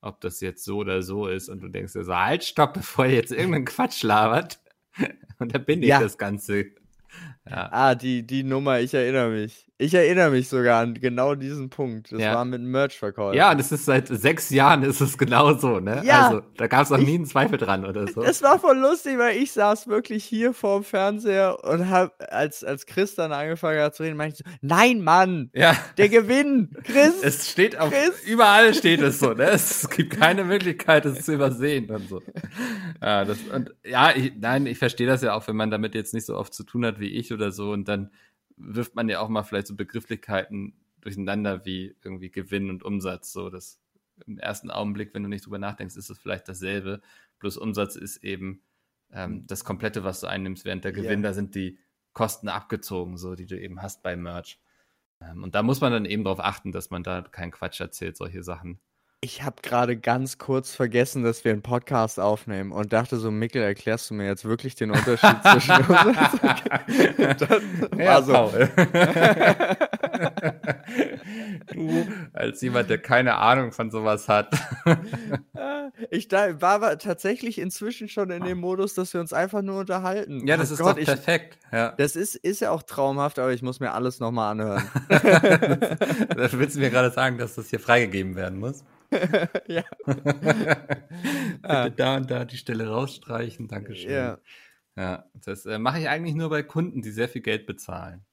ob 0.00 0.20
das 0.20 0.40
jetzt 0.40 0.64
so 0.64 0.78
oder 0.78 1.02
so 1.02 1.26
ist 1.26 1.48
und 1.48 1.60
du 1.62 1.68
denkst 1.68 1.92
dir 1.92 2.04
so, 2.04 2.14
halt, 2.14 2.44
stopp, 2.44 2.74
bevor 2.74 3.06
ihr 3.06 3.14
jetzt 3.14 3.32
irgendeinen 3.32 3.66
Quatsch 3.66 4.02
labert. 4.02 4.60
Und 5.38 5.54
da 5.54 5.58
bin 5.58 5.82
ich 5.82 5.88
ja. 5.88 6.00
das 6.00 6.18
Ganze 6.18 6.72
ja. 7.48 7.68
Ah, 7.72 7.94
die, 7.94 8.26
die 8.26 8.42
Nummer, 8.42 8.80
ich 8.80 8.94
erinnere 8.94 9.30
mich. 9.30 9.69
Ich 9.80 9.94
erinnere 9.94 10.28
mich 10.28 10.46
sogar 10.50 10.82
an 10.82 10.92
genau 10.92 11.34
diesen 11.34 11.70
Punkt. 11.70 12.12
Das 12.12 12.20
ja. 12.20 12.34
war 12.34 12.44
mit 12.44 12.60
Merch-Verkauf. 12.60 13.34
Ja, 13.34 13.54
das 13.54 13.72
ist 13.72 13.86
seit 13.86 14.08
sechs 14.08 14.50
Jahren 14.50 14.82
ist 14.82 15.00
es 15.00 15.16
genau 15.16 15.54
so, 15.54 15.80
ne? 15.80 16.02
Ja. 16.04 16.26
Also, 16.26 16.42
da 16.58 16.66
gab 16.66 16.82
es 16.82 16.90
noch 16.90 16.98
nie 16.98 17.14
einen 17.14 17.24
Zweifel 17.24 17.56
dran 17.56 17.86
oder 17.86 18.06
so. 18.06 18.22
Es 18.22 18.42
war 18.42 18.58
voll 18.58 18.76
lustig, 18.76 19.16
weil 19.16 19.38
ich 19.38 19.52
saß 19.52 19.88
wirklich 19.88 20.22
hier 20.22 20.52
vorm 20.52 20.84
Fernseher 20.84 21.64
und 21.64 21.88
hab, 21.88 22.12
als, 22.30 22.62
als 22.62 22.84
Chris 22.84 23.14
dann 23.14 23.32
angefangen 23.32 23.80
hat 23.80 23.94
zu 23.94 24.02
reden, 24.02 24.18
meinte 24.18 24.42
ich 24.42 24.46
so, 24.46 24.58
nein, 24.60 25.00
Mann! 25.00 25.48
Ja. 25.54 25.74
Der 25.96 26.10
Gewinn! 26.10 26.76
Chris! 26.84 27.22
Es 27.22 27.50
steht 27.50 27.78
auf, 27.78 27.90
Chris. 27.90 28.22
überall 28.26 28.74
steht 28.74 29.00
es 29.00 29.18
so, 29.18 29.32
ne? 29.32 29.44
Es 29.44 29.88
gibt 29.88 30.14
keine 30.20 30.44
Möglichkeit, 30.44 31.06
es 31.06 31.24
zu 31.24 31.32
übersehen 31.32 31.90
und 31.90 32.06
so. 32.06 32.20
Ja, 33.00 33.24
das, 33.24 33.38
und, 33.54 33.74
ja, 33.82 34.14
ich, 34.14 34.34
nein, 34.38 34.66
ich 34.66 34.76
verstehe 34.76 35.06
das 35.06 35.22
ja 35.22 35.32
auch, 35.32 35.48
wenn 35.48 35.56
man 35.56 35.70
damit 35.70 35.94
jetzt 35.94 36.12
nicht 36.12 36.26
so 36.26 36.36
oft 36.36 36.52
zu 36.52 36.64
tun 36.64 36.84
hat 36.84 37.00
wie 37.00 37.08
ich 37.08 37.32
oder 37.32 37.50
so 37.50 37.70
und 37.70 37.88
dann 37.88 38.10
wirft 38.60 38.94
man 38.94 39.08
ja 39.08 39.20
auch 39.20 39.28
mal 39.28 39.42
vielleicht 39.42 39.66
so 39.66 39.74
Begrifflichkeiten 39.74 40.74
durcheinander 41.00 41.64
wie 41.64 41.96
irgendwie 42.02 42.30
Gewinn 42.30 42.70
und 42.70 42.82
Umsatz. 42.82 43.32
So, 43.32 43.50
das 43.50 43.80
im 44.26 44.38
ersten 44.38 44.70
Augenblick, 44.70 45.14
wenn 45.14 45.22
du 45.22 45.28
nicht 45.28 45.46
drüber 45.46 45.58
nachdenkst, 45.58 45.96
ist 45.96 46.10
es 46.10 46.18
vielleicht 46.18 46.48
dasselbe. 46.48 47.00
Plus 47.38 47.56
Umsatz 47.56 47.96
ist 47.96 48.18
eben 48.18 48.62
ähm, 49.12 49.46
das 49.46 49.64
Komplette, 49.64 50.04
was 50.04 50.20
du 50.20 50.26
einnimmst, 50.26 50.64
während 50.64 50.84
der 50.84 50.92
Gewinn, 50.92 51.20
yeah. 51.20 51.30
da 51.30 51.32
sind 51.32 51.54
die 51.54 51.78
Kosten 52.12 52.48
abgezogen, 52.48 53.16
so 53.16 53.34
die 53.34 53.46
du 53.46 53.58
eben 53.58 53.82
hast 53.82 54.02
bei 54.02 54.16
Merch. 54.16 54.60
Ähm, 55.20 55.42
und 55.42 55.54
da 55.54 55.62
muss 55.62 55.80
man 55.80 55.92
dann 55.92 56.04
eben 56.04 56.24
darauf 56.24 56.40
achten, 56.40 56.72
dass 56.72 56.90
man 56.90 57.02
da 57.02 57.22
keinen 57.22 57.50
Quatsch 57.50 57.80
erzählt, 57.80 58.16
solche 58.16 58.42
Sachen. 58.42 58.80
Ich 59.22 59.42
habe 59.42 59.56
gerade 59.60 59.98
ganz 59.98 60.38
kurz 60.38 60.74
vergessen, 60.74 61.22
dass 61.22 61.44
wir 61.44 61.52
einen 61.52 61.60
Podcast 61.60 62.18
aufnehmen 62.18 62.72
und 62.72 62.94
dachte 62.94 63.18
so, 63.18 63.30
Mikkel, 63.30 63.60
erklärst 63.60 64.08
du 64.08 64.14
mir 64.14 64.24
jetzt 64.26 64.46
wirklich 64.46 64.76
den 64.76 64.90
Unterschied 64.92 65.36
zwischen 65.42 65.76
uns? 65.76 66.16
das 67.38 67.62
ja, 67.98 68.22
so. 68.22 68.32
Paul. 68.32 68.70
du 71.70 72.08
als 72.32 72.62
jemand, 72.62 72.88
der 72.88 72.96
keine 72.96 73.36
Ahnung 73.36 73.72
von 73.72 73.90
sowas 73.90 74.26
hat. 74.26 74.54
ich 76.08 76.28
da, 76.28 76.62
war 76.62 76.98
tatsächlich 76.98 77.58
inzwischen 77.58 78.08
schon 78.08 78.30
in 78.30 78.42
dem 78.44 78.58
Modus, 78.58 78.94
dass 78.94 79.12
wir 79.12 79.20
uns 79.20 79.34
einfach 79.34 79.60
nur 79.60 79.80
unterhalten. 79.80 80.46
Ja, 80.46 80.56
das 80.56 80.70
oh 80.70 80.74
ist 80.74 80.80
Gott, 80.80 80.96
doch 80.98 81.04
perfekt. 81.04 81.58
Ich, 81.66 81.72
ja. 81.74 81.92
Das 81.98 82.16
ist, 82.16 82.36
ist 82.36 82.60
ja 82.60 82.70
auch 82.70 82.84
traumhaft, 82.84 83.38
aber 83.38 83.52
ich 83.52 83.60
muss 83.60 83.80
mir 83.80 83.92
alles 83.92 84.18
nochmal 84.18 84.52
anhören. 84.52 84.82
das 85.10 86.58
willst 86.58 86.76
du 86.76 86.80
mir 86.80 86.88
gerade 86.88 87.10
sagen, 87.10 87.36
dass 87.36 87.56
das 87.56 87.68
hier 87.68 87.80
freigegeben 87.80 88.34
werden 88.34 88.58
muss? 88.58 88.82
ja. 89.66 89.82
Bitte 90.06 91.58
ah. 91.62 91.88
da 91.88 92.16
und 92.16 92.30
da 92.30 92.44
die 92.44 92.56
Stelle 92.56 92.88
rausstreichen. 92.88 93.68
Dankeschön. 93.68 94.10
Ja. 94.10 94.38
Ja, 94.96 95.24
das 95.34 95.66
äh, 95.66 95.78
mache 95.78 96.00
ich 96.00 96.08
eigentlich 96.08 96.34
nur 96.34 96.50
bei 96.50 96.62
Kunden, 96.62 97.00
die 97.00 97.10
sehr 97.10 97.28
viel 97.28 97.42
Geld 97.42 97.66
bezahlen. 97.66 98.24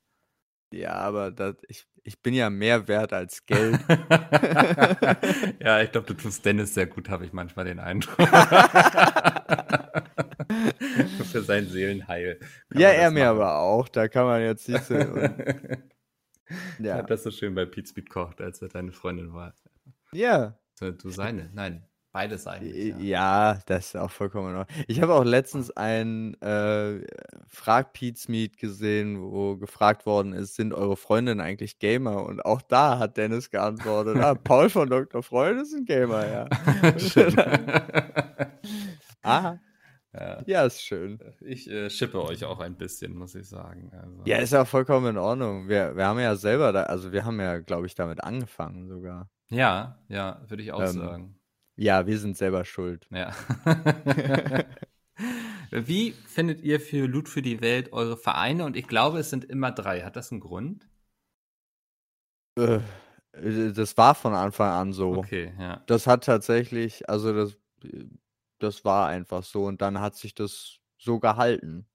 Ja, 0.73 0.95
aber 0.95 1.31
das, 1.31 1.55
ich, 1.69 1.87
ich 2.03 2.21
bin 2.21 2.33
ja 2.33 2.49
mehr 2.49 2.87
wert 2.87 3.13
als 3.13 3.45
Geld. 3.45 3.79
ja, 5.61 5.81
ich 5.81 5.91
glaube, 5.91 6.07
du 6.07 6.13
tust 6.13 6.45
Dennis 6.45 6.73
sehr 6.73 6.87
gut, 6.87 7.09
habe 7.09 7.25
ich 7.25 7.31
manchmal 7.31 7.65
den 7.65 7.79
Eindruck. 7.79 8.17
Für 11.31 11.41
sein 11.41 11.67
Seelenheil. 11.67 12.39
Ja, 12.73 12.89
er 12.89 13.11
mir 13.11 13.29
aber 13.29 13.59
auch. 13.59 13.87
Da 13.87 14.09
kann 14.09 14.25
man 14.25 14.41
jetzt 14.41 14.67
nicht 14.67 14.83
so. 14.83 14.95
ja. 16.79 16.95
Hat 16.95 17.09
das 17.09 17.23
so 17.23 17.31
schön 17.31 17.55
bei 17.55 17.65
Pete 17.65 17.87
Speed 17.87 18.09
kocht, 18.09 18.41
als 18.41 18.61
er 18.61 18.67
deine 18.67 18.91
Freundin 18.91 19.33
war. 19.33 19.53
Ja. 20.11 20.57
Du 20.79 21.09
seine? 21.09 21.49
Nein, 21.53 21.83
beides 22.11 22.45
eigentlich. 22.45 22.95
Ja. 22.95 22.97
ja, 22.97 23.59
das 23.65 23.87
ist 23.87 23.97
auch 23.97 24.11
vollkommen 24.11 24.51
in 24.51 24.55
Ordnung. 24.57 24.83
Ich 24.87 25.01
habe 25.01 25.13
auch 25.13 25.23
letztens 25.23 25.71
ein 25.71 26.39
äh, 26.41 27.05
Frag 27.47 27.93
Pete's 27.93 28.27
Meet 28.27 28.57
gesehen, 28.57 29.21
wo 29.21 29.57
gefragt 29.57 30.05
worden 30.05 30.33
ist, 30.33 30.55
sind 30.55 30.73
eure 30.73 30.97
Freundinnen 30.97 31.41
eigentlich 31.41 31.79
Gamer? 31.79 32.25
Und 32.25 32.45
auch 32.45 32.61
da 32.61 32.99
hat 32.99 33.17
Dennis 33.17 33.49
geantwortet, 33.49 34.17
ah, 34.17 34.35
Paul 34.35 34.69
von 34.69 34.89
Dr. 34.89 35.23
Freud 35.23 35.59
ist 35.59 35.73
ein 35.73 35.85
Gamer, 35.85 36.27
ja. 36.27 36.47
Aha. 39.23 39.60
Ja. 40.13 40.41
ja, 40.47 40.65
ist 40.65 40.81
schön. 40.81 41.19
Ich 41.41 41.69
äh, 41.69 41.89
schippe 41.89 42.23
euch 42.23 42.43
auch 42.43 42.60
ein 42.60 42.75
bisschen, 42.75 43.15
muss 43.15 43.35
ich 43.35 43.47
sagen. 43.47 43.91
Also. 43.93 44.23
Ja, 44.25 44.37
ist 44.37 44.56
auch 44.56 44.67
vollkommen 44.67 45.08
in 45.08 45.17
Ordnung. 45.17 45.67
Wir, 45.67 45.95
wir 45.95 46.06
haben 46.06 46.19
ja 46.19 46.35
selber, 46.35 46.71
da, 46.71 46.83
also 46.83 47.12
wir 47.12 47.25
haben 47.25 47.39
ja, 47.39 47.60
glaube 47.60 47.87
ich, 47.87 47.93
damit 47.93 48.23
angefangen 48.23 48.87
sogar. 48.87 49.29
Ja, 49.50 50.00
ja, 50.10 50.41
würde 50.48 50.63
ich 50.63 50.71
auch 50.71 50.81
ähm, 50.81 50.87
sagen. 50.87 51.39
Ja, 51.75 52.08
wir 52.08 52.17
sind 52.19 52.37
selber 52.37 52.65
schuld. 52.65 53.08
Ja. 53.12 53.33
Wie 55.71 56.12
findet 56.12 56.62
ihr 56.62 56.79
für 56.79 57.08
Loot 57.08 57.29
für 57.29 57.41
die 57.41 57.62
Welt 57.62 57.93
eure 57.93 58.17
Vereine? 58.17 58.65
Und 58.65 58.75
ich 58.75 58.87
glaube, 58.87 59.19
es 59.19 59.29
sind 59.29 59.45
immer 59.45 59.71
drei. 59.71 60.02
Hat 60.02 60.15
das 60.15 60.31
einen 60.31 60.41
Grund? 60.41 60.87
Äh, 62.58 62.79
das 63.31 63.98
war 63.98 64.15
von 64.15 64.33
Anfang 64.33 64.71
an 64.71 64.93
so. 64.93 65.13
Okay, 65.17 65.54
ja. 65.60 65.83
Das 65.87 66.08
hat 66.08 66.23
tatsächlich, 66.23 67.08
also 67.10 67.33
das, 67.33 67.58
das 68.60 68.83
war 68.83 69.08
einfach 69.08 69.43
so 69.43 69.65
und 69.65 69.81
dann 69.81 70.00
hat 70.00 70.15
sich 70.15 70.33
das 70.33 70.79
so 70.98 71.19
gehalten. 71.19 71.87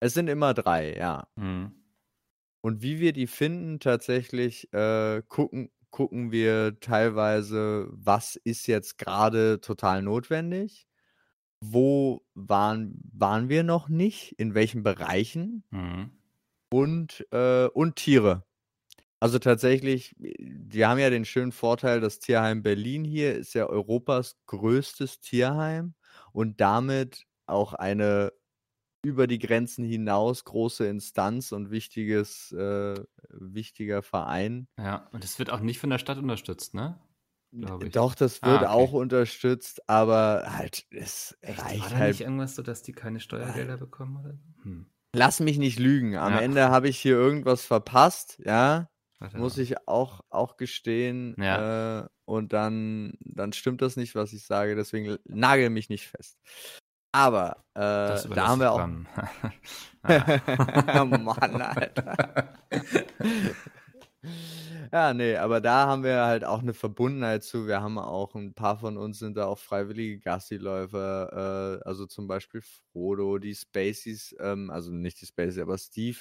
Es 0.00 0.14
sind 0.14 0.28
immer 0.28 0.52
drei, 0.52 0.94
ja. 0.94 1.26
Mhm. 1.36 1.72
Und 2.60 2.82
wie 2.82 2.98
wir 3.00 3.12
die 3.12 3.28
finden, 3.28 3.80
tatsächlich 3.80 4.72
äh, 4.74 5.22
gucken, 5.28 5.70
gucken 5.90 6.32
wir 6.32 6.78
teilweise, 6.80 7.88
was 7.90 8.36
ist 8.36 8.66
jetzt 8.66 8.98
gerade 8.98 9.60
total 9.60 10.02
notwendig? 10.02 10.86
Wo 11.60 12.24
waren, 12.34 13.00
waren 13.12 13.48
wir 13.48 13.62
noch 13.62 13.88
nicht? 13.88 14.32
In 14.38 14.54
welchen 14.54 14.82
Bereichen? 14.82 15.64
Mhm. 15.70 16.10
Und, 16.70 17.26
äh, 17.32 17.66
und 17.66 17.96
Tiere. 17.96 18.44
Also 19.18 19.38
tatsächlich, 19.38 20.14
die 20.18 20.84
haben 20.84 20.98
ja 20.98 21.08
den 21.08 21.24
schönen 21.24 21.52
Vorteil, 21.52 22.00
das 22.00 22.18
Tierheim 22.18 22.62
Berlin 22.62 23.04
hier 23.04 23.34
ist 23.34 23.54
ja 23.54 23.66
Europas 23.66 24.36
größtes 24.46 25.20
Tierheim 25.20 25.94
und 26.32 26.60
damit 26.60 27.24
auch 27.46 27.72
eine 27.72 28.32
über 29.06 29.28
die 29.28 29.38
Grenzen 29.38 29.84
hinaus 29.84 30.44
große 30.44 30.84
Instanz 30.86 31.52
und 31.52 31.70
wichtiges, 31.70 32.50
äh, 32.50 32.94
wichtiger 33.30 34.02
Verein. 34.02 34.66
Ja, 34.76 35.08
und 35.12 35.22
es 35.22 35.38
wird 35.38 35.50
auch 35.50 35.60
nicht 35.60 35.78
von 35.78 35.90
der 35.90 35.98
Stadt 35.98 36.18
unterstützt, 36.18 36.74
ne? 36.74 36.98
Doch, 37.52 38.14
das 38.14 38.42
wird 38.42 38.62
ah, 38.62 38.62
okay. 38.62 38.66
auch 38.66 38.92
unterstützt, 38.92 39.88
aber 39.88 40.44
halt, 40.46 40.84
es 40.90 41.38
Echt? 41.40 41.62
reicht 41.64 41.80
War 41.80 41.90
da 41.90 41.96
halt. 41.96 42.08
nicht 42.10 42.20
irgendwas 42.20 42.56
so, 42.56 42.62
dass 42.62 42.82
die 42.82 42.92
keine 42.92 43.20
Steuergelder 43.20 43.76
bekommen 43.78 44.16
oder 44.16 44.34
Hm. 44.62 44.86
Lass 45.14 45.40
mich 45.40 45.56
nicht 45.56 45.78
lügen. 45.78 46.16
Am 46.16 46.34
ja. 46.34 46.40
Ende 46.40 46.68
habe 46.68 46.88
ich 46.88 46.98
hier 46.98 47.14
irgendwas 47.14 47.64
verpasst, 47.64 48.38
ja. 48.44 48.90
Warte 49.18 49.38
muss 49.38 49.56
ich 49.56 49.88
auch, 49.88 50.20
auch 50.28 50.56
gestehen. 50.56 51.34
Ja. 51.38 52.00
Äh, 52.00 52.08
und 52.26 52.52
dann, 52.52 53.14
dann 53.20 53.52
stimmt 53.52 53.80
das 53.80 53.96
nicht, 53.96 54.14
was 54.14 54.32
ich 54.32 54.44
sage. 54.44 54.74
Deswegen 54.74 55.16
nagel 55.24 55.70
mich 55.70 55.88
nicht 55.88 56.08
fest. 56.08 56.36
Aber 57.12 57.64
äh, 57.74 58.28
da 58.34 58.48
haben 58.48 58.60
wir 58.60 58.72
auch. 58.72 58.86
Mann, 60.06 61.62
Alter. 61.62 62.54
ja, 64.92 65.14
nee, 65.14 65.36
aber 65.36 65.60
da 65.60 65.86
haben 65.86 66.04
wir 66.04 66.24
halt 66.24 66.44
auch 66.44 66.60
eine 66.60 66.74
Verbundenheit 66.74 67.42
zu. 67.42 67.66
Wir 67.66 67.80
haben 67.80 67.98
auch 67.98 68.34
ein 68.34 68.54
paar 68.54 68.78
von 68.78 68.96
uns 68.96 69.18
sind 69.18 69.36
da 69.36 69.46
auch 69.46 69.58
freiwillige 69.58 70.20
Gassi-Läufer. 70.20 71.80
Äh, 71.82 71.88
also 71.88 72.06
zum 72.06 72.28
Beispiel 72.28 72.62
Frodo, 72.92 73.38
die 73.38 73.54
Spaceys, 73.54 74.34
ähm, 74.40 74.70
also 74.70 74.92
nicht 74.92 75.20
die 75.20 75.26
Spaceys, 75.26 75.58
aber 75.58 75.78
Steve 75.78 76.18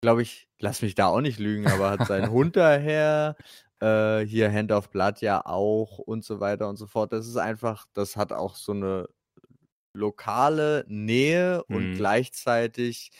glaube 0.00 0.22
ich, 0.22 0.48
lass 0.58 0.82
mich 0.82 0.94
da 0.94 1.06
auch 1.06 1.20
nicht 1.20 1.38
lügen, 1.38 1.66
aber 1.66 1.90
hat 1.90 2.06
seinen 2.06 2.30
Hund 2.30 2.56
daher, 2.56 3.36
äh, 3.80 4.20
hier 4.20 4.52
Hand 4.52 4.72
of 4.72 4.90
Blood 4.90 5.20
ja 5.20 5.44
auch 5.44 5.98
und 5.98 6.24
so 6.24 6.40
weiter 6.40 6.68
und 6.68 6.76
so 6.76 6.86
fort. 6.86 7.12
Das 7.12 7.26
ist 7.26 7.36
einfach, 7.36 7.86
das 7.94 8.16
hat 8.16 8.32
auch 8.32 8.56
so 8.56 8.72
eine 8.72 9.08
lokale 9.96 10.84
Nähe 10.88 11.64
mhm. 11.68 11.76
und 11.76 11.94
gleichzeitig 11.96 13.10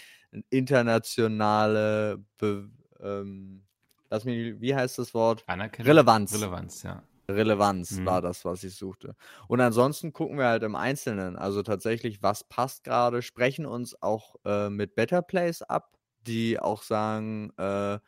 internationale, 0.50 2.24
Be 2.38 2.68
ähm, 3.00 3.62
lass 4.10 4.24
mich, 4.24 4.60
wie 4.60 4.74
heißt 4.74 4.98
das 4.98 5.14
Wort? 5.14 5.44
Anerkennung. 5.46 5.88
Relevanz. 5.88 6.34
Relevanz, 6.34 6.82
ja. 6.82 7.02
Relevanz 7.28 7.92
mhm. 7.92 8.06
war 8.06 8.22
das, 8.22 8.44
was 8.44 8.62
ich 8.62 8.74
suchte. 8.76 9.16
Und 9.48 9.60
ansonsten 9.60 10.12
gucken 10.12 10.38
wir 10.38 10.46
halt 10.46 10.62
im 10.62 10.76
Einzelnen, 10.76 11.36
also 11.36 11.62
tatsächlich, 11.62 12.22
was 12.22 12.44
passt 12.44 12.84
gerade, 12.84 13.22
sprechen 13.22 13.66
uns 13.66 14.00
auch 14.00 14.36
äh, 14.44 14.70
mit 14.70 14.94
Better 14.94 15.22
Place 15.22 15.62
ab, 15.62 15.96
die 16.26 16.58
auch 16.58 16.82
sagen, 16.82 17.52
äh, 17.56 17.98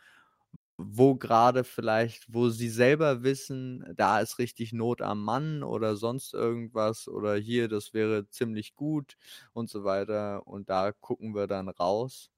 wo 0.79 1.17
gerade 1.17 1.65
vielleicht, 1.65 2.33
wo 2.33 2.51
sie 2.51 2.69
selber 2.69 3.25
wissen, 3.25 3.85
da 3.97 4.21
ist 4.21 4.39
richtig 4.39 4.73
Not 4.73 5.03
am 5.03 5.25
Mann 5.25 5.65
oder 5.65 5.97
sonst 5.97 6.35
irgendwas 6.35 7.09
oder 7.09 7.35
hier, 7.35 7.69
das 7.69 7.93
wäre 7.93 8.29
ziemlich 8.31 8.77
gut 8.77 9.17
und 9.53 9.69
so 9.69 9.83
weiter. 9.83 10.47
Und 10.47 10.71
da 10.71 10.93
gucken 10.93 11.35
wir 11.35 11.49
dann 11.49 11.69
raus. 11.69 12.31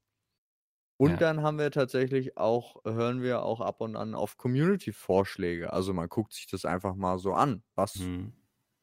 Und 0.96 1.12
ja. 1.12 1.16
dann 1.18 1.42
haben 1.42 1.58
wir 1.58 1.70
tatsächlich 1.70 2.38
auch, 2.38 2.82
hören 2.84 3.22
wir 3.22 3.42
auch 3.42 3.60
ab 3.60 3.82
und 3.82 3.94
an 3.94 4.14
auf 4.14 4.38
Community-Vorschläge. 4.38 5.72
Also 5.72 5.92
man 5.92 6.08
guckt 6.08 6.32
sich 6.32 6.46
das 6.46 6.64
einfach 6.64 6.94
mal 6.94 7.18
so 7.18 7.34
an, 7.34 7.62
was, 7.74 7.96
mhm. 7.96 8.32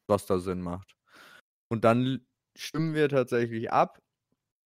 was 0.08 0.28
da 0.28 0.38
Sinn 0.38 0.62
macht. 0.62 0.96
Und 1.68 1.84
dann 1.84 2.26
stimmen 2.56 2.94
wir 2.94 3.10
tatsächlich 3.10 3.72
ab. 3.72 4.00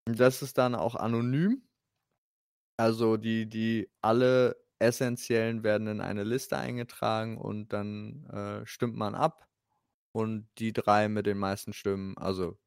Das 0.05 0.41
ist 0.41 0.57
dann 0.57 0.75
auch 0.75 0.95
anonym. 0.95 1.63
Also 2.77 3.17
die, 3.17 3.47
die 3.47 3.89
alle 4.01 4.60
essentiellen 4.81 5.63
werden 5.63 5.87
in 5.87 6.01
eine 6.01 6.23
Liste 6.23 6.57
eingetragen 6.57 7.37
und 7.37 7.73
dann 7.73 8.25
äh, 8.27 8.65
stimmt 8.65 8.95
man 8.95 9.15
ab. 9.15 9.47
Und 10.13 10.49
die 10.57 10.73
drei 10.73 11.07
mit 11.07 11.25
den 11.25 11.37
meisten 11.37 11.73
Stimmen, 11.73 12.17
also 12.17 12.57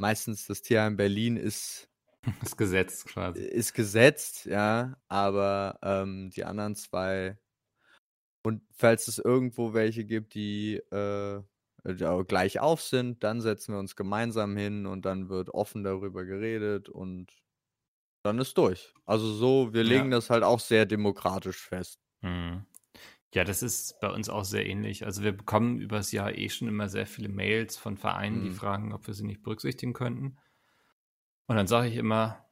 meistens 0.00 0.46
das 0.46 0.62
Tierheim 0.62 0.96
Berlin 0.96 1.36
ist 1.36 1.88
ist 2.42 2.56
gesetzt 2.56 3.06
quasi. 3.06 3.42
Ist 3.42 3.74
gesetzt, 3.74 4.46
ja, 4.46 4.96
aber 5.08 5.78
ähm, 5.82 6.30
die 6.30 6.44
anderen 6.44 6.74
zwei 6.74 7.38
und 8.44 8.62
falls 8.72 9.08
es 9.08 9.18
irgendwo 9.18 9.72
welche 9.72 10.04
gibt, 10.04 10.34
die 10.34 10.76
äh, 10.76 11.42
gleich 12.28 12.60
auf 12.60 12.82
sind, 12.82 13.24
dann 13.24 13.40
setzen 13.40 13.74
wir 13.74 13.78
uns 13.78 13.96
gemeinsam 13.96 14.56
hin 14.56 14.86
und 14.86 15.04
dann 15.06 15.28
wird 15.28 15.50
offen 15.50 15.82
darüber 15.82 16.24
geredet 16.24 16.88
und 16.88 17.32
dann 18.24 18.38
ist 18.38 18.56
durch. 18.56 18.94
Also 19.04 19.32
so, 19.32 19.74
wir 19.74 19.84
legen 19.84 20.10
ja. 20.10 20.16
das 20.16 20.30
halt 20.30 20.42
auch 20.42 20.60
sehr 20.60 20.86
demokratisch 20.86 21.58
fest. 21.58 22.00
Mhm. 22.22 22.64
Ja, 23.34 23.44
das 23.44 23.62
ist 23.62 24.00
bei 24.00 24.10
uns 24.10 24.28
auch 24.28 24.44
sehr 24.44 24.64
ähnlich. 24.64 25.04
Also 25.04 25.22
wir 25.22 25.32
bekommen 25.32 25.80
übers 25.80 26.12
Jahr 26.12 26.36
eh 26.36 26.48
schon 26.48 26.68
immer 26.68 26.88
sehr 26.88 27.06
viele 27.06 27.28
Mails 27.28 27.76
von 27.76 27.96
Vereinen, 27.96 28.38
mhm. 28.38 28.44
die 28.44 28.50
fragen, 28.52 28.92
ob 28.92 29.06
wir 29.06 29.14
sie 29.14 29.24
nicht 29.24 29.42
berücksichtigen 29.42 29.92
könnten. 29.92 30.36
Und 31.46 31.56
dann 31.56 31.66
sage 31.66 31.88
ich 31.88 31.96
immer, 31.96 32.44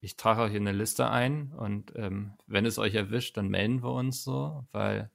ich 0.00 0.16
trage 0.16 0.42
euch 0.42 0.54
in 0.54 0.66
eine 0.66 0.76
Liste 0.76 1.10
ein 1.10 1.52
und 1.52 1.92
ähm, 1.96 2.34
wenn 2.46 2.64
es 2.64 2.78
euch 2.78 2.94
erwischt, 2.94 3.36
dann 3.36 3.48
melden 3.48 3.82
wir 3.82 3.92
uns 3.92 4.22
so, 4.22 4.66
weil 4.72 5.10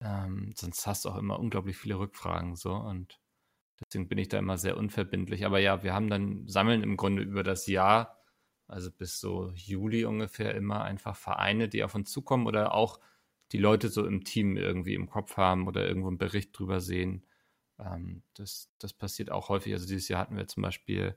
ähm, 0.00 0.52
sonst 0.56 0.86
hast 0.86 1.04
du 1.04 1.08
auch 1.08 1.16
immer 1.16 1.38
unglaublich 1.38 1.76
viele 1.76 1.98
Rückfragen 1.98 2.54
so 2.54 2.74
und 2.74 3.20
deswegen 3.80 4.08
bin 4.08 4.18
ich 4.18 4.28
da 4.28 4.38
immer 4.38 4.58
sehr 4.58 4.76
unverbindlich. 4.76 5.46
Aber 5.46 5.58
ja, 5.58 5.82
wir 5.82 5.94
haben 5.94 6.10
dann 6.10 6.46
sammeln 6.46 6.82
im 6.82 6.96
Grunde 6.96 7.22
über 7.22 7.42
das 7.42 7.66
Jahr 7.66 8.15
also 8.68 8.90
bis 8.90 9.20
so 9.20 9.52
Juli 9.54 10.04
ungefähr 10.04 10.54
immer 10.54 10.82
einfach 10.82 11.16
Vereine, 11.16 11.68
die 11.68 11.84
auf 11.84 11.94
uns 11.94 12.10
zukommen 12.10 12.46
oder 12.46 12.74
auch 12.74 13.00
die 13.52 13.58
Leute 13.58 13.88
so 13.88 14.06
im 14.06 14.24
Team 14.24 14.56
irgendwie 14.56 14.94
im 14.94 15.08
Kopf 15.08 15.36
haben 15.36 15.68
oder 15.68 15.86
irgendwo 15.86 16.08
einen 16.08 16.18
Bericht 16.18 16.58
drüber 16.58 16.80
sehen. 16.80 17.24
Ähm, 17.78 18.22
das, 18.34 18.70
das 18.78 18.92
passiert 18.92 19.30
auch 19.30 19.48
häufig. 19.48 19.72
Also 19.72 19.86
dieses 19.86 20.08
Jahr 20.08 20.20
hatten 20.20 20.36
wir 20.36 20.48
zum 20.48 20.62
Beispiel 20.62 21.16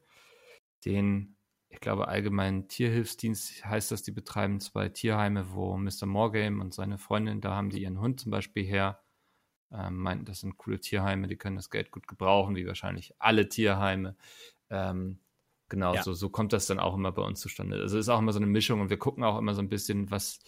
den, 0.85 1.37
ich 1.69 1.79
glaube, 1.79 2.07
allgemeinen 2.07 2.67
Tierhilfsdienst 2.67 3.65
heißt 3.65 3.91
das, 3.91 4.03
die 4.03 4.11
betreiben 4.11 4.59
zwei 4.59 4.89
Tierheime, 4.89 5.53
wo 5.53 5.77
Mr. 5.77 6.05
Morgame 6.05 6.61
und 6.61 6.73
seine 6.73 6.97
Freundin, 6.97 7.41
da 7.41 7.55
haben 7.55 7.69
die 7.69 7.81
ihren 7.81 7.99
Hund 7.99 8.19
zum 8.19 8.31
Beispiel 8.31 8.63
her, 8.63 9.01
ähm, 9.71 9.97
meinten, 9.97 10.25
das 10.25 10.41
sind 10.41 10.57
coole 10.57 10.79
Tierheime, 10.79 11.27
die 11.27 11.37
können 11.37 11.55
das 11.55 11.69
Geld 11.69 11.91
gut 11.91 12.07
gebrauchen, 12.07 12.55
wie 12.55 12.65
wahrscheinlich 12.67 13.13
alle 13.19 13.49
Tierheime. 13.49 14.15
Ähm, 14.69 15.19
Genau, 15.69 15.93
ja. 15.93 16.03
so, 16.03 16.13
so 16.13 16.29
kommt 16.29 16.51
das 16.51 16.65
dann 16.65 16.79
auch 16.79 16.95
immer 16.95 17.11
bei 17.11 17.21
uns 17.21 17.39
zustande. 17.39 17.79
Also 17.79 17.97
ist 17.97 18.09
auch 18.09 18.19
immer 18.19 18.33
so 18.33 18.39
eine 18.39 18.47
Mischung 18.47 18.81
und 18.81 18.89
wir 18.89 18.97
gucken 18.97 19.23
auch 19.23 19.37
immer 19.37 19.53
so 19.53 19.61
ein 19.61 19.69
bisschen, 19.69 20.09
was 20.09 20.39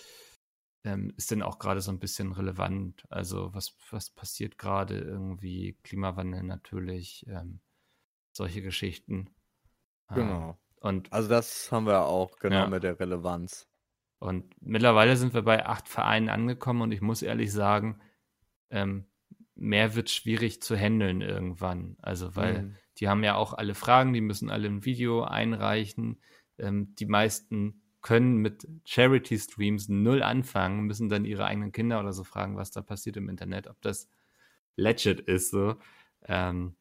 ähm, 0.83 1.13
ist 1.15 1.29
denn 1.29 1.43
auch 1.43 1.59
gerade 1.59 1.81
so 1.81 1.91
ein 1.91 1.99
bisschen 1.99 2.31
relevant. 2.31 3.05
Also 3.09 3.53
was, 3.53 3.75
was 3.91 4.09
passiert 4.09 4.57
gerade 4.57 4.97
irgendwie, 4.97 5.77
Klimawandel 5.83 6.43
natürlich, 6.43 7.25
ähm, 7.27 7.61
solche 8.35 8.61
Geschichten. 8.61 9.29
Ah, 10.07 10.15
genau. 10.15 10.59
Und, 10.79 11.13
also 11.13 11.29
das 11.29 11.71
haben 11.71 11.85
wir 11.85 12.05
auch 12.05 12.37
genau 12.39 12.55
ja. 12.55 12.67
mit 12.67 12.83
der 12.83 12.99
Relevanz. 12.99 13.67
Und 14.17 14.53
mittlerweile 14.59 15.15
sind 15.15 15.33
wir 15.33 15.43
bei 15.43 15.65
acht 15.65 15.87
Vereinen 15.87 16.29
angekommen 16.29 16.81
und 16.81 16.91
ich 16.91 17.01
muss 17.01 17.21
ehrlich 17.21 17.51
sagen, 17.51 18.01
ähm, 18.71 19.05
mehr 19.55 19.95
wird 19.95 20.09
schwierig 20.09 20.61
zu 20.61 20.75
handeln 20.75 21.21
irgendwann. 21.21 21.97
Also 22.01 22.35
weil 22.35 22.63
mhm. 22.63 22.75
Die 23.01 23.09
haben 23.09 23.23
ja 23.23 23.35
auch 23.35 23.53
alle 23.53 23.73
Fragen, 23.73 24.13
die 24.13 24.21
müssen 24.21 24.51
alle 24.51 24.67
ein 24.67 24.85
Video 24.85 25.23
einreichen. 25.23 26.21
Ähm, 26.59 26.93
die 26.99 27.07
meisten 27.07 27.81
können 28.01 28.37
mit 28.37 28.67
Charity-Streams 28.85 29.89
null 29.89 30.21
anfangen, 30.21 30.81
müssen 30.81 31.09
dann 31.09 31.25
ihre 31.25 31.45
eigenen 31.45 31.71
Kinder 31.71 31.99
oder 31.99 32.13
so 32.13 32.23
fragen, 32.23 32.57
was 32.57 32.69
da 32.69 32.81
passiert 32.81 33.17
im 33.17 33.27
Internet, 33.27 33.67
ob 33.67 33.81
das 33.81 34.07
legit 34.75 35.19
ist. 35.19 35.49
So. 35.49 35.75
Ähm, 36.25 36.75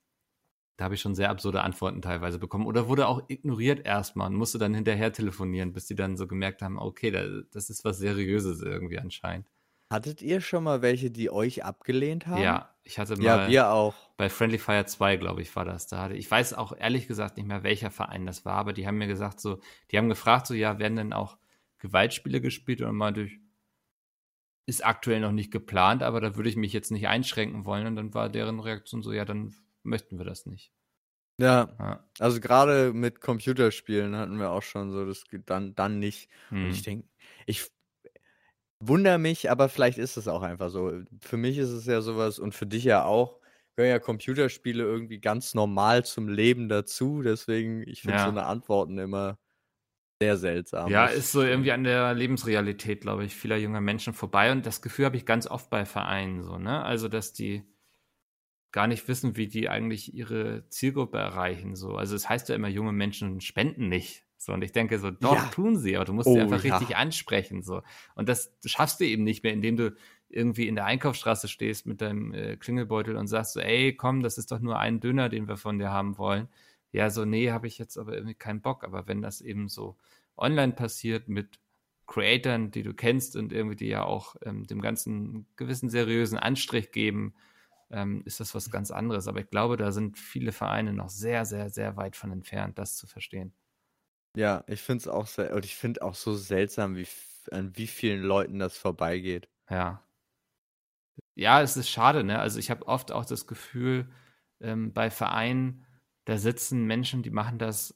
da 0.76 0.84
habe 0.84 0.94
ich 0.94 1.00
schon 1.00 1.14
sehr 1.14 1.30
absurde 1.30 1.62
Antworten 1.62 2.02
teilweise 2.02 2.38
bekommen. 2.38 2.66
Oder 2.66 2.88
wurde 2.88 3.06
auch 3.06 3.22
ignoriert 3.28 3.86
erstmal 3.86 4.28
und 4.28 4.36
musste 4.36 4.58
dann 4.58 4.74
hinterher 4.74 5.12
telefonieren, 5.12 5.72
bis 5.72 5.86
die 5.86 5.94
dann 5.94 6.18
so 6.18 6.26
gemerkt 6.26 6.60
haben, 6.60 6.78
okay, 6.78 7.10
das 7.50 7.70
ist 7.70 7.84
was 7.84 7.98
Seriöses 7.98 8.60
irgendwie 8.60 8.98
anscheinend. 8.98 9.46
Hattet 9.90 10.22
ihr 10.22 10.40
schon 10.40 10.62
mal 10.62 10.82
welche, 10.82 11.10
die 11.10 11.30
euch 11.30 11.64
abgelehnt 11.64 12.28
haben? 12.28 12.40
Ja, 12.40 12.72
ich 12.84 13.00
hatte 13.00 13.16
mal. 13.16 13.24
Ja, 13.24 13.48
wir 13.48 13.70
auch. 13.70 13.94
Bei 14.16 14.28
Friendly 14.28 14.58
Fire 14.58 14.86
2, 14.86 15.16
glaube 15.16 15.42
ich, 15.42 15.54
war 15.56 15.64
das. 15.64 15.88
Da 15.88 16.02
hatte, 16.02 16.14
ich 16.14 16.30
weiß 16.30 16.54
auch 16.54 16.72
ehrlich 16.76 17.08
gesagt 17.08 17.36
nicht 17.36 17.46
mehr, 17.46 17.64
welcher 17.64 17.90
Verein 17.90 18.24
das 18.24 18.44
war, 18.44 18.54
aber 18.54 18.72
die 18.72 18.86
haben 18.86 18.98
mir 18.98 19.08
gesagt, 19.08 19.40
so, 19.40 19.60
die 19.90 19.98
haben 19.98 20.08
gefragt, 20.08 20.46
so, 20.46 20.54
ja, 20.54 20.78
werden 20.78 20.96
denn 20.96 21.12
auch 21.12 21.38
Gewaltspiele 21.78 22.40
gespielt? 22.40 22.80
Und 22.80 22.86
dann 22.86 22.96
meinte 22.96 23.22
ich, 23.22 23.40
ist 24.66 24.86
aktuell 24.86 25.18
noch 25.18 25.32
nicht 25.32 25.50
geplant, 25.50 26.04
aber 26.04 26.20
da 26.20 26.36
würde 26.36 26.48
ich 26.48 26.56
mich 26.56 26.72
jetzt 26.72 26.92
nicht 26.92 27.08
einschränken 27.08 27.64
wollen. 27.64 27.88
Und 27.88 27.96
dann 27.96 28.14
war 28.14 28.28
deren 28.28 28.60
Reaktion 28.60 29.02
so, 29.02 29.12
ja, 29.12 29.24
dann 29.24 29.52
möchten 29.82 30.18
wir 30.18 30.24
das 30.24 30.46
nicht. 30.46 30.72
Ja, 31.38 31.74
ja. 31.80 32.04
also 32.20 32.38
gerade 32.38 32.92
mit 32.92 33.20
Computerspielen 33.20 34.14
hatten 34.14 34.38
wir 34.38 34.50
auch 34.50 34.62
schon 34.62 34.92
so, 34.92 35.04
das 35.04 35.24
dann, 35.46 35.74
dann 35.74 35.98
nicht. 35.98 36.28
Hm. 36.50 36.66
Und 36.66 36.70
ich 36.70 36.82
denke, 36.82 37.08
ich 37.46 37.72
wundere 38.80 39.18
mich, 39.18 39.50
aber 39.50 39.68
vielleicht 39.68 39.98
ist 39.98 40.16
es 40.16 40.28
auch 40.28 40.42
einfach 40.42 40.70
so. 40.70 40.92
Für 41.20 41.36
mich 41.36 41.58
ist 41.58 41.70
es 41.70 41.86
ja 41.86 42.00
sowas 42.00 42.38
und 42.38 42.54
für 42.54 42.66
dich 42.66 42.84
ja 42.84 43.04
auch, 43.04 43.38
gehören 43.76 43.92
ja 43.92 43.98
Computerspiele 43.98 44.82
irgendwie 44.82 45.20
ganz 45.20 45.54
normal 45.54 46.04
zum 46.04 46.28
Leben 46.28 46.68
dazu. 46.68 47.22
Deswegen, 47.22 47.86
ich 47.86 48.02
finde 48.02 48.18
ja. 48.18 48.24
so 48.24 48.30
eine 48.30 48.44
Antworten 48.44 48.98
immer 48.98 49.38
sehr 50.22 50.36
seltsam. 50.36 50.90
Ja, 50.90 51.06
ist 51.06 51.32
so 51.32 51.42
irgendwie 51.42 51.72
an 51.72 51.84
der 51.84 52.12
Lebensrealität, 52.14 53.00
glaube 53.00 53.24
ich, 53.24 53.34
vieler 53.34 53.56
junger 53.56 53.80
Menschen 53.80 54.12
vorbei. 54.12 54.52
Und 54.52 54.66
das 54.66 54.82
Gefühl 54.82 55.06
habe 55.06 55.16
ich 55.16 55.24
ganz 55.24 55.46
oft 55.46 55.70
bei 55.70 55.86
Vereinen 55.86 56.42
so, 56.42 56.58
ne? 56.58 56.82
Also, 56.82 57.08
dass 57.08 57.32
die 57.32 57.64
gar 58.72 58.86
nicht 58.86 59.08
wissen, 59.08 59.36
wie 59.36 59.48
die 59.48 59.68
eigentlich 59.68 60.14
ihre 60.14 60.68
Zielgruppe 60.68 61.18
erreichen. 61.18 61.74
So. 61.74 61.96
Also 61.96 62.14
es 62.14 62.22
das 62.22 62.28
heißt 62.30 62.48
ja 62.48 62.54
immer, 62.54 62.68
junge 62.68 62.92
Menschen 62.92 63.40
spenden 63.40 63.88
nicht. 63.88 64.24
So, 64.42 64.54
und 64.54 64.64
ich 64.64 64.72
denke 64.72 64.98
so, 64.98 65.10
doch, 65.10 65.34
ja. 65.34 65.48
tun 65.48 65.76
sie, 65.76 65.96
aber 65.96 66.06
du 66.06 66.14
musst 66.14 66.26
oh, 66.26 66.32
sie 66.32 66.40
einfach 66.40 66.64
ja. 66.64 66.78
richtig 66.78 66.96
ansprechen. 66.96 67.62
So. 67.62 67.82
Und 68.14 68.30
das 68.30 68.56
schaffst 68.64 68.98
du 68.98 69.04
eben 69.04 69.22
nicht 69.22 69.44
mehr, 69.44 69.52
indem 69.52 69.76
du 69.76 69.94
irgendwie 70.30 70.66
in 70.66 70.76
der 70.76 70.86
Einkaufsstraße 70.86 71.46
stehst 71.46 71.84
mit 71.86 72.00
deinem 72.00 72.32
äh, 72.32 72.56
Klingelbeutel 72.56 73.16
und 73.16 73.26
sagst 73.26 73.52
so, 73.52 73.60
ey, 73.60 73.94
komm, 73.94 74.22
das 74.22 74.38
ist 74.38 74.50
doch 74.50 74.60
nur 74.60 74.78
ein 74.78 74.98
Döner, 74.98 75.28
den 75.28 75.46
wir 75.46 75.58
von 75.58 75.78
dir 75.78 75.90
haben 75.90 76.16
wollen. 76.16 76.48
Ja, 76.90 77.10
so, 77.10 77.26
nee, 77.26 77.50
habe 77.50 77.66
ich 77.66 77.76
jetzt 77.76 77.98
aber 77.98 78.14
irgendwie 78.14 78.34
keinen 78.34 78.62
Bock. 78.62 78.82
Aber 78.82 79.06
wenn 79.06 79.20
das 79.20 79.42
eben 79.42 79.68
so 79.68 79.98
online 80.38 80.72
passiert 80.72 81.28
mit 81.28 81.60
Creatoren, 82.06 82.70
die 82.70 82.82
du 82.82 82.94
kennst 82.94 83.36
und 83.36 83.52
irgendwie 83.52 83.76
die 83.76 83.88
ja 83.88 84.04
auch 84.04 84.36
ähm, 84.42 84.66
dem 84.66 84.80
ganzen 84.80 85.48
gewissen 85.56 85.90
seriösen 85.90 86.38
Anstrich 86.38 86.92
geben, 86.92 87.34
ähm, 87.90 88.22
ist 88.24 88.40
das 88.40 88.54
was 88.54 88.70
ganz 88.70 88.90
anderes. 88.90 89.28
Aber 89.28 89.40
ich 89.40 89.50
glaube, 89.50 89.76
da 89.76 89.92
sind 89.92 90.16
viele 90.16 90.52
Vereine 90.52 90.94
noch 90.94 91.10
sehr, 91.10 91.44
sehr, 91.44 91.68
sehr 91.68 91.98
weit 91.98 92.16
von 92.16 92.32
entfernt, 92.32 92.78
das 92.78 92.96
zu 92.96 93.06
verstehen. 93.06 93.52
Ja, 94.36 94.62
ich 94.68 94.80
finde 94.80 95.02
es 95.02 95.08
auch 95.08 95.26
sehr, 95.26 95.54
und 95.54 95.64
ich 95.64 95.74
finde 95.76 96.02
auch 96.02 96.14
so 96.14 96.34
seltsam, 96.36 96.96
wie, 96.96 97.06
an 97.50 97.76
wie 97.76 97.86
vielen 97.88 98.22
Leuten 98.22 98.58
das 98.58 98.76
vorbeigeht. 98.76 99.48
Ja. 99.68 100.02
Ja, 101.36 101.62
es 101.62 101.76
ist 101.76 101.88
schade, 101.90 102.24
ne? 102.24 102.38
Also 102.38 102.58
ich 102.58 102.70
habe 102.70 102.86
oft 102.86 103.12
auch 103.12 103.24
das 103.24 103.46
Gefühl, 103.46 104.08
ähm, 104.60 104.92
bei 104.92 105.10
Vereinen, 105.10 105.86
da 106.24 106.38
sitzen 106.38 106.84
Menschen, 106.86 107.22
die 107.22 107.30
machen 107.30 107.58
das 107.58 107.94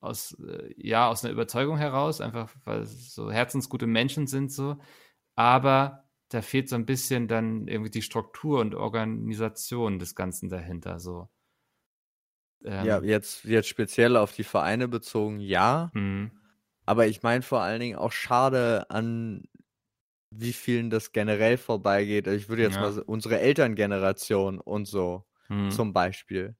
aus, 0.00 0.36
äh, 0.40 0.74
ja, 0.76 1.08
aus 1.08 1.24
einer 1.24 1.32
Überzeugung 1.32 1.76
heraus, 1.78 2.20
einfach 2.20 2.50
weil 2.64 2.80
es 2.80 3.14
so 3.14 3.30
herzensgute 3.30 3.86
Menschen 3.86 4.26
sind 4.26 4.50
so. 4.52 4.76
Aber 5.36 6.04
da 6.30 6.42
fehlt 6.42 6.68
so 6.68 6.76
ein 6.76 6.86
bisschen 6.86 7.28
dann 7.28 7.68
irgendwie 7.68 7.90
die 7.90 8.02
Struktur 8.02 8.60
und 8.60 8.74
Organisation 8.74 9.98
des 9.98 10.14
Ganzen 10.16 10.48
dahinter. 10.48 10.98
So. 11.00 11.28
Ähm, 12.64 12.86
ja, 12.86 13.02
jetzt, 13.02 13.44
jetzt 13.44 13.68
speziell 13.68 14.16
auf 14.16 14.32
die 14.32 14.44
Vereine 14.44 14.88
bezogen, 14.88 15.40
ja. 15.40 15.90
Mhm. 15.94 16.30
Aber 16.84 17.06
ich 17.06 17.22
meine 17.22 17.42
vor 17.42 17.60
allen 17.60 17.80
Dingen 17.80 17.98
auch 17.98 18.12
schade 18.12 18.90
an 18.90 19.44
wie 20.34 20.52
vielen 20.52 20.90
das 20.90 21.12
generell 21.12 21.58
vorbeigeht. 21.58 22.26
Also 22.26 22.38
ich 22.38 22.48
würde 22.48 22.62
jetzt 22.62 22.76
ja. 22.76 22.82
mal 22.82 22.98
unsere 23.00 23.38
Elterngeneration 23.40 24.60
und 24.60 24.86
so 24.86 25.24
mhm. 25.48 25.70
zum 25.70 25.92
Beispiel. 25.92 26.56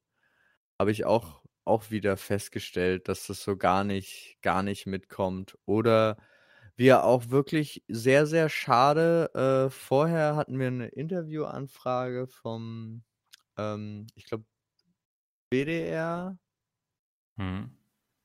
Habe 0.78 0.90
ich 0.90 1.04
auch, 1.04 1.42
auch 1.64 1.90
wieder 1.90 2.16
festgestellt, 2.16 3.08
dass 3.08 3.26
das 3.26 3.42
so 3.42 3.56
gar 3.56 3.84
nicht, 3.84 4.36
gar 4.42 4.62
nicht 4.62 4.86
mitkommt. 4.86 5.56
Oder 5.64 6.16
wir 6.76 7.04
auch 7.04 7.30
wirklich 7.30 7.84
sehr, 7.88 8.26
sehr 8.26 8.48
schade. 8.48 9.30
Äh, 9.34 9.70
vorher 9.70 10.36
hatten 10.36 10.58
wir 10.58 10.66
eine 10.66 10.88
Interviewanfrage 10.88 12.26
vom, 12.26 13.04
ähm, 13.56 14.06
ich 14.14 14.26
glaube, 14.26 14.44
BDR. 15.52 16.38
Mhm. 17.36 17.70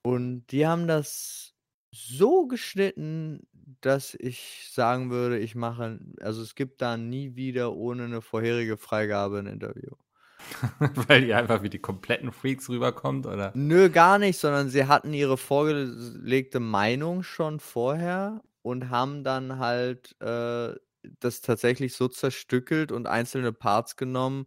Und 0.01 0.47
die 0.47 0.65
haben 0.65 0.87
das 0.87 1.53
so 1.91 2.47
geschnitten, 2.47 3.45
dass 3.81 4.15
ich 4.15 4.69
sagen 4.71 5.09
würde, 5.09 5.37
ich 5.37 5.55
mache, 5.55 5.99
also 6.21 6.41
es 6.41 6.55
gibt 6.55 6.81
da 6.81 6.95
nie 6.95 7.35
wieder 7.35 7.75
ohne 7.75 8.05
eine 8.05 8.21
vorherige 8.21 8.77
Freigabe 8.77 9.39
ein 9.39 9.47
Interview. 9.47 9.91
Weil 10.79 11.25
die 11.25 11.33
einfach 11.33 11.63
wie 11.63 11.69
die 11.69 11.79
kompletten 11.79 12.31
Freaks 12.31 12.69
rüberkommt, 12.69 13.25
oder? 13.25 13.51
Nö, 13.55 13.89
gar 13.89 14.19
nicht, 14.19 14.39
sondern 14.39 14.69
sie 14.69 14.85
hatten 14.85 15.13
ihre 15.13 15.37
vorgelegte 15.37 16.61
Meinung 16.61 17.23
schon 17.23 17.59
vorher 17.59 18.41
und 18.61 18.89
haben 18.89 19.25
dann 19.25 19.59
halt 19.59 20.15
äh, 20.21 20.73
das 21.19 21.41
tatsächlich 21.41 21.95
so 21.95 22.07
zerstückelt 22.07 22.93
und 22.93 23.07
einzelne 23.07 23.51
Parts 23.51 23.97
genommen, 23.97 24.45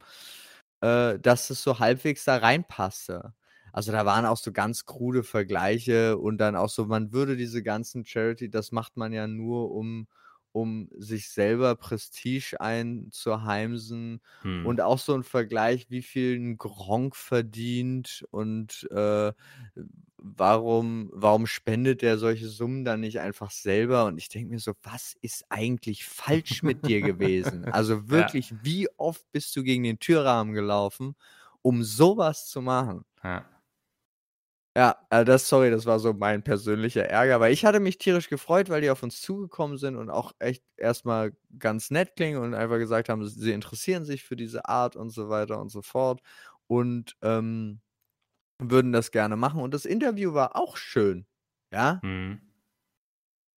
äh, 0.80 1.18
dass 1.18 1.50
es 1.50 1.62
so 1.62 1.78
halbwegs 1.78 2.24
da 2.24 2.36
reinpasste. 2.38 3.34
Also 3.72 3.92
da 3.92 4.04
waren 4.04 4.26
auch 4.26 4.36
so 4.36 4.52
ganz 4.52 4.84
krude 4.84 5.22
Vergleiche 5.22 6.18
und 6.18 6.38
dann 6.38 6.56
auch 6.56 6.68
so, 6.68 6.86
man 6.86 7.12
würde 7.12 7.36
diese 7.36 7.62
ganzen 7.62 8.04
Charity, 8.04 8.50
das 8.50 8.72
macht 8.72 8.96
man 8.96 9.12
ja 9.12 9.26
nur, 9.26 9.70
um 9.72 10.06
um 10.52 10.88
sich 10.98 11.30
selber 11.30 11.76
Prestige 11.76 12.60
einzuheimsen 12.60 14.20
hm. 14.42 14.66
und 14.66 14.80
auch 14.80 14.98
so 14.98 15.14
ein 15.14 15.22
Vergleich, 15.22 15.90
wie 15.90 16.02
viel 16.02 16.36
ein 16.36 16.58
Gronk 16.58 17.14
verdient 17.14 18.24
und 18.32 18.88
äh, 18.90 19.32
warum, 20.22 21.10
warum 21.12 21.46
spendet 21.46 22.02
er 22.02 22.18
solche 22.18 22.48
Summen 22.48 22.84
dann 22.84 23.00
nicht 23.00 23.20
einfach 23.20 23.50
selber? 23.50 24.06
Und 24.06 24.18
ich 24.18 24.28
denke 24.28 24.50
mir 24.50 24.58
so, 24.58 24.72
was 24.82 25.16
ist 25.20 25.44
eigentlich 25.48 26.04
falsch 26.04 26.62
mit 26.62 26.86
dir 26.86 27.02
gewesen? 27.02 27.64
Also 27.72 28.08
wirklich, 28.10 28.50
ja. 28.50 28.56
wie 28.62 28.88
oft 28.98 29.24
bist 29.32 29.54
du 29.56 29.62
gegen 29.62 29.82
den 29.84 29.98
Türrahmen 29.98 30.54
gelaufen, 30.54 31.16
um 31.62 31.82
sowas 31.82 32.46
zu 32.46 32.60
machen? 32.62 33.04
Ja. 33.22 33.46
Ja, 34.76 34.96
äh, 35.10 35.24
das 35.24 35.48
sorry, 35.48 35.70
das 35.70 35.84
war 35.84 35.98
so 35.98 36.12
mein 36.12 36.44
persönlicher 36.44 37.04
Ärger, 37.04 37.40
weil 37.40 37.52
ich 37.52 37.64
hatte 37.64 37.80
mich 37.80 37.98
tierisch 37.98 38.28
gefreut, 38.28 38.68
weil 38.70 38.80
die 38.80 38.90
auf 38.90 39.02
uns 39.02 39.20
zugekommen 39.20 39.78
sind 39.78 39.96
und 39.96 40.10
auch 40.10 40.32
echt 40.38 40.62
erstmal 40.76 41.32
ganz 41.58 41.90
nett 41.90 42.14
klingen 42.14 42.40
und 42.40 42.54
einfach 42.54 42.78
gesagt 42.78 43.08
haben, 43.08 43.26
sie 43.26 43.50
interessieren 43.52 44.04
sich 44.04 44.22
für 44.22 44.36
diese 44.36 44.66
Art 44.66 44.94
und 44.94 45.10
so 45.10 45.28
weiter 45.28 45.60
und 45.60 45.70
so 45.70 45.82
fort 45.82 46.20
und, 46.68 47.16
ähm, 47.22 47.80
würden 48.60 48.92
das 48.92 49.10
gerne 49.10 49.36
machen 49.36 49.60
und 49.62 49.74
das 49.74 49.84
Interview 49.84 50.34
war 50.34 50.56
auch 50.56 50.76
schön, 50.76 51.26
ja? 51.72 52.02
Mhm. 52.02 52.40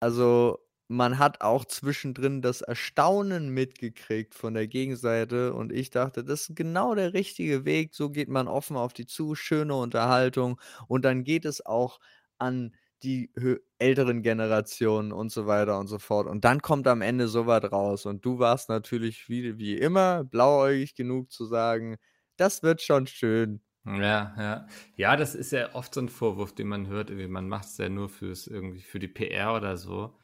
Also 0.00 0.58
man 0.88 1.18
hat 1.18 1.40
auch 1.40 1.64
zwischendrin 1.64 2.42
das 2.42 2.60
Erstaunen 2.60 3.48
mitgekriegt 3.50 4.34
von 4.34 4.54
der 4.54 4.66
Gegenseite 4.68 5.54
und 5.54 5.72
ich 5.72 5.90
dachte, 5.90 6.22
das 6.24 6.48
ist 6.50 6.56
genau 6.56 6.94
der 6.94 7.14
richtige 7.14 7.64
Weg. 7.64 7.94
So 7.94 8.10
geht 8.10 8.28
man 8.28 8.46
offen 8.48 8.76
auf 8.76 8.92
die 8.92 9.06
zu, 9.06 9.34
schöne 9.34 9.74
Unterhaltung 9.74 10.60
und 10.88 11.04
dann 11.04 11.24
geht 11.24 11.44
es 11.46 11.64
auch 11.64 11.98
an 12.38 12.74
die 13.02 13.32
älteren 13.78 14.22
Generationen 14.22 15.12
und 15.12 15.32
so 15.32 15.46
weiter 15.46 15.78
und 15.78 15.88
so 15.88 15.98
fort. 15.98 16.26
Und 16.28 16.44
dann 16.44 16.62
kommt 16.62 16.86
am 16.86 17.00
Ende 17.02 17.26
so 17.28 17.46
was 17.46 17.64
raus. 17.72 18.06
Und 18.06 18.24
du 18.24 18.38
warst 18.38 18.68
natürlich 18.68 19.28
wie, 19.28 19.58
wie 19.58 19.76
immer 19.76 20.22
blauäugig 20.24 20.94
genug 20.94 21.32
zu 21.32 21.46
sagen, 21.46 21.96
das 22.36 22.62
wird 22.62 22.80
schon 22.82 23.06
schön. 23.08 23.62
Ja, 23.84 24.34
ja. 24.38 24.66
Ja, 24.96 25.16
das 25.16 25.34
ist 25.34 25.52
ja 25.52 25.74
oft 25.74 25.94
so 25.94 26.00
ein 26.00 26.08
Vorwurf, 26.08 26.54
den 26.54 26.68
man 26.68 26.86
hört. 26.86 27.10
Man 27.10 27.48
macht 27.48 27.66
es 27.66 27.78
ja 27.78 27.88
nur 27.88 28.08
fürs 28.08 28.46
irgendwie 28.46 28.80
für 28.82 28.98
die 29.00 29.08
PR 29.08 29.54
oder 29.56 29.76
so 29.76 30.16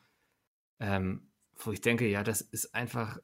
ähm, 0.80 1.28
wo 1.56 1.72
ich 1.72 1.80
denke, 1.80 2.06
ja, 2.08 2.22
das 2.22 2.40
ist 2.40 2.74
einfach 2.74 3.18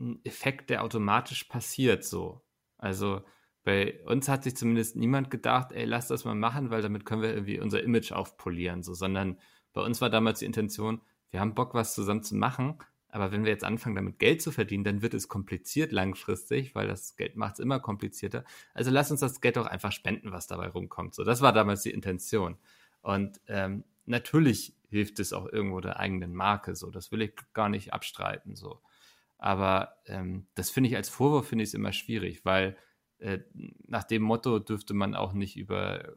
ein 0.00 0.20
Effekt, 0.24 0.70
der 0.70 0.82
automatisch 0.82 1.44
passiert 1.44 2.04
so. 2.04 2.42
Also 2.76 3.22
bei 3.64 4.02
uns 4.04 4.28
hat 4.28 4.44
sich 4.44 4.56
zumindest 4.56 4.96
niemand 4.96 5.30
gedacht, 5.30 5.72
ey, 5.72 5.84
lass 5.84 6.08
das 6.08 6.24
mal 6.24 6.34
machen, 6.34 6.70
weil 6.70 6.82
damit 6.82 7.04
können 7.04 7.22
wir 7.22 7.32
irgendwie 7.34 7.60
unser 7.60 7.82
Image 7.82 8.12
aufpolieren, 8.12 8.82
so, 8.82 8.94
sondern 8.94 9.38
bei 9.72 9.82
uns 9.82 10.00
war 10.00 10.10
damals 10.10 10.40
die 10.40 10.46
Intention, 10.46 11.02
wir 11.30 11.40
haben 11.40 11.54
Bock, 11.54 11.74
was 11.74 11.94
zusammen 11.94 12.22
zu 12.22 12.36
machen, 12.36 12.78
aber 13.18 13.32
wenn 13.32 13.44
wir 13.44 13.50
jetzt 13.50 13.64
anfangen, 13.64 13.96
damit 13.96 14.20
Geld 14.20 14.40
zu 14.40 14.52
verdienen, 14.52 14.84
dann 14.84 15.02
wird 15.02 15.12
es 15.12 15.26
kompliziert 15.26 15.90
langfristig, 15.90 16.74
weil 16.76 16.86
das 16.86 17.16
Geld 17.16 17.36
macht 17.36 17.54
es 17.54 17.58
immer 17.58 17.80
komplizierter. 17.80 18.44
Also 18.74 18.92
lass 18.92 19.10
uns 19.10 19.20
das 19.20 19.40
Geld 19.40 19.56
doch 19.56 19.66
einfach 19.66 19.90
spenden, 19.90 20.30
was 20.30 20.46
dabei 20.46 20.68
rumkommt. 20.68 21.14
So, 21.14 21.24
das 21.24 21.40
war 21.40 21.52
damals 21.52 21.82
die 21.82 21.90
Intention. 21.90 22.56
Und 23.02 23.40
ähm, 23.48 23.82
natürlich 24.06 24.76
hilft 24.88 25.18
es 25.18 25.32
auch 25.32 25.46
irgendwo 25.46 25.80
der 25.80 25.98
eigenen 25.98 26.32
Marke. 26.32 26.76
So, 26.76 26.90
das 26.90 27.10
will 27.10 27.22
ich 27.22 27.32
gar 27.54 27.68
nicht 27.68 27.92
abstreiten. 27.92 28.54
So, 28.54 28.80
aber 29.36 29.96
ähm, 30.06 30.46
das 30.54 30.70
finde 30.70 30.90
ich 30.90 30.96
als 30.96 31.08
Vorwurf 31.08 31.48
finde 31.48 31.64
ich 31.64 31.74
immer 31.74 31.92
schwierig, 31.92 32.44
weil 32.44 32.76
äh, 33.18 33.40
nach 33.86 34.04
dem 34.04 34.22
Motto 34.22 34.60
dürfte 34.60 34.94
man 34.94 35.16
auch 35.16 35.32
nicht 35.32 35.56
über 35.56 36.14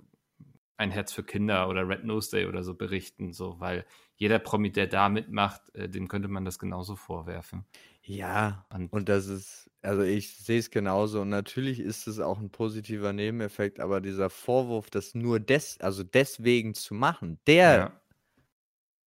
ein 0.81 0.91
Herz 0.91 1.13
für 1.13 1.23
Kinder 1.23 1.69
oder 1.69 1.87
Red 1.87 2.03
Nose 2.03 2.31
Day 2.31 2.47
oder 2.47 2.63
so 2.63 2.73
berichten, 2.73 3.31
so, 3.33 3.59
weil 3.59 3.85
jeder 4.15 4.39
Promi, 4.39 4.71
der 4.71 4.87
da 4.87 5.09
mitmacht, 5.09 5.61
äh, 5.75 5.87
dem 5.87 6.07
könnte 6.07 6.27
man 6.27 6.43
das 6.43 6.59
genauso 6.59 6.95
vorwerfen. 6.95 7.65
Ja, 8.03 8.65
und, 8.73 8.91
und 8.91 9.07
das 9.07 9.27
ist, 9.27 9.69
also 9.81 10.01
ich 10.01 10.35
sehe 10.37 10.59
es 10.59 10.71
genauso 10.71 11.21
und 11.21 11.29
natürlich 11.29 11.79
ist 11.79 12.07
es 12.07 12.19
auch 12.19 12.39
ein 12.39 12.49
positiver 12.49 13.13
Nebeneffekt, 13.13 13.79
aber 13.79 14.01
dieser 14.01 14.29
Vorwurf, 14.29 14.89
das 14.89 15.13
nur 15.13 15.39
des, 15.39 15.79
also 15.79 16.03
deswegen 16.03 16.73
zu 16.73 16.95
machen, 16.95 17.39
der 17.45 17.75
ja. 17.75 18.01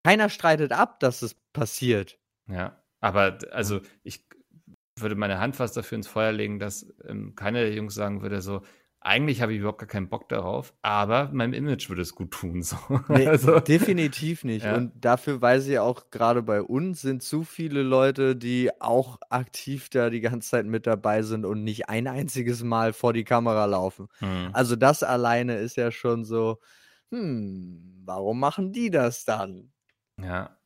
Keiner 0.05 0.29
streitet 0.29 0.72
ab, 0.72 1.01
dass 1.01 1.22
es 1.22 1.35
passiert. 1.53 2.18
Ja, 2.47 2.83
aber 3.01 3.39
also 3.51 3.81
ich 4.03 4.29
würde 5.01 5.14
meine 5.16 5.41
Hand 5.41 5.57
fast 5.57 5.77
dafür 5.77 5.97
ins 5.97 6.07
Feuer 6.07 6.31
legen, 6.31 6.59
dass 6.59 6.87
ähm, 7.09 7.35
keiner 7.35 7.61
der 7.61 7.75
Jungs 7.75 7.95
sagen 7.95 8.20
würde, 8.22 8.43
so, 8.43 8.62
eigentlich 9.05 9.43
habe 9.43 9.53
ich 9.53 9.59
überhaupt 9.59 9.79
gar 9.79 9.87
keinen 9.87 10.09
Bock 10.09 10.31
darauf, 10.31 10.73
aber 10.81 11.29
meinem 11.31 11.53
Image 11.53 11.91
würde 11.91 12.01
es 12.01 12.15
gut 12.15 12.31
tun. 12.31 12.63
So. 12.63 12.77
Nee, 13.09 13.27
also, 13.27 13.61
definitiv 13.61 14.45
nicht. 14.45 14.65
Ja. 14.65 14.77
Und 14.77 14.93
dafür 14.97 15.41
weiß 15.43 15.69
ich 15.69 15.79
auch, 15.79 16.11
gerade 16.11 16.43
bei 16.43 16.63
uns 16.63 17.03
sind 17.03 17.23
zu 17.23 17.45
viele 17.45 17.83
Leute, 17.83 18.35
die 18.35 18.71
auch 18.81 19.19
aktiv 19.29 19.91
da 19.91 20.09
die 20.09 20.23
ganze 20.23 20.51
Zeit 20.51 20.67
mit 20.67 20.87
dabei 20.87 21.23
sind 21.23 21.45
und 21.45 21.63
nicht 21.65 21.89
ein 21.91 22.07
einziges 22.07 22.63
Mal 22.63 22.95
vor 22.95 23.13
die 23.13 23.25
Kamera 23.25 23.67
laufen. 23.67 24.09
Hm. 24.21 24.49
Also 24.55 24.75
das 24.75 25.03
alleine 25.03 25.59
ist 25.59 25.77
ja 25.77 25.91
schon 25.91 26.25
so, 26.25 26.59
hm, 27.11 28.03
warum 28.07 28.41
machen 28.41 28.73
die 28.73 28.91
das 28.91 29.27
dann? 29.27 29.71
Ja. 30.19 30.57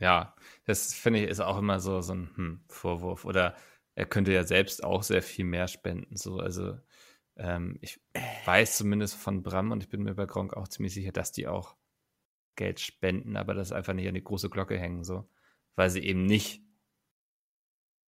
Ja, 0.00 0.34
das 0.64 0.94
finde 0.94 1.20
ich 1.20 1.28
ist 1.28 1.40
auch 1.40 1.58
immer 1.58 1.80
so, 1.80 2.00
so 2.00 2.14
ein 2.14 2.30
hm, 2.34 2.60
Vorwurf. 2.68 3.24
Oder 3.24 3.54
er 3.94 4.06
könnte 4.06 4.32
ja 4.32 4.44
selbst 4.44 4.82
auch 4.82 5.02
sehr 5.02 5.22
viel 5.22 5.44
mehr 5.44 5.68
spenden. 5.68 6.16
So, 6.16 6.38
also 6.38 6.76
ähm, 7.38 7.78
ich 7.80 8.00
weiß 8.44 8.76
zumindest 8.76 9.14
von 9.14 9.42
Bram 9.42 9.70
und 9.70 9.82
ich 9.82 9.88
bin 9.88 10.02
mir 10.02 10.14
bei 10.14 10.26
Gronk 10.26 10.54
auch 10.54 10.68
ziemlich 10.68 10.92
sicher, 10.92 11.12
dass 11.12 11.32
die 11.32 11.46
auch 11.46 11.76
Geld 12.56 12.80
spenden, 12.80 13.36
aber 13.36 13.54
das 13.54 13.72
einfach 13.72 13.94
nicht 13.94 14.08
an 14.08 14.14
die 14.14 14.24
große 14.24 14.50
Glocke 14.50 14.78
hängen, 14.78 15.04
so. 15.04 15.28
Weil 15.76 15.90
sie 15.90 16.00
eben 16.00 16.26
nicht. 16.26 16.62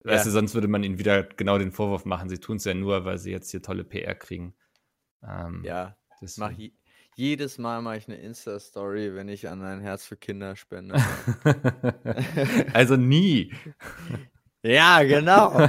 Ja. 0.05 0.13
Weißt 0.13 0.27
du, 0.27 0.31
sonst 0.31 0.55
würde 0.55 0.67
man 0.67 0.83
ihnen 0.83 0.99
wieder 0.99 1.23
genau 1.23 1.59
den 1.59 1.73
Vorwurf 1.73 2.05
machen, 2.05 2.29
sie 2.29 2.39
tun 2.39 2.57
es 2.57 2.65
ja 2.65 2.75
nur, 2.75 3.05
weil 3.05 3.19
sie 3.19 3.31
jetzt 3.31 3.51
hier 3.51 3.63
tolle 3.63 3.85
PR 3.85 4.15
kriegen. 4.15 4.57
Ähm, 5.23 5.63
ja, 5.65 5.97
das 6.21 6.37
mach 6.39 6.51
je, 6.51 6.73
jedes 7.15 7.59
Mal 7.59 7.83
mache 7.83 7.99
ich 7.99 8.09
eine 8.09 8.17
Insta-Story, 8.17 9.15
wenn 9.15 9.29
ich 9.29 9.49
an 9.49 9.63
ein 9.63 9.81
Herz 9.81 10.05
für 10.05 10.17
Kinder 10.17 10.57
spende. 10.57 10.97
also 12.73 12.97
nie. 12.97 13.53
Ja, 14.63 15.03
genau. 15.03 15.61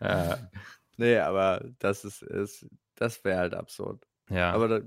ja. 0.00 0.38
Nee, 1.02 1.18
aber 1.18 1.68
das 1.80 2.04
ist, 2.04 2.22
ist 2.22 2.64
das 2.94 3.24
wäre 3.24 3.38
halt 3.38 3.54
absurd. 3.54 4.06
Ja. 4.30 4.52
Aber 4.52 4.68
da, 4.68 4.80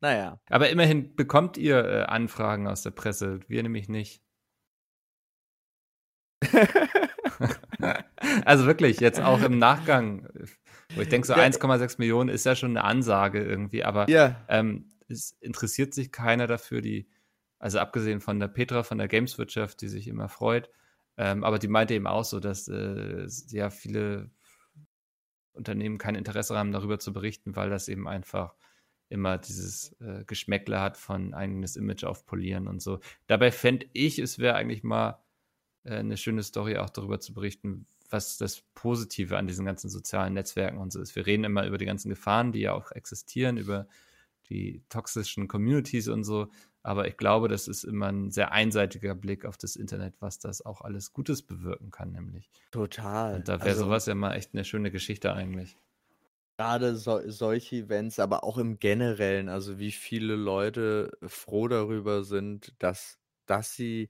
naja. 0.00 0.38
Aber 0.48 0.68
immerhin 0.70 1.16
bekommt 1.16 1.56
ihr 1.56 1.84
äh, 1.84 2.02
Anfragen 2.02 2.68
aus 2.68 2.82
der 2.82 2.92
Presse, 2.92 3.40
wir 3.48 3.64
nämlich 3.64 3.88
nicht. 3.88 4.22
also 8.44 8.66
wirklich, 8.66 9.00
jetzt 9.00 9.20
auch 9.20 9.42
im 9.42 9.58
Nachgang, 9.58 10.28
wo 10.94 11.00
ich 11.00 11.08
denke, 11.08 11.26
so 11.26 11.32
ja. 11.32 11.40
1,6 11.40 11.96
Millionen 11.98 12.28
ist 12.28 12.46
ja 12.46 12.54
schon 12.54 12.76
eine 12.76 12.84
Ansage 12.84 13.42
irgendwie, 13.42 13.82
aber 13.82 14.08
ja. 14.08 14.44
ähm, 14.48 14.88
es 15.08 15.32
interessiert 15.40 15.94
sich 15.94 16.12
keiner 16.12 16.46
dafür, 16.46 16.80
die, 16.80 17.10
also 17.58 17.80
abgesehen 17.80 18.20
von 18.20 18.38
der 18.38 18.46
Petra 18.46 18.84
von 18.84 18.98
der 18.98 19.08
Gameswirtschaft, 19.08 19.80
die 19.80 19.88
sich 19.88 20.06
immer 20.06 20.28
freut, 20.28 20.70
ähm, 21.16 21.42
aber 21.42 21.58
die 21.58 21.66
meinte 21.66 21.94
eben 21.94 22.06
auch 22.06 22.22
so, 22.24 22.38
dass 22.38 22.68
äh, 22.68 23.26
ja 23.48 23.70
viele 23.70 24.30
Unternehmen 25.56 25.98
kein 25.98 26.14
Interesse 26.14 26.56
haben, 26.56 26.72
darüber 26.72 26.98
zu 26.98 27.12
berichten, 27.12 27.56
weil 27.56 27.70
das 27.70 27.88
eben 27.88 28.08
einfach 28.08 28.54
immer 29.08 29.38
dieses 29.38 29.92
äh, 30.00 30.24
Geschmäckle 30.26 30.80
hat 30.80 30.96
von 30.96 31.32
eigenes 31.34 31.76
Image 31.76 32.04
aufpolieren 32.04 32.66
und 32.66 32.82
so. 32.82 33.00
Dabei 33.26 33.50
fände 33.52 33.86
ich, 33.92 34.18
es 34.18 34.38
wäre 34.38 34.56
eigentlich 34.56 34.82
mal 34.82 35.22
äh, 35.84 35.96
eine 35.96 36.16
schöne 36.16 36.42
Story 36.42 36.76
auch 36.76 36.90
darüber 36.90 37.20
zu 37.20 37.32
berichten, 37.32 37.86
was 38.10 38.36
das 38.36 38.62
Positive 38.74 39.36
an 39.36 39.46
diesen 39.46 39.64
ganzen 39.64 39.90
sozialen 39.90 40.34
Netzwerken 40.34 40.78
und 40.78 40.92
so 40.92 41.00
ist. 41.00 41.16
Wir 41.16 41.26
reden 41.26 41.44
immer 41.44 41.66
über 41.66 41.78
die 41.78 41.86
ganzen 41.86 42.08
Gefahren, 42.08 42.52
die 42.52 42.60
ja 42.60 42.72
auch 42.72 42.92
existieren, 42.92 43.56
über 43.56 43.86
die 44.48 44.82
toxischen 44.88 45.48
Communities 45.48 46.08
und 46.08 46.24
so. 46.24 46.48
Aber 46.86 47.08
ich 47.08 47.16
glaube, 47.16 47.48
das 47.48 47.66
ist 47.66 47.82
immer 47.82 48.06
ein 48.06 48.30
sehr 48.30 48.52
einseitiger 48.52 49.16
Blick 49.16 49.44
auf 49.44 49.56
das 49.56 49.74
Internet, 49.74 50.14
was 50.20 50.38
das 50.38 50.64
auch 50.64 50.82
alles 50.82 51.12
Gutes 51.12 51.42
bewirken 51.42 51.90
kann, 51.90 52.12
nämlich. 52.12 52.48
Total. 52.70 53.34
Und 53.34 53.48
da 53.48 53.58
wäre 53.58 53.70
also, 53.70 53.86
sowas 53.86 54.06
ja 54.06 54.14
mal 54.14 54.34
echt 54.34 54.54
eine 54.54 54.64
schöne 54.64 54.92
Geschichte 54.92 55.32
eigentlich. 55.32 55.76
Gerade 56.56 56.94
so, 56.94 57.20
solche 57.26 57.74
Events, 57.74 58.20
aber 58.20 58.44
auch 58.44 58.56
im 58.56 58.78
Generellen, 58.78 59.48
also 59.48 59.80
wie 59.80 59.90
viele 59.90 60.36
Leute 60.36 61.10
froh 61.26 61.66
darüber 61.66 62.22
sind, 62.22 62.72
dass, 62.78 63.18
dass 63.46 63.74
sie 63.74 64.08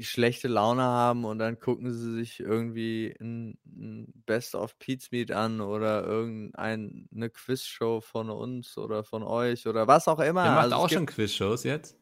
schlechte 0.00 0.48
Laune 0.48 0.82
haben 0.82 1.24
und 1.24 1.38
dann 1.38 1.58
gucken 1.58 1.92
sie 1.92 2.14
sich 2.14 2.40
irgendwie 2.40 3.14
ein, 3.20 3.58
ein 3.66 4.22
Best 4.26 4.54
of 4.54 4.78
Pete's 4.78 5.10
Meet 5.10 5.32
an 5.32 5.60
oder 5.60 6.04
irgendeine 6.04 7.30
Quizshow 7.30 8.00
von 8.00 8.30
uns 8.30 8.76
oder 8.78 9.04
von 9.04 9.22
euch 9.22 9.66
oder 9.66 9.86
was 9.86 10.08
auch 10.08 10.20
immer. 10.20 10.44
Ihr 10.44 10.50
macht 10.50 10.64
also 10.64 10.76
auch 10.76 10.90
schon 10.90 11.06
Quizshows 11.06 11.64
jetzt? 11.64 11.96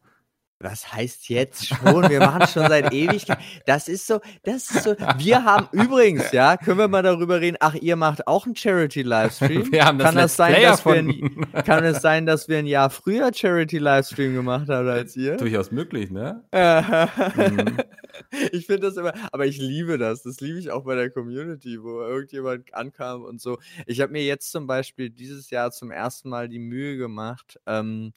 Was 0.63 0.93
heißt 0.93 1.29
jetzt 1.29 1.67
schon? 1.67 2.09
Wir 2.09 2.21
machen 2.21 2.47
schon 2.47 2.69
seit 2.69 2.93
Ewigkeit. 2.93 3.39
Das 3.67 3.89
ist 3.89 4.07
so, 4.07 4.21
das 4.45 4.71
ist 4.71 4.85
so. 4.85 4.97
Wir 5.19 5.45
haben 5.45 5.69
übrigens, 5.73 6.31
ja, 6.33 6.57
können 6.57 6.79
wir 6.79 6.89
mal 6.89 7.03
darüber 7.03 7.41
reden? 7.41 7.57
Ach, 7.61 7.75
ihr 7.75 7.97
macht 7.97 8.27
auch 8.27 8.47
einen 8.47 8.55
Charity-Livestream? 8.55 9.73
Wir 9.73 9.85
haben 9.85 9.99
das 9.99 10.07
kann 10.07 10.17
das 10.17 10.37
sein, 10.37 10.63
dass 10.63 10.85
wir 10.85 10.95
ein, 10.95 11.47
Kann 11.65 11.85
es 11.85 12.03
sein, 12.03 12.27
dass 12.27 12.49
wir 12.49 12.59
ein 12.59 12.67
Jahr 12.67 12.91
früher 12.91 13.33
Charity-Livestream 13.33 14.35
gemacht 14.35 14.69
haben 14.69 14.89
als 14.89 15.17
ihr? 15.17 15.37
Durchaus 15.37 15.71
möglich, 15.71 16.11
ne? 16.11 16.43
mhm. 16.53 17.77
Ich 18.53 18.67
finde 18.67 18.89
das 18.89 18.97
immer, 18.97 19.13
aber 19.33 19.47
ich 19.47 19.59
liebe 19.59 19.99
das. 19.99 20.23
Das 20.23 20.41
liebe 20.41 20.59
ich 20.59 20.71
auch 20.71 20.85
bei 20.85 20.95
der 20.95 21.11
Community, 21.11 21.83
wo 21.83 22.01
irgendjemand 22.01 22.73
ankam 22.75 23.25
und 23.25 23.41
so. 23.41 23.59
Ich 23.87 24.01
habe 24.01 24.13
mir 24.13 24.25
jetzt 24.25 24.51
zum 24.51 24.67
Beispiel 24.67 25.11
dieses 25.11 25.51
Jahr 25.51 25.71
zum 25.71 25.91
ersten 25.91 26.29
Mal 26.29 26.49
die 26.49 26.59
Mühe 26.59 26.97
gemacht, 26.97 27.59
ähm, 27.67 28.13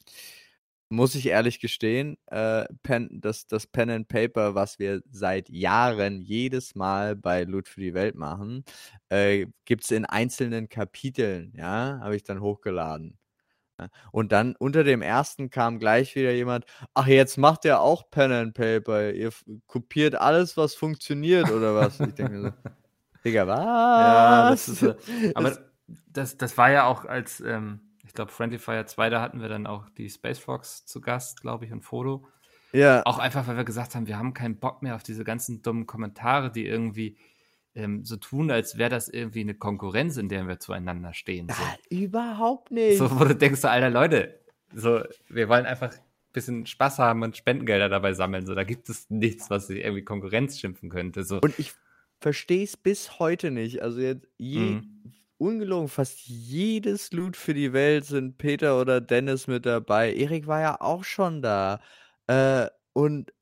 muss 0.88 1.14
ich 1.14 1.26
ehrlich 1.26 1.60
gestehen, 1.60 2.16
äh, 2.26 2.64
Pen, 2.82 3.20
das, 3.20 3.46
das 3.46 3.66
Pen 3.66 3.90
and 3.90 4.08
Paper, 4.08 4.54
was 4.54 4.78
wir 4.78 5.02
seit 5.10 5.48
Jahren 5.48 6.20
jedes 6.20 6.74
Mal 6.74 7.16
bei 7.16 7.44
Loot 7.44 7.68
für 7.68 7.80
die 7.80 7.94
Welt 7.94 8.14
machen, 8.14 8.64
äh, 9.08 9.46
gibt 9.64 9.84
es 9.84 9.90
in 9.90 10.04
einzelnen 10.04 10.68
Kapiteln, 10.68 11.52
ja, 11.56 11.98
habe 12.00 12.16
ich 12.16 12.22
dann 12.22 12.40
hochgeladen. 12.40 13.18
Und 14.10 14.32
dann 14.32 14.56
unter 14.56 14.84
dem 14.84 15.02
ersten 15.02 15.50
kam 15.50 15.78
gleich 15.78 16.14
wieder 16.16 16.32
jemand, 16.32 16.64
ach, 16.94 17.06
jetzt 17.06 17.36
macht 17.36 17.64
ihr 17.64 17.80
auch 17.80 18.08
Pen 18.10 18.32
and 18.32 18.54
Paper, 18.54 19.12
ihr 19.12 19.30
kopiert 19.66 20.14
alles, 20.14 20.56
was 20.56 20.74
funktioniert 20.74 21.50
oder 21.50 21.74
was? 21.74 22.00
Ich 22.00 22.14
denke 22.14 22.40
so, 22.40 22.50
Digga, 23.24 23.46
was? 23.46 23.58
Ja, 23.60 24.50
das 24.50 24.68
ist, 24.68 25.34
aber 25.34 25.58
das, 26.08 26.38
das 26.38 26.56
war 26.56 26.70
ja 26.70 26.86
auch 26.86 27.04
als, 27.04 27.40
ähm, 27.40 27.80
glaube, 28.16 28.32
Friendly 28.32 28.58
Fire 28.58 28.84
2, 28.84 29.10
da 29.10 29.20
hatten 29.20 29.40
wir 29.40 29.48
dann 29.48 29.66
auch 29.66 29.88
die 29.90 30.10
Space 30.10 30.38
Fox 30.38 30.84
zu 30.84 31.00
Gast, 31.00 31.40
glaube 31.40 31.64
ich, 31.64 31.72
und 31.72 31.82
Foto. 31.82 32.26
Ja. 32.72 33.02
Auch 33.04 33.18
einfach, 33.18 33.46
weil 33.46 33.56
wir 33.56 33.64
gesagt 33.64 33.94
haben, 33.94 34.06
wir 34.06 34.18
haben 34.18 34.34
keinen 34.34 34.58
Bock 34.58 34.82
mehr 34.82 34.96
auf 34.96 35.02
diese 35.02 35.24
ganzen 35.24 35.62
dummen 35.62 35.86
Kommentare, 35.86 36.50
die 36.50 36.66
irgendwie 36.66 37.16
ähm, 37.74 38.04
so 38.04 38.16
tun, 38.16 38.50
als 38.50 38.76
wäre 38.76 38.90
das 38.90 39.08
irgendwie 39.08 39.40
eine 39.40 39.54
Konkurrenz, 39.54 40.16
in 40.16 40.28
der 40.28 40.46
wir 40.48 40.58
zueinander 40.58 41.14
stehen. 41.14 41.48
So. 41.48 41.62
Ja, 41.62 42.02
überhaupt 42.02 42.70
nicht. 42.70 42.98
So, 42.98 43.18
wo 43.18 43.24
du 43.24 43.36
denkst, 43.36 43.60
so, 43.60 43.68
alter 43.68 43.90
Leute, 43.90 44.40
so, 44.74 45.02
wir 45.28 45.48
wollen 45.48 45.66
einfach 45.66 45.92
ein 45.92 46.32
bisschen 46.32 46.66
Spaß 46.66 46.98
haben 46.98 47.22
und 47.22 47.36
Spendengelder 47.36 47.88
dabei 47.88 48.12
sammeln. 48.12 48.46
So, 48.46 48.54
da 48.54 48.64
gibt 48.64 48.88
es 48.88 49.08
nichts, 49.10 49.48
was 49.48 49.68
sich 49.68 49.78
irgendwie 49.78 50.04
Konkurrenz 50.04 50.58
schimpfen 50.58 50.90
könnte. 50.90 51.22
So. 51.22 51.40
Und 51.40 51.58
ich 51.58 51.72
verstehe 52.20 52.64
es 52.64 52.76
bis 52.76 53.18
heute 53.18 53.50
nicht. 53.50 53.82
Also 53.82 54.00
jetzt 54.00 54.26
je, 54.36 54.58
mhm 54.58 54.96
ungelogen, 55.38 55.88
fast 55.88 56.26
jedes 56.26 57.12
Loot 57.12 57.36
für 57.36 57.54
die 57.54 57.72
Welt 57.72 58.04
sind 58.04 58.38
Peter 58.38 58.80
oder 58.80 59.00
Dennis 59.00 59.46
mit 59.46 59.66
dabei. 59.66 60.12
Erik 60.14 60.46
war 60.46 60.60
ja 60.60 60.80
auch 60.80 61.04
schon 61.04 61.42
da. 61.42 61.80
Äh, 62.26 62.68
und 62.92 63.32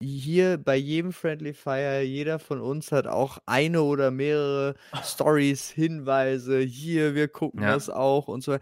hier 0.00 0.58
bei 0.58 0.76
jedem 0.76 1.12
Friendly 1.12 1.54
Fire, 1.54 2.02
jeder 2.02 2.38
von 2.38 2.60
uns 2.60 2.92
hat 2.92 3.06
auch 3.06 3.38
eine 3.46 3.82
oder 3.82 4.10
mehrere 4.10 4.74
Stories, 5.02 5.70
Hinweise. 5.70 6.60
Hier, 6.60 7.14
wir 7.14 7.28
gucken 7.28 7.62
ja. 7.62 7.72
das 7.72 7.88
auch 7.88 8.28
und 8.28 8.42
so. 8.42 8.58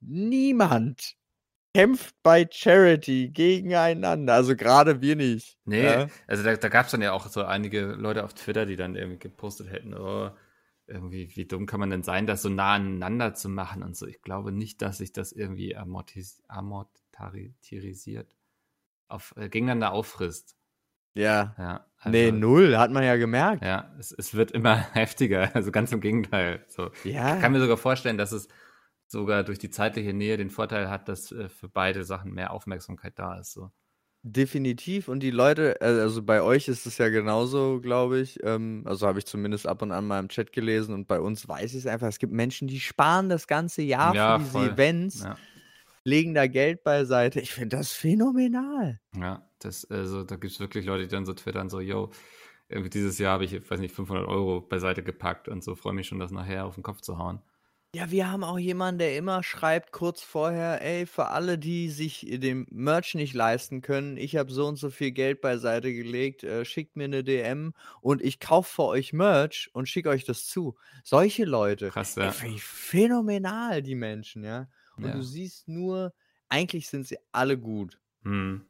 Niemand 0.00 1.14
kämpft 1.74 2.14
bei 2.22 2.46
Charity 2.50 3.30
gegeneinander. 3.30 4.34
Also 4.34 4.56
gerade 4.56 5.00
wir 5.00 5.16
nicht. 5.16 5.56
Nee, 5.64 5.84
ja? 5.84 6.08
also 6.26 6.42
da, 6.42 6.56
da 6.56 6.68
gab 6.68 6.86
es 6.86 6.92
dann 6.92 7.02
ja 7.02 7.12
auch 7.12 7.28
so 7.28 7.44
einige 7.44 7.92
Leute 7.92 8.24
auf 8.24 8.34
Twitter, 8.34 8.66
die 8.66 8.76
dann 8.76 8.96
irgendwie 8.96 9.18
gepostet 9.18 9.70
hätten, 9.70 9.94
oh, 9.94 10.30
irgendwie, 10.92 11.34
wie 11.34 11.46
dumm 11.46 11.66
kann 11.66 11.80
man 11.80 11.90
denn 11.90 12.02
sein, 12.02 12.26
das 12.26 12.42
so 12.42 12.48
nah 12.48 12.74
aneinander 12.74 13.34
zu 13.34 13.48
machen 13.48 13.82
und 13.82 13.96
so. 13.96 14.06
Ich 14.06 14.22
glaube 14.22 14.52
nicht, 14.52 14.82
dass 14.82 14.98
sich 14.98 15.12
das 15.12 15.32
irgendwie 15.32 15.76
amortis 15.76 16.42
amortarisiert, 16.48 18.36
auf, 19.08 19.34
äh, 19.36 19.48
gegeneinander 19.48 19.92
auffrisst. 19.92 20.56
Ja. 21.14 21.54
ja 21.58 21.86
also, 21.98 22.10
nee, 22.10 22.32
null, 22.32 22.76
hat 22.76 22.90
man 22.90 23.04
ja 23.04 23.16
gemerkt. 23.16 23.62
Ja, 23.62 23.94
es, 23.98 24.12
es 24.12 24.34
wird 24.34 24.50
immer 24.52 24.76
heftiger, 24.94 25.54
also 25.54 25.72
ganz 25.72 25.92
im 25.92 26.00
Gegenteil. 26.00 26.64
So. 26.68 26.90
Ja. 27.04 27.34
Ich 27.34 27.40
kann 27.40 27.52
mir 27.52 27.60
sogar 27.60 27.76
vorstellen, 27.76 28.18
dass 28.18 28.32
es 28.32 28.48
sogar 29.06 29.44
durch 29.44 29.58
die 29.58 29.70
zeitliche 29.70 30.12
Nähe 30.12 30.36
den 30.36 30.50
Vorteil 30.50 30.88
hat, 30.88 31.08
dass 31.08 31.32
äh, 31.32 31.48
für 31.48 31.68
beide 31.68 32.04
Sachen 32.04 32.32
mehr 32.32 32.52
Aufmerksamkeit 32.52 33.18
da 33.18 33.38
ist. 33.38 33.52
So. 33.52 33.70
Definitiv. 34.24 35.08
Und 35.08 35.20
die 35.20 35.32
Leute, 35.32 35.80
äh, 35.80 35.86
also 35.86 36.22
bei 36.22 36.42
euch 36.42 36.68
ist 36.68 36.86
es 36.86 36.98
ja 36.98 37.08
genauso, 37.08 37.80
glaube 37.80 38.20
ich. 38.20 38.38
Ähm, 38.44 38.82
also 38.86 39.06
habe 39.08 39.18
ich 39.18 39.26
zumindest 39.26 39.66
ab 39.66 39.82
und 39.82 39.90
an 39.90 40.06
mal 40.06 40.20
im 40.20 40.28
Chat 40.28 40.52
gelesen 40.52 40.94
und 40.94 41.08
bei 41.08 41.20
uns 41.20 41.48
weiß 41.48 41.72
ich 41.72 41.80
es 41.80 41.86
einfach. 41.86 42.06
Es 42.06 42.20
gibt 42.20 42.32
Menschen, 42.32 42.68
die 42.68 42.78
sparen 42.78 43.28
das 43.28 43.48
ganze 43.48 43.82
Jahr 43.82 44.14
ja, 44.14 44.38
für 44.38 44.44
diese 44.44 44.52
voll. 44.52 44.68
Events, 44.68 45.24
ja. 45.24 45.36
legen 46.04 46.34
da 46.34 46.46
Geld 46.46 46.84
beiseite. 46.84 47.40
Ich 47.40 47.52
finde 47.52 47.76
das 47.76 47.90
phänomenal. 47.90 49.00
Ja, 49.18 49.44
das, 49.58 49.90
also 49.90 50.22
da 50.22 50.36
gibt 50.36 50.52
es 50.52 50.60
wirklich 50.60 50.86
Leute, 50.86 51.02
die 51.02 51.10
dann 51.10 51.26
so 51.26 51.34
twittern, 51.34 51.68
so, 51.68 51.80
yo, 51.80 52.10
dieses 52.70 53.18
Jahr 53.18 53.34
habe 53.34 53.44
ich, 53.44 53.70
weiß 53.70 53.80
nicht, 53.80 53.94
500 53.94 54.26
Euro 54.26 54.60
beiseite 54.60 55.02
gepackt 55.02 55.48
und 55.48 55.64
so 55.64 55.74
freue 55.74 55.94
mich 55.94 56.06
schon, 56.06 56.20
das 56.20 56.30
nachher 56.30 56.64
auf 56.64 56.74
den 56.76 56.84
Kopf 56.84 57.00
zu 57.00 57.18
hauen. 57.18 57.40
Ja, 57.94 58.10
wir 58.10 58.30
haben 58.30 58.42
auch 58.42 58.58
jemanden, 58.58 59.00
der 59.00 59.18
immer 59.18 59.42
schreibt 59.42 59.92
kurz 59.92 60.22
vorher, 60.22 60.80
ey, 60.80 61.04
für 61.04 61.26
alle, 61.26 61.58
die 61.58 61.90
sich 61.90 62.26
den 62.26 62.66
Merch 62.70 63.14
nicht 63.14 63.34
leisten 63.34 63.82
können, 63.82 64.16
ich 64.16 64.36
habe 64.36 64.50
so 64.50 64.66
und 64.66 64.76
so 64.76 64.88
viel 64.88 65.10
Geld 65.10 65.42
beiseite 65.42 65.92
gelegt, 65.92 66.42
äh, 66.42 66.64
schickt 66.64 66.96
mir 66.96 67.04
eine 67.04 67.22
DM 67.22 67.74
und 68.00 68.22
ich 68.22 68.40
kaufe 68.40 68.76
für 68.76 68.84
euch 68.84 69.12
Merch 69.12 69.68
und 69.74 69.90
schicke 69.90 70.08
euch 70.08 70.24
das 70.24 70.46
zu. 70.46 70.74
Solche 71.04 71.44
Leute. 71.44 71.90
Krass, 71.90 72.14
ja. 72.14 72.32
Ey, 72.42 72.56
phänomenal, 72.56 73.82
die 73.82 73.94
Menschen, 73.94 74.42
ja. 74.42 74.70
und 74.96 75.04
ja. 75.04 75.12
du 75.12 75.22
siehst 75.22 75.68
nur, 75.68 76.14
eigentlich 76.48 76.88
sind 76.88 77.06
sie 77.06 77.18
alle 77.30 77.58
gut. 77.58 78.00
Hm. 78.22 78.64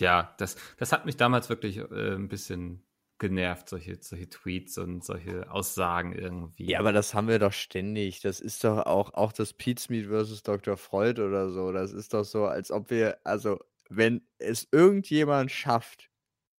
Ja, 0.00 0.34
das, 0.38 0.56
das 0.76 0.90
hat 0.90 1.06
mich 1.06 1.16
damals 1.16 1.50
wirklich 1.50 1.76
äh, 1.76 2.14
ein 2.16 2.26
bisschen 2.26 2.82
genervt, 3.20 3.68
solche, 3.68 3.98
solche 4.00 4.28
Tweets 4.28 4.78
und 4.78 5.04
solche 5.04 5.48
Aussagen 5.48 6.12
irgendwie. 6.12 6.66
Ja, 6.66 6.80
aber 6.80 6.92
das 6.92 7.14
haben 7.14 7.28
wir 7.28 7.38
doch 7.38 7.52
ständig. 7.52 8.20
Das 8.20 8.40
ist 8.40 8.64
doch 8.64 8.78
auch, 8.86 9.14
auch 9.14 9.32
das 9.32 9.52
Pizmeet 9.52 10.06
versus 10.06 10.42
Dr. 10.42 10.76
Freud 10.76 11.22
oder 11.22 11.50
so. 11.50 11.70
Das 11.70 11.92
ist 11.92 12.12
doch 12.14 12.24
so, 12.24 12.46
als 12.46 12.72
ob 12.72 12.90
wir, 12.90 13.18
also, 13.22 13.60
wenn 13.88 14.26
es 14.38 14.66
irgendjemand 14.72 15.52
schafft, 15.52 16.10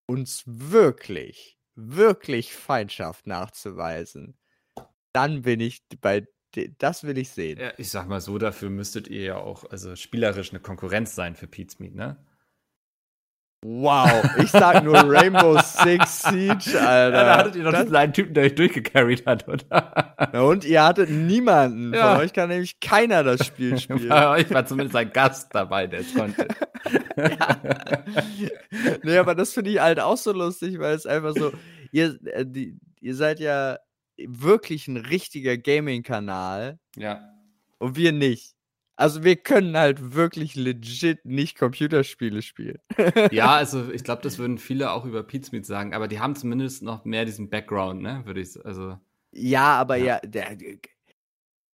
uns 0.05 0.43
wirklich, 0.45 1.57
wirklich 1.75 2.53
Feindschaft 2.53 3.27
nachzuweisen, 3.27 4.37
dann 5.13 5.41
bin 5.41 5.59
ich 5.59 5.83
bei, 5.99 6.27
das 6.77 7.03
will 7.03 7.17
ich 7.17 7.31
sehen. 7.31 7.59
Ja, 7.59 7.73
ich 7.77 7.89
sag 7.89 8.07
mal 8.07 8.21
so, 8.21 8.37
dafür 8.37 8.69
müsstet 8.69 9.07
ihr 9.07 9.23
ja 9.23 9.37
auch, 9.37 9.69
also 9.69 9.95
spielerisch 9.95 10.51
eine 10.51 10.59
Konkurrenz 10.59 11.15
sein 11.15 11.35
für 11.35 11.47
Pizmeet, 11.47 11.95
ne? 11.95 12.25
Wow, 13.63 14.23
ich 14.39 14.49
sag 14.49 14.83
nur 14.83 14.95
Rainbow 14.97 15.59
Six 15.59 16.23
Siege, 16.23 16.81
Alter. 16.81 17.17
Ja, 17.17 17.23
da 17.25 17.37
hattet 17.37 17.55
ihr 17.57 17.63
doch 17.63 17.73
diesen 17.73 17.95
einen 17.95 18.11
Typen, 18.11 18.33
der 18.33 18.45
euch 18.45 18.55
durchgecarried 18.55 19.27
hat, 19.27 19.47
oder? 19.47 20.15
Na 20.33 20.41
und 20.41 20.65
ihr 20.65 20.83
hattet 20.83 21.11
niemanden. 21.11 21.93
Ja. 21.93 22.13
Von 22.15 22.23
euch 22.23 22.33
kann 22.33 22.49
nämlich 22.49 22.79
keiner 22.79 23.23
das 23.23 23.45
Spiel 23.45 23.77
spielen. 23.79 24.09
Bei 24.09 24.29
euch 24.29 24.49
war 24.51 24.65
zumindest 24.65 24.95
ein 24.95 25.13
Gast 25.13 25.53
dabei, 25.53 25.85
der 25.85 25.99
es 25.99 26.13
konnte. 26.13 26.47
ja. 27.17 27.61
Nee, 29.03 29.17
aber 29.17 29.35
das 29.35 29.53
finde 29.53 29.69
ich 29.71 29.79
halt 29.79 29.99
auch 29.99 30.17
so 30.17 30.31
lustig, 30.31 30.79
weil 30.79 30.95
es 30.95 31.05
einfach 31.05 31.33
so, 31.35 31.51
ihr, 31.91 32.17
äh, 32.25 32.45
die, 32.47 32.79
ihr 32.99 33.15
seid 33.15 33.39
ja 33.39 33.77
wirklich 34.17 34.87
ein 34.87 34.97
richtiger 34.97 35.57
Gaming-Kanal. 35.57 36.79
Ja. 36.95 37.21
Und 37.77 37.95
wir 37.95 38.11
nicht. 38.11 38.55
Also 39.01 39.23
wir 39.23 39.35
können 39.35 39.75
halt 39.75 40.13
wirklich 40.13 40.53
legit 40.53 41.25
nicht 41.25 41.57
Computerspiele 41.57 42.43
spielen. 42.43 42.77
ja, 43.31 43.55
also 43.55 43.91
ich 43.91 44.03
glaube, 44.03 44.21
das 44.21 44.37
würden 44.37 44.59
viele 44.59 44.91
auch 44.91 45.05
über 45.05 45.23
Pizmeet 45.23 45.65
sagen, 45.65 45.95
aber 45.95 46.07
die 46.07 46.19
haben 46.19 46.35
zumindest 46.35 46.83
noch 46.83 47.03
mehr 47.03 47.25
diesen 47.25 47.49
Background, 47.49 48.03
ne? 48.03 48.21
Würde 48.25 48.41
ich 48.41 48.63
also. 48.63 48.99
Ja, 49.31 49.73
aber 49.73 49.95
ja, 49.95 50.05
ja 50.05 50.19
der, 50.19 50.55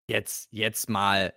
jetzt, 0.09 0.47
jetzt 0.51 0.89
mal, 0.89 1.33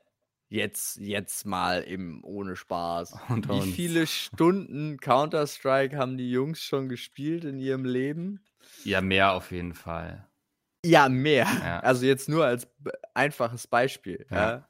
jetzt, 0.49 0.99
jetzt 0.99 1.45
mal 1.45 1.83
im 1.83 2.23
ohne 2.23 2.55
Spaß. 2.55 3.17
Und 3.29 3.49
Wie 3.49 3.53
uns. 3.59 3.75
viele 3.75 4.07
Stunden 4.07 5.01
Counter-Strike 5.01 5.99
haben 5.99 6.17
die 6.17 6.31
Jungs 6.31 6.63
schon 6.63 6.89
gespielt 6.89 7.45
in 7.45 7.59
ihrem 7.59 7.85
Leben? 7.85 8.45
Ja, 8.85 9.01
mehr 9.01 9.33
auf 9.33 9.51
jeden 9.51 9.75
Fall. 9.75 10.25
Ja, 10.87 11.09
mehr. 11.09 11.49
Ja. 11.65 11.81
Also 11.81 12.07
jetzt 12.07 12.29
nur 12.29 12.47
als 12.47 12.69
einfaches 13.13 13.67
Beispiel. 13.67 14.25
Ja. 14.31 14.37
ja. 14.37 14.70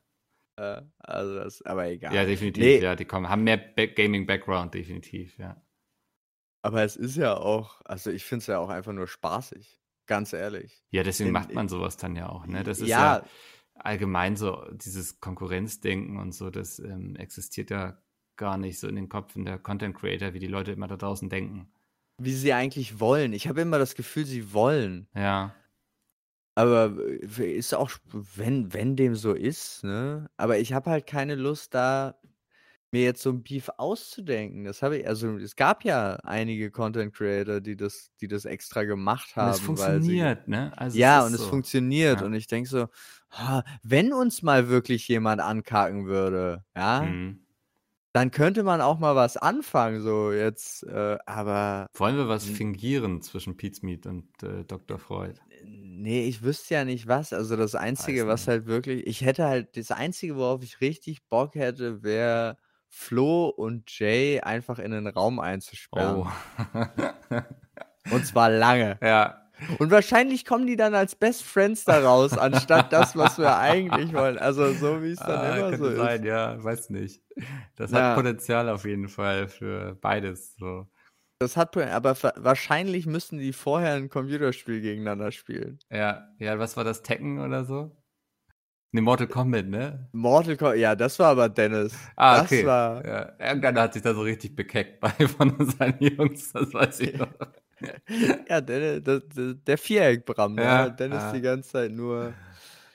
Äh, 0.60 0.82
also 0.98 1.36
das, 1.36 1.62
aber 1.62 1.88
egal. 1.88 2.14
Ja, 2.14 2.24
definitiv, 2.24 2.62
nee. 2.62 2.80
ja, 2.80 2.94
die 2.94 3.06
kommen, 3.06 3.28
haben 3.28 3.44
mehr 3.44 3.56
Gaming-Background, 3.58 4.74
definitiv, 4.74 5.38
ja. 5.38 5.60
Aber 6.62 6.82
es 6.82 6.96
ist 6.96 7.16
ja 7.16 7.36
auch, 7.36 7.80
also 7.86 8.10
ich 8.10 8.24
finde 8.24 8.42
es 8.42 8.46
ja 8.48 8.58
auch 8.58 8.68
einfach 8.68 8.92
nur 8.92 9.06
spaßig, 9.06 9.80
ganz 10.06 10.34
ehrlich. 10.34 10.84
Ja, 10.90 11.02
deswegen 11.02 11.28
in, 11.28 11.32
macht 11.32 11.54
man 11.54 11.68
sowas 11.68 11.96
dann 11.96 12.14
ja 12.14 12.28
auch, 12.28 12.46
ne? 12.46 12.62
Das 12.62 12.80
ist 12.80 12.88
ja, 12.88 13.18
ja 13.18 13.24
allgemein 13.74 14.36
so, 14.36 14.62
dieses 14.72 15.20
Konkurrenzdenken 15.20 16.18
und 16.18 16.32
so, 16.32 16.50
das 16.50 16.78
ähm, 16.78 17.16
existiert 17.16 17.70
ja 17.70 17.98
gar 18.36 18.58
nicht 18.58 18.78
so 18.78 18.86
in 18.86 18.96
den 18.96 19.08
Köpfen 19.08 19.46
der 19.46 19.58
Content 19.58 19.96
Creator, 19.96 20.34
wie 20.34 20.38
die 20.40 20.46
Leute 20.46 20.72
immer 20.72 20.88
da 20.88 20.96
draußen 20.96 21.30
denken. 21.30 21.72
Wie 22.18 22.32
sie 22.32 22.52
eigentlich 22.52 23.00
wollen. 23.00 23.32
Ich 23.32 23.48
habe 23.48 23.62
immer 23.62 23.78
das 23.78 23.94
Gefühl, 23.94 24.26
sie 24.26 24.52
wollen. 24.52 25.08
Ja. 25.14 25.54
Aber 26.54 26.96
äh, 27.38 27.56
ist 27.56 27.74
auch, 27.74 27.90
wenn, 28.36 28.72
wenn 28.72 28.96
dem 28.96 29.14
so 29.14 29.32
ist, 29.32 29.84
ne? 29.84 30.28
Aber 30.36 30.58
ich 30.58 30.72
habe 30.72 30.90
halt 30.90 31.06
keine 31.06 31.34
Lust, 31.34 31.74
da 31.74 32.16
mir 32.92 33.02
jetzt 33.04 33.22
so 33.22 33.30
ein 33.30 33.42
Beef 33.42 33.70
auszudenken. 33.76 34.64
Das 34.64 34.82
habe 34.82 34.98
ich, 34.98 35.06
also 35.06 35.36
es 35.36 35.54
gab 35.54 35.84
ja 35.84 36.14
einige 36.24 36.72
Content 36.72 37.14
Creator, 37.14 37.60
die 37.60 37.76
das, 37.76 38.10
die 38.20 38.26
das 38.26 38.44
extra 38.44 38.82
gemacht 38.82 39.36
haben. 39.36 39.48
Und 39.48 39.54
es 39.54 39.60
funktioniert, 39.60 40.44
sie, 40.44 40.50
ne? 40.50 40.72
Also 40.76 40.98
ja, 40.98 41.20
es 41.20 41.26
und 41.26 41.34
es 41.34 41.40
so. 41.40 41.48
funktioniert. 41.48 42.20
Ja. 42.20 42.26
Und 42.26 42.34
ich 42.34 42.48
denke 42.48 42.68
so, 42.68 42.88
wenn 43.82 44.12
uns 44.12 44.42
mal 44.42 44.68
wirklich 44.68 45.06
jemand 45.06 45.40
ankacken 45.40 46.06
würde, 46.06 46.64
ja, 46.76 47.02
mhm 47.02 47.40
dann 48.12 48.30
könnte 48.30 48.62
man 48.62 48.80
auch 48.80 48.98
mal 48.98 49.14
was 49.14 49.36
anfangen, 49.36 50.00
so 50.00 50.32
jetzt, 50.32 50.82
äh, 50.84 51.18
aber. 51.26 51.86
Wollen 51.94 52.16
wir 52.16 52.28
was 52.28 52.44
fingieren 52.44 53.22
zwischen 53.22 53.56
Pizmeet 53.56 54.06
und 54.06 54.26
äh, 54.42 54.64
Dr. 54.64 54.98
Freud? 54.98 55.40
Nee, 55.64 56.26
ich 56.26 56.42
wüsste 56.42 56.74
ja 56.74 56.84
nicht 56.84 57.06
was. 57.06 57.32
Also 57.32 57.56
das 57.56 57.74
Einzige, 57.74 58.26
was 58.26 58.48
halt 58.48 58.66
wirklich, 58.66 59.06
ich 59.06 59.20
hätte 59.22 59.44
halt, 59.44 59.76
das 59.76 59.90
Einzige, 59.90 60.36
worauf 60.36 60.62
ich 60.62 60.80
richtig 60.80 61.28
Bock 61.28 61.54
hätte, 61.54 62.02
wäre 62.02 62.56
Flo 62.88 63.48
und 63.48 63.90
Jay 63.98 64.40
einfach 64.40 64.78
in 64.78 64.90
den 64.90 65.06
Raum 65.06 65.38
einzusperren. 65.38 66.26
Oh. 66.26 67.40
und 68.10 68.26
zwar 68.26 68.50
lange. 68.50 68.98
Ja. 69.02 69.39
Und 69.78 69.90
wahrscheinlich 69.90 70.44
kommen 70.44 70.66
die 70.66 70.76
dann 70.76 70.94
als 70.94 71.14
Best 71.14 71.42
Friends 71.42 71.84
da 71.84 72.00
raus, 72.00 72.36
anstatt 72.36 72.92
das, 72.92 73.16
was 73.16 73.38
wir 73.38 73.56
eigentlich 73.56 74.12
wollen. 74.12 74.38
Also 74.38 74.72
so 74.72 75.02
wie 75.02 75.12
es 75.12 75.18
dann 75.18 75.30
ah, 75.30 75.56
immer 75.56 75.76
so 75.76 75.96
sein, 75.96 76.20
ist. 76.20 76.26
Ja, 76.26 76.62
weiß 76.62 76.90
nicht. 76.90 77.22
Das 77.76 77.90
ja. 77.90 78.10
hat 78.10 78.16
Potenzial 78.16 78.68
auf 78.68 78.84
jeden 78.84 79.08
Fall 79.08 79.48
für 79.48 79.96
beides. 80.00 80.56
So. 80.56 80.86
Das 81.38 81.56
hat 81.56 81.74
aber 81.76 82.16
wahrscheinlich 82.36 83.06
müssen 83.06 83.38
die 83.38 83.54
vorher 83.54 83.94
ein 83.94 84.10
Computerspiel 84.10 84.82
gegeneinander 84.82 85.32
spielen. 85.32 85.78
Ja, 85.90 86.28
ja, 86.38 86.58
was 86.58 86.76
war 86.76 86.84
das 86.84 87.02
Tekken 87.02 87.40
oder 87.40 87.64
so? 87.64 87.96
Ne, 88.92 89.00
Mortal 89.02 89.28
Kombat, 89.28 89.66
ne? 89.66 90.08
Mortal 90.12 90.56
Kombat, 90.56 90.76
ja, 90.78 90.96
das 90.96 91.18
war 91.18 91.28
aber 91.28 91.48
Dennis. 91.48 91.96
Ah, 92.16 92.42
okay. 92.42 92.62
Das 92.62 92.66
war... 92.66 93.06
Ja, 93.06 93.32
irgendeiner 93.38 93.82
hat 93.82 93.94
sich 93.94 94.02
da 94.02 94.12
so 94.12 94.22
richtig 94.22 94.56
bekeckt 94.56 95.00
bei 95.00 95.10
von 95.38 95.54
seinen 95.78 96.00
Jungs, 96.00 96.52
das 96.52 96.74
weiß 96.74 97.00
ich 97.00 97.14
noch. 97.18 97.28
ja, 98.48 98.60
der, 98.60 99.00
der, 99.00 99.20
der 99.20 99.78
Viereck-Bram, 99.78 100.54
ne? 100.54 100.62
ja, 100.62 100.88
Dennis 100.88 101.22
ah. 101.22 101.32
die 101.32 101.40
ganze 101.40 101.70
Zeit 101.70 101.92
nur. 101.92 102.34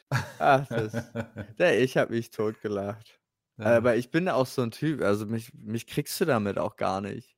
Ach, 0.40 0.68
das, 0.68 1.12
der, 1.58 1.82
ich 1.82 1.98
habe 1.98 2.14
mich 2.14 2.30
totgelacht. 2.30 3.20
Ja. 3.58 3.78
Aber 3.78 3.96
ich 3.96 4.12
bin 4.12 4.30
auch 4.30 4.46
so 4.46 4.62
ein 4.62 4.72
Typ, 4.72 5.02
also 5.02 5.26
mich, 5.26 5.54
mich 5.54 5.88
kriegst 5.88 6.20
du 6.20 6.26
damit 6.26 6.58
auch 6.58 6.76
gar 6.76 7.02
nicht. 7.02 7.36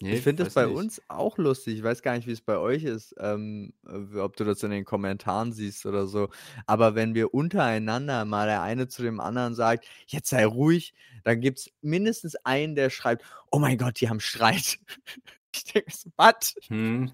Nee, 0.00 0.14
ich 0.14 0.22
finde 0.22 0.44
das 0.44 0.54
bei 0.54 0.66
nicht. 0.66 0.76
uns 0.76 1.02
auch 1.08 1.38
lustig. 1.38 1.78
Ich 1.78 1.82
weiß 1.82 2.02
gar 2.02 2.14
nicht, 2.14 2.28
wie 2.28 2.32
es 2.32 2.40
bei 2.40 2.56
euch 2.56 2.84
ist, 2.84 3.16
ähm, 3.18 3.72
ob 4.16 4.36
du 4.36 4.44
das 4.44 4.62
in 4.62 4.70
den 4.70 4.84
Kommentaren 4.84 5.52
siehst 5.52 5.86
oder 5.86 6.06
so. 6.06 6.28
Aber 6.66 6.94
wenn 6.94 7.16
wir 7.16 7.34
untereinander 7.34 8.24
mal 8.24 8.46
der 8.46 8.62
eine 8.62 8.86
zu 8.86 9.02
dem 9.02 9.18
anderen 9.18 9.56
sagt, 9.56 9.86
jetzt 10.06 10.30
sei 10.30 10.46
ruhig, 10.46 10.94
dann 11.24 11.40
gibt 11.40 11.58
es 11.58 11.70
mindestens 11.80 12.36
einen, 12.44 12.76
der 12.76 12.90
schreibt, 12.90 13.24
oh 13.50 13.58
mein 13.58 13.76
Gott, 13.76 14.00
die 14.00 14.08
haben 14.08 14.20
Streit. 14.20 14.78
Ich 15.54 15.64
denke 15.64 15.90
so, 15.90 16.10
was? 16.16 16.54
Hm. 16.68 17.12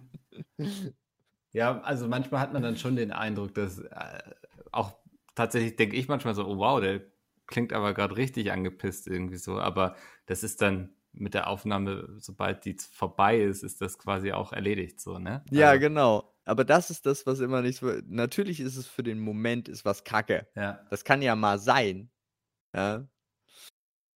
Ja, 1.54 1.80
also 1.82 2.08
manchmal 2.08 2.40
hat 2.40 2.52
man 2.52 2.62
dann 2.62 2.76
schon 2.76 2.96
den 2.96 3.12
Eindruck, 3.12 3.54
dass 3.54 3.78
äh, 3.78 4.18
auch 4.72 4.92
tatsächlich 5.36 5.76
denke 5.76 5.94
ich 5.94 6.08
manchmal 6.08 6.34
so, 6.34 6.44
oh 6.44 6.58
wow, 6.58 6.80
der 6.80 7.00
klingt 7.46 7.72
aber 7.72 7.94
gerade 7.94 8.16
richtig 8.16 8.50
angepisst 8.50 9.06
irgendwie 9.06 9.36
so. 9.36 9.60
Aber 9.60 9.94
das 10.26 10.42
ist 10.42 10.60
dann 10.62 10.90
mit 11.12 11.32
der 11.32 11.46
Aufnahme, 11.46 12.08
sobald 12.18 12.64
die 12.64 12.76
vorbei 12.90 13.38
ist, 13.40 13.62
ist 13.62 13.80
das 13.80 13.98
quasi 13.98 14.32
auch 14.32 14.52
erledigt 14.52 15.00
so, 15.00 15.20
ne? 15.20 15.44
Ja, 15.50 15.70
also, 15.70 15.80
genau. 15.80 16.34
Aber 16.44 16.64
das 16.64 16.90
ist 16.90 17.06
das, 17.06 17.24
was 17.24 17.38
immer 17.38 17.62
nicht 17.62 17.78
so. 17.78 17.92
Natürlich 18.08 18.58
ist 18.58 18.76
es 18.76 18.88
für 18.88 19.04
den 19.04 19.20
Moment 19.20 19.68
ist 19.68 19.84
was 19.84 20.02
Kacke. 20.02 20.48
Ja. 20.56 20.80
Das 20.90 21.04
kann 21.04 21.22
ja 21.22 21.36
mal 21.36 21.60
sein. 21.60 22.10
Ja. 22.74 23.06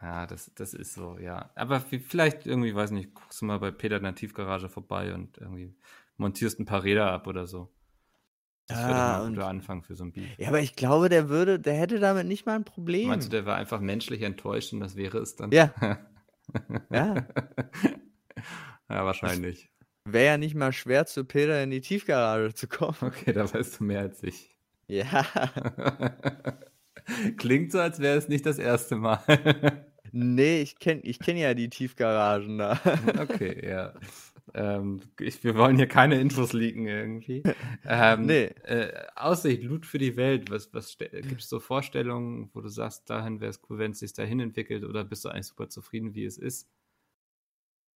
Ja, 0.01 0.27
das, 0.27 0.53
das 0.55 0.75
ist 0.75 0.95
so, 0.95 1.19
ja. 1.19 1.51
Aber 1.57 1.81
vielleicht 1.81 2.47
irgendwie, 2.47 2.75
weiß 2.75 2.93
nicht, 2.93 3.15
guckst 3.15 3.41
du 3.41 3.47
mal 3.47 3.59
bei 3.59 3.73
Peter 3.73 3.97
in 3.97 4.05
der 4.05 4.15
Tiefgarage 4.15 4.69
vorbei 4.69 5.13
und 5.13 5.39
irgendwie 5.39 5.75
montierst 6.17 6.61
ein 6.61 6.67
paar 6.67 6.85
Räder 6.85 7.11
ab 7.11 7.27
oder 7.27 7.47
so. 7.47 7.73
Das 8.69 8.79
wäre 8.79 8.95
ah, 8.95 9.25
ein 9.25 9.35
guter 9.35 9.49
Anfang 9.49 9.83
für 9.83 9.95
so 9.95 10.05
ein 10.05 10.13
Beat. 10.13 10.39
Ja, 10.39 10.49
aber 10.49 10.61
ich 10.61 10.77
glaube, 10.77 11.09
der 11.09 11.31
würde, 11.31 11.59
der 11.59 11.75
hätte 11.75 11.99
damit 12.01 12.27
nicht 12.27 12.45
mal 12.45 12.55
ein 12.55 12.65
Problem. 12.65 13.09
Meinst 13.09 13.29
du, 13.29 13.31
der 13.31 13.47
war 13.47 13.57
einfach 13.57 13.81
menschlich 13.81 14.23
enttäuscht 14.23 14.75
und 14.75 14.81
das 14.81 14.95
wäre 14.95 15.19
es 15.19 15.37
dann? 15.37 15.51
Ja. 15.53 15.73
ja. 16.91 17.27
ja, 18.89 19.05
wahrscheinlich. 19.05 19.71
Wäre 20.05 20.27
ja 20.27 20.39
nicht 20.39 20.55
mal 20.55 20.73
schwer, 20.73 21.07
zu 21.07 21.25
Peter 21.25 21.63
in 21.63 21.71
die 21.71 21.81
Tiefgarage 21.81 22.55
zu 22.55 22.69
kommen. 22.69 22.97
Okay, 23.01 23.33
da 23.33 23.53
weißt 23.53 23.81
du 23.81 23.85
mehr 23.85 24.01
als 24.01 24.23
ich. 24.23 24.55
Ja. 24.87 25.27
Klingt 27.37 27.73
so, 27.73 27.81
als 27.81 28.01
wäre 28.01 28.19
es 28.19 28.29
nicht 28.29 28.47
das 28.47 28.59
erste 28.59 28.97
Mal. 28.97 29.21
nee, 30.13 30.61
ich 30.63 30.79
kenne 30.79 31.01
ich 31.03 31.19
kenn 31.19 31.37
ja 31.37 31.55
die 31.55 31.71
Tiefgaragen 31.71 32.59
da. 32.59 32.81
okay, 33.19 33.69
ja. 33.69 33.95
Ähm, 34.55 35.01
ich, 35.21 35.45
wir 35.45 35.57
wollen 35.57 35.77
hier 35.77 35.89
keine 35.89 36.21
Infos 36.21 36.53
leaken 36.53 36.87
irgendwie. 36.87 37.43
Ähm, 37.85 38.27
nee. 38.27 38.45
Äh, 38.65 38.93
Aussicht, 39.15 39.63
Loot 39.63 39.87
für 39.87 39.99
die 39.99 40.17
Welt. 40.17 40.51
Was, 40.51 40.73
was 40.73 40.97
gibt 40.99 41.41
es 41.41 41.49
so 41.49 41.61
Vorstellungen, 41.61 42.51
wo 42.55 42.61
du 42.61 42.69
sagst, 42.69 43.09
dahin 43.11 43.41
wäre 43.41 43.51
es 43.51 43.61
cool, 43.69 43.79
wenn 43.79 43.93
es 43.93 44.01
sich 44.01 44.13
dahin 44.13 44.41
entwickelt, 44.41 44.85
oder 44.85 45.05
bist 45.05 45.25
du 45.25 45.29
eigentlich 45.29 45.47
super 45.47 45.69
zufrieden, 45.69 46.15
wie 46.15 46.25
es 46.25 46.39
ist? 46.39 46.69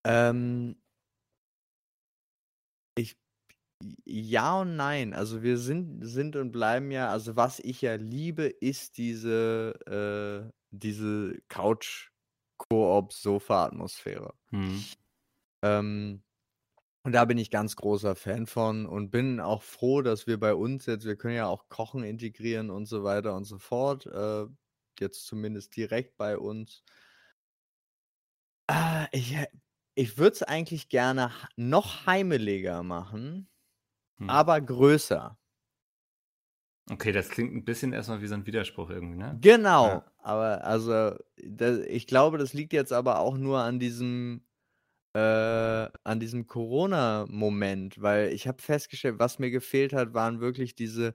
Ähm, 0.05 0.77
ich 2.97 3.17
ja 4.05 4.61
und 4.61 4.77
nein. 4.77 5.15
Also 5.15 5.43
wir 5.43 5.59
sind, 5.59 6.07
sind 6.07 6.37
und 6.37 6.53
bleiben 6.53 6.91
ja, 6.91 7.09
also 7.09 7.37
was 7.37 7.59
ich 7.59 7.81
ja 7.83 7.95
liebe, 7.95 8.45
ist 8.45 8.99
diese, 8.99 10.53
diese 10.71 11.39
Couch-Koop-Sofa-Atmosphäre. 11.49 14.35
Mhm. 14.51 14.85
Ähm, 15.63 16.23
und 17.05 17.13
da 17.13 17.25
bin 17.25 17.39
ich 17.39 17.51
ganz 17.51 17.75
großer 17.75 18.15
Fan 18.15 18.47
von 18.47 18.87
und 18.87 19.11
bin 19.11 19.41
auch 19.41 19.63
froh, 19.63 20.03
dass 20.03 20.27
wir 20.27 20.39
bei 20.39 20.55
uns 20.55 20.87
jetzt, 20.87 21.05
wir 21.05 21.17
können 21.17 21.35
ja 21.35 21.49
auch 21.49 21.69
Kochen 21.69 22.05
integrieren 22.05 22.71
und 22.71 22.87
so 22.87 23.03
weiter 23.03 23.35
und 23.35 23.45
so 23.45 23.59
fort. 23.59 24.07
Äh, 24.07 24.47
jetzt 25.01 25.27
zumindest 25.27 25.77
direkt 25.77 26.17
bei 26.17 26.39
uns. 26.39 26.85
Äh, 28.71 29.07
ich 29.13 29.37
ich 29.95 30.17
würde 30.17 30.37
es 30.37 30.43
eigentlich 30.43 30.89
gerne 30.89 31.33
noch 31.57 32.07
heimeliger 32.07 32.83
machen, 32.83 33.51
hm. 34.19 34.31
aber 34.31 34.61
größer. 34.61 35.39
Okay, 36.91 37.13
das 37.13 37.29
klingt 37.29 37.55
ein 37.55 37.65
bisschen 37.65 37.93
erstmal 37.93 38.21
wie 38.23 38.27
so 38.27 38.35
ein 38.35 38.47
Widerspruch 38.47 38.91
irgendwie, 38.91 39.17
ne? 39.17 39.39
Genau, 39.41 39.87
ja. 39.87 40.13
aber 40.19 40.65
also 40.65 41.17
das, 41.37 41.79
ich 41.87 42.07
glaube, 42.07 42.39
das 42.39 42.55
liegt 42.55 42.73
jetzt 42.73 42.93
aber 42.93 43.21
auch 43.21 43.37
nur 43.37 43.61
an 43.61 43.79
diesem 43.79 44.43
äh, 45.15 45.19
an 46.05 46.21
diesem 46.21 46.47
Corona-Moment, 46.47 48.01
weil 48.01 48.33
ich 48.33 48.49
habe 48.49 48.63
festgestellt, 48.63 49.19
was 49.19 49.39
mir 49.39 49.51
gefehlt 49.51 49.93
hat, 49.93 50.15
waren 50.15 50.41
wirklich 50.41 50.75
diese 50.75 51.15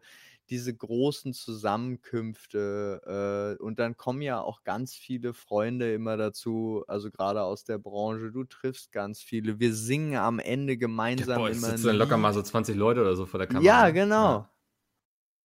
diese 0.50 0.76
großen 0.76 1.34
Zusammenkünfte, 1.34 3.58
äh, 3.60 3.64
und 3.64 3.80
dann 3.80 3.98
kommen 3.98 4.22
ja 4.22 4.41
auch 4.41 4.64
ganz 4.64 4.95
viele 4.95 5.34
Freunde 5.34 5.93
immer 5.93 6.18
dazu, 6.18 6.84
also 6.88 7.12
gerade 7.12 7.43
aus 7.43 7.64
der 7.64 7.78
Branche. 7.78 8.32
Du 8.32 8.43
triffst 8.43 8.91
ganz 8.91 9.22
viele. 9.22 9.60
Wir 9.60 9.74
singen 9.74 10.16
am 10.16 10.39
Ende 10.39 10.78
gemeinsam 10.78 11.30
ja, 11.30 11.38
boah, 11.38 11.50
immer 11.50 11.70
sitzen 11.70 11.88
dann 11.88 11.98
locker 11.98 12.18
mal 12.18 12.34
so 12.34 12.41
20 12.41 12.76
Leute 12.76 13.02
oder 13.02 13.16
so 13.16 13.26
vor 13.26 13.39
der 13.39 13.48
Kamera. 13.48 13.64
Ja, 13.64 13.88
ne? 13.88 13.93
genau. 13.93 14.48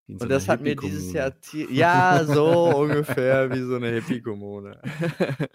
Ja. 0.09 0.17
Und 0.19 0.29
das 0.29 0.49
hat 0.49 0.61
mir 0.61 0.77
dieses 0.77 1.13
Jahr, 1.13 1.33
ja, 1.71 2.25
so 2.25 2.45
ungefähr 2.77 3.51
wie 3.51 3.63
so 3.63 3.77
eine 3.77 3.93
Hippie-Kommune. 3.93 4.81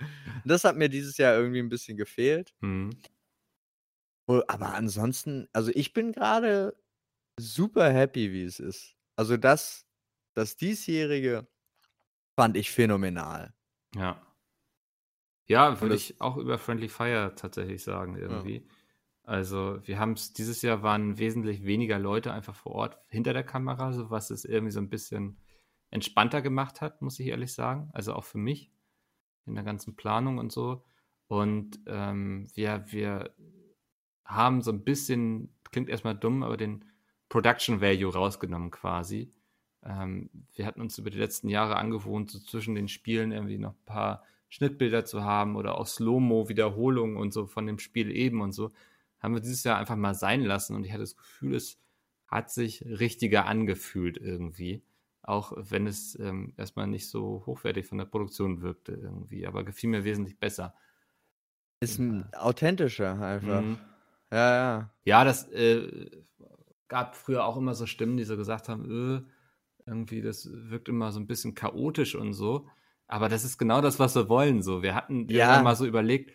das 0.46 0.64
hat 0.64 0.78
mir 0.78 0.90
dieses 0.90 1.18
Jahr 1.18 1.36
irgendwie 1.36 1.60
ein 1.60 1.70
bisschen 1.70 1.98
gefehlt. 1.98 2.54
Mhm. 2.62 2.92
Aber 4.26 4.74
ansonsten, 4.74 5.48
also 5.54 5.72
ich 5.74 5.94
bin 5.94 6.12
gerade 6.12 6.76
super 7.40 7.92
happy, 7.92 8.34
wie 8.34 8.44
es 8.44 8.60
ist. 8.60 8.97
Also 9.18 9.36
das, 9.36 9.86
das 10.34 10.56
diesjährige 10.56 11.48
fand 12.36 12.56
ich 12.56 12.72
phänomenal. 12.72 13.54
Ja. 13.96 14.22
Ja, 15.48 15.82
würde 15.82 15.96
ich 15.96 16.22
auch 16.22 16.38
über 16.38 16.58
Friendly 16.58 16.88
Fire 16.88 17.34
tatsächlich 17.36 17.84
sagen, 17.84 18.16
irgendwie. 18.16 18.58
Ja. 18.58 18.74
Also, 19.24 19.80
wir 19.86 19.98
haben 20.00 20.14
es, 20.14 20.34
dieses 20.34 20.62
Jahr 20.62 20.84
waren 20.84 21.18
wesentlich 21.18 21.66
weniger 21.66 22.00
Leute 22.00 22.32
einfach 22.32 22.56
vor 22.56 22.74
Ort 22.74 22.98
hinter 23.10 23.34
der 23.34 23.44
Kamera, 23.44 23.92
so 23.92 24.10
was 24.10 24.30
es 24.30 24.46
irgendwie 24.46 24.72
so 24.72 24.80
ein 24.80 24.90
bisschen 24.90 25.38
entspannter 25.90 26.42
gemacht 26.42 26.80
hat, 26.82 27.02
muss 27.02 27.20
ich 27.20 27.28
ehrlich 27.28 27.54
sagen. 27.54 27.90
Also 27.94 28.14
auch 28.14 28.24
für 28.24 28.38
mich 28.38 28.72
in 29.46 29.56
der 29.56 29.64
ganzen 29.64 29.96
Planung 29.96 30.38
und 30.38 30.52
so. 30.52 30.86
Und 31.28 31.80
ähm, 31.88 32.48
wir, 32.54 32.86
wir 32.88 33.34
haben 34.24 34.62
so 34.62 34.72
ein 34.72 34.84
bisschen, 34.84 35.54
klingt 35.72 35.90
erstmal 35.90 36.16
dumm, 36.16 36.44
aber 36.44 36.58
den 36.58 36.86
Production 37.30 37.82
Value 37.82 38.14
rausgenommen 38.14 38.72
quasi. 38.72 39.32
Ähm, 39.84 40.30
wir 40.54 40.66
hatten 40.66 40.82
uns 40.82 40.98
über 40.98 41.10
die 41.10 41.18
letzten 41.18 41.50
Jahre 41.50 41.76
angewohnt, 41.76 42.32
so 42.32 42.40
zwischen 42.40 42.76
den 42.76 42.88
Spielen 42.88 43.32
irgendwie 43.32 43.58
noch 43.58 43.74
ein 43.74 43.86
paar 43.86 44.24
Schnittbilder 44.50 45.06
zu 45.06 45.24
haben 45.24 45.56
oder 45.56 45.78
auch 45.78 45.88
Slow-Mo-Wiederholungen 45.88 47.18
und 47.18 47.34
so 47.34 47.46
von 47.46 47.68
dem 47.68 47.80
Spiel 47.80 48.12
eben 48.12 48.42
und 48.42 48.54
so 48.54 48.72
haben 49.20 49.34
wir 49.34 49.42
dieses 49.42 49.64
Jahr 49.64 49.78
einfach 49.78 49.96
mal 49.96 50.14
sein 50.14 50.42
lassen 50.42 50.76
und 50.76 50.86
ich 50.86 50.92
hatte 50.92 51.02
das 51.02 51.18
Gefühl, 51.18 51.56
es 51.56 51.80
hat 52.28 52.52
sich 52.52 52.84
richtiger 52.86 53.46
angefühlt 53.46 54.18
irgendwie. 54.18 54.84
Auch 55.22 55.54
wenn 55.58 55.88
es 55.88 56.18
ähm, 56.20 56.54
erstmal 56.56 56.88
nicht 56.88 57.10
so 57.10 57.44
hochwertig 57.46 57.86
von 57.86 57.98
der 57.98 58.06
Produktion 58.06 58.62
wirkte 58.62 58.94
irgendwie, 58.94 59.46
aber 59.46 59.64
gefiel 59.64 59.90
mir 59.90 60.04
wesentlich 60.04 60.40
besser. 60.40 60.74
Ist 61.80 62.00
ein 62.00 62.32
authentischer 62.34 63.20
einfach. 63.20 63.62
Mhm. 63.62 63.78
Ja, 64.32 64.56
ja. 64.56 64.94
Ja, 65.04 65.24
das 65.24 65.48
äh, 65.50 66.10
gab 66.88 67.16
früher 67.16 67.46
auch 67.46 67.58
immer 67.58 67.76
so 67.76 67.86
Stimmen, 67.86 68.18
die 68.18 68.24
so 68.24 68.38
gesagt 68.38 68.70
haben, 68.70 68.90
öh, 68.90 69.22
irgendwie, 69.86 70.22
das 70.22 70.50
wirkt 70.52 70.90
immer 70.90 71.12
so 71.12 71.20
ein 71.20 71.28
bisschen 71.28 71.56
chaotisch 71.56 72.16
und 72.16 72.34
so. 72.34 72.68
Aber 73.08 73.30
das 73.30 73.46
ist 73.46 73.58
genau 73.58 73.82
das, 73.82 74.00
was 74.00 74.16
wir 74.16 74.28
wollen. 74.30 74.62
So, 74.62 74.84
wir 74.84 74.96
hatten 74.96 75.28
ja 75.30 75.62
mal 75.62 75.76
so 75.76 75.86
überlegt, 75.86 76.32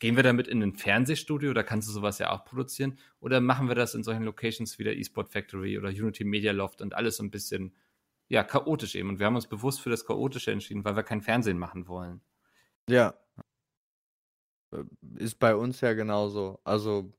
Gehen 0.00 0.16
wir 0.16 0.22
damit 0.22 0.48
in 0.48 0.62
ein 0.62 0.74
Fernsehstudio, 0.74 1.52
da 1.52 1.62
kannst 1.62 1.86
du 1.86 1.92
sowas 1.92 2.18
ja 2.18 2.30
auch 2.30 2.46
produzieren? 2.46 2.98
Oder 3.20 3.42
machen 3.42 3.68
wir 3.68 3.74
das 3.74 3.94
in 3.94 4.02
solchen 4.02 4.22
Locations 4.22 4.78
wie 4.78 4.84
der 4.84 4.98
eSport 4.98 5.28
Factory 5.30 5.76
oder 5.76 5.90
Unity 5.90 6.24
Media 6.24 6.52
Loft 6.52 6.80
und 6.80 6.94
alles 6.94 7.18
so 7.18 7.22
ein 7.22 7.30
bisschen, 7.30 7.76
ja, 8.28 8.42
chaotisch 8.42 8.94
eben. 8.94 9.10
Und 9.10 9.18
wir 9.18 9.26
haben 9.26 9.34
uns 9.34 9.46
bewusst 9.46 9.82
für 9.82 9.90
das 9.90 10.06
Chaotische 10.06 10.52
entschieden, 10.52 10.86
weil 10.86 10.96
wir 10.96 11.02
kein 11.02 11.20
Fernsehen 11.20 11.58
machen 11.58 11.86
wollen. 11.86 12.22
Ja. 12.88 13.14
Äh, 14.72 14.84
ist 15.16 15.38
bei 15.38 15.54
uns 15.54 15.82
ja 15.82 15.92
genauso. 15.92 16.60
Also, 16.64 17.12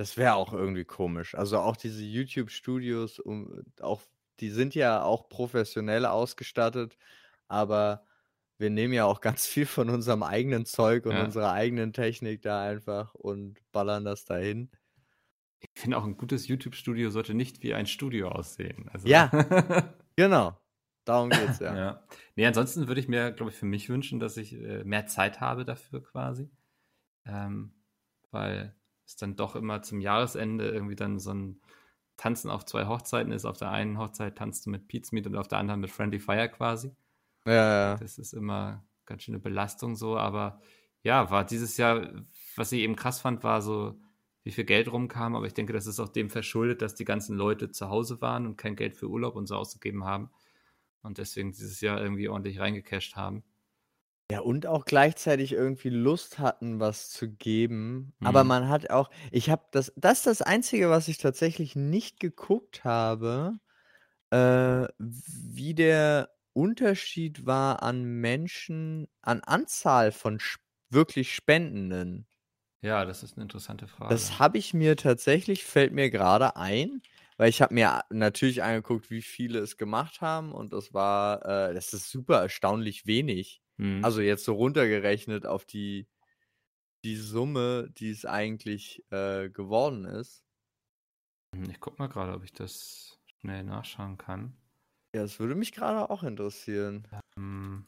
das 0.00 0.16
wäre 0.16 0.32
auch 0.32 0.54
irgendwie 0.54 0.86
komisch. 0.86 1.34
Also 1.34 1.58
auch 1.58 1.76
diese 1.76 2.02
YouTube-Studios, 2.02 3.18
um, 3.18 3.66
auch, 3.82 4.00
die 4.40 4.48
sind 4.48 4.74
ja 4.74 5.02
auch 5.02 5.28
professionell 5.28 6.06
ausgestattet, 6.06 6.96
aber 7.48 8.06
wir 8.56 8.70
nehmen 8.70 8.94
ja 8.94 9.04
auch 9.04 9.20
ganz 9.20 9.46
viel 9.46 9.66
von 9.66 9.90
unserem 9.90 10.22
eigenen 10.22 10.64
Zeug 10.64 11.04
und 11.04 11.12
ja. 11.12 11.22
unserer 11.22 11.52
eigenen 11.52 11.92
Technik 11.92 12.40
da 12.40 12.62
einfach 12.62 13.14
und 13.14 13.58
ballern 13.72 14.06
das 14.06 14.24
dahin. 14.24 14.70
Ich 15.58 15.68
finde 15.74 15.98
auch 15.98 16.04
ein 16.04 16.16
gutes 16.16 16.48
YouTube-Studio 16.48 17.10
sollte 17.10 17.34
nicht 17.34 17.62
wie 17.62 17.74
ein 17.74 17.86
Studio 17.86 18.30
aussehen. 18.30 18.88
Also 18.94 19.06
ja, 19.06 19.28
genau. 20.16 20.58
Darum 21.04 21.28
geht's 21.28 21.58
ja. 21.58 21.76
ja. 21.76 22.02
Nee, 22.36 22.46
ansonsten 22.46 22.88
würde 22.88 23.02
ich 23.02 23.08
mir, 23.08 23.32
glaube 23.32 23.50
ich, 23.50 23.58
für 23.58 23.66
mich 23.66 23.90
wünschen, 23.90 24.18
dass 24.18 24.38
ich 24.38 24.54
äh, 24.54 24.82
mehr 24.82 25.06
Zeit 25.08 25.42
habe 25.42 25.66
dafür 25.66 26.02
quasi. 26.02 26.50
Ähm, 27.26 27.74
weil 28.30 28.74
es 29.10 29.16
dann 29.16 29.36
doch 29.36 29.56
immer 29.56 29.82
zum 29.82 30.00
Jahresende 30.00 30.70
irgendwie 30.70 30.96
dann 30.96 31.18
so 31.18 31.32
ein 31.32 31.60
Tanzen 32.16 32.50
auf 32.50 32.64
zwei 32.64 32.86
Hochzeiten 32.86 33.32
ist. 33.32 33.44
Auf 33.44 33.56
der 33.56 33.70
einen 33.70 33.98
Hochzeit 33.98 34.36
tanzt 34.36 34.66
du 34.66 34.70
mit 34.70 34.88
Pizza 34.88 35.14
Meat 35.14 35.26
und 35.26 35.36
auf 35.36 35.48
der 35.48 35.58
anderen 35.58 35.80
mit 35.80 35.90
Friendly 35.90 36.18
Fire 36.18 36.48
quasi. 36.48 36.92
Ja, 37.46 37.52
ja. 37.52 37.96
Das 37.96 38.18
ist 38.18 38.32
immer 38.32 38.84
ganz 39.06 39.22
schöne 39.22 39.38
Belastung 39.38 39.96
so, 39.96 40.16
aber 40.16 40.60
ja, 41.02 41.30
war 41.30 41.44
dieses 41.44 41.76
Jahr, 41.76 42.08
was 42.56 42.72
ich 42.72 42.80
eben 42.80 42.94
krass 42.94 43.20
fand, 43.20 43.42
war 43.42 43.62
so, 43.62 43.98
wie 44.44 44.52
viel 44.52 44.64
Geld 44.64 44.92
rumkam, 44.92 45.34
aber 45.34 45.46
ich 45.46 45.54
denke, 45.54 45.72
das 45.72 45.86
ist 45.86 46.00
auch 46.00 46.08
dem 46.08 46.30
verschuldet, 46.30 46.82
dass 46.82 46.94
die 46.94 47.04
ganzen 47.04 47.36
Leute 47.36 47.70
zu 47.70 47.88
Hause 47.88 48.20
waren 48.20 48.46
und 48.46 48.56
kein 48.56 48.76
Geld 48.76 48.96
für 48.96 49.08
Urlaub 49.08 49.34
und 49.36 49.46
so 49.46 49.56
ausgegeben 49.56 50.04
haben 50.04 50.30
und 51.02 51.18
deswegen 51.18 51.52
dieses 51.52 51.80
Jahr 51.80 52.00
irgendwie 52.00 52.28
ordentlich 52.28 52.60
reingecasht 52.60 53.16
haben. 53.16 53.42
Ja, 54.30 54.40
und 54.40 54.66
auch 54.66 54.84
gleichzeitig 54.84 55.52
irgendwie 55.52 55.88
Lust 55.90 56.38
hatten, 56.38 56.78
was 56.78 57.10
zu 57.10 57.28
geben. 57.30 58.14
Mhm. 58.20 58.20
Aber 58.22 58.44
man 58.44 58.68
hat 58.68 58.90
auch, 58.90 59.10
ich 59.32 59.50
habe 59.50 59.64
das, 59.72 59.92
das 59.96 60.18
ist 60.18 60.26
das 60.26 60.42
Einzige, 60.42 60.88
was 60.90 61.08
ich 61.08 61.18
tatsächlich 61.18 61.74
nicht 61.74 62.20
geguckt 62.20 62.84
habe, 62.84 63.58
äh, 64.30 64.88
wie 64.98 65.74
der 65.74 66.30
Unterschied 66.54 67.46
war 67.46 67.82
an 67.82 68.04
Menschen, 68.04 69.08
an 69.22 69.40
Anzahl 69.42 70.12
von 70.12 70.36
sp 70.40 70.60
wirklich 70.90 71.34
Spendenden. 71.34 72.28
Ja, 72.82 73.04
das 73.06 73.22
ist 73.22 73.34
eine 73.36 73.42
interessante 73.44 73.86
Frage. 73.88 74.08
Das 74.08 74.38
habe 74.38 74.58
ich 74.58 74.74
mir 74.74 74.96
tatsächlich, 74.96 75.64
fällt 75.64 75.92
mir 75.92 76.10
gerade 76.10 76.56
ein, 76.56 77.00
weil 77.36 77.48
ich 77.48 77.62
habe 77.62 77.72
mir 77.74 78.02
natürlich 78.10 78.62
angeguckt, 78.62 79.08
wie 79.10 79.22
viele 79.22 79.60
es 79.60 79.76
gemacht 79.76 80.20
haben 80.20 80.52
und 80.52 80.72
das 80.72 80.92
war, 80.92 81.44
äh, 81.70 81.74
das 81.74 81.92
ist 81.92 82.10
super 82.10 82.40
erstaunlich 82.42 83.06
wenig. 83.06 83.62
Mhm. 83.80 84.04
Also 84.04 84.20
jetzt 84.20 84.44
so 84.44 84.52
runtergerechnet 84.52 85.46
auf 85.46 85.64
die, 85.64 86.06
die 87.02 87.16
Summe, 87.16 87.88
die 87.92 88.10
es 88.10 88.26
eigentlich 88.26 89.02
äh, 89.10 89.48
geworden 89.48 90.04
ist. 90.04 90.44
Ich 91.52 91.80
guck 91.80 91.98
mal 91.98 92.08
gerade, 92.08 92.34
ob 92.34 92.44
ich 92.44 92.52
das 92.52 93.18
schnell 93.40 93.64
nachschauen 93.64 94.18
kann. 94.18 94.54
Ja, 95.14 95.22
das 95.22 95.40
würde 95.40 95.54
mich 95.54 95.72
gerade 95.72 96.10
auch 96.10 96.22
interessieren. 96.22 97.08
Ähm, 97.38 97.86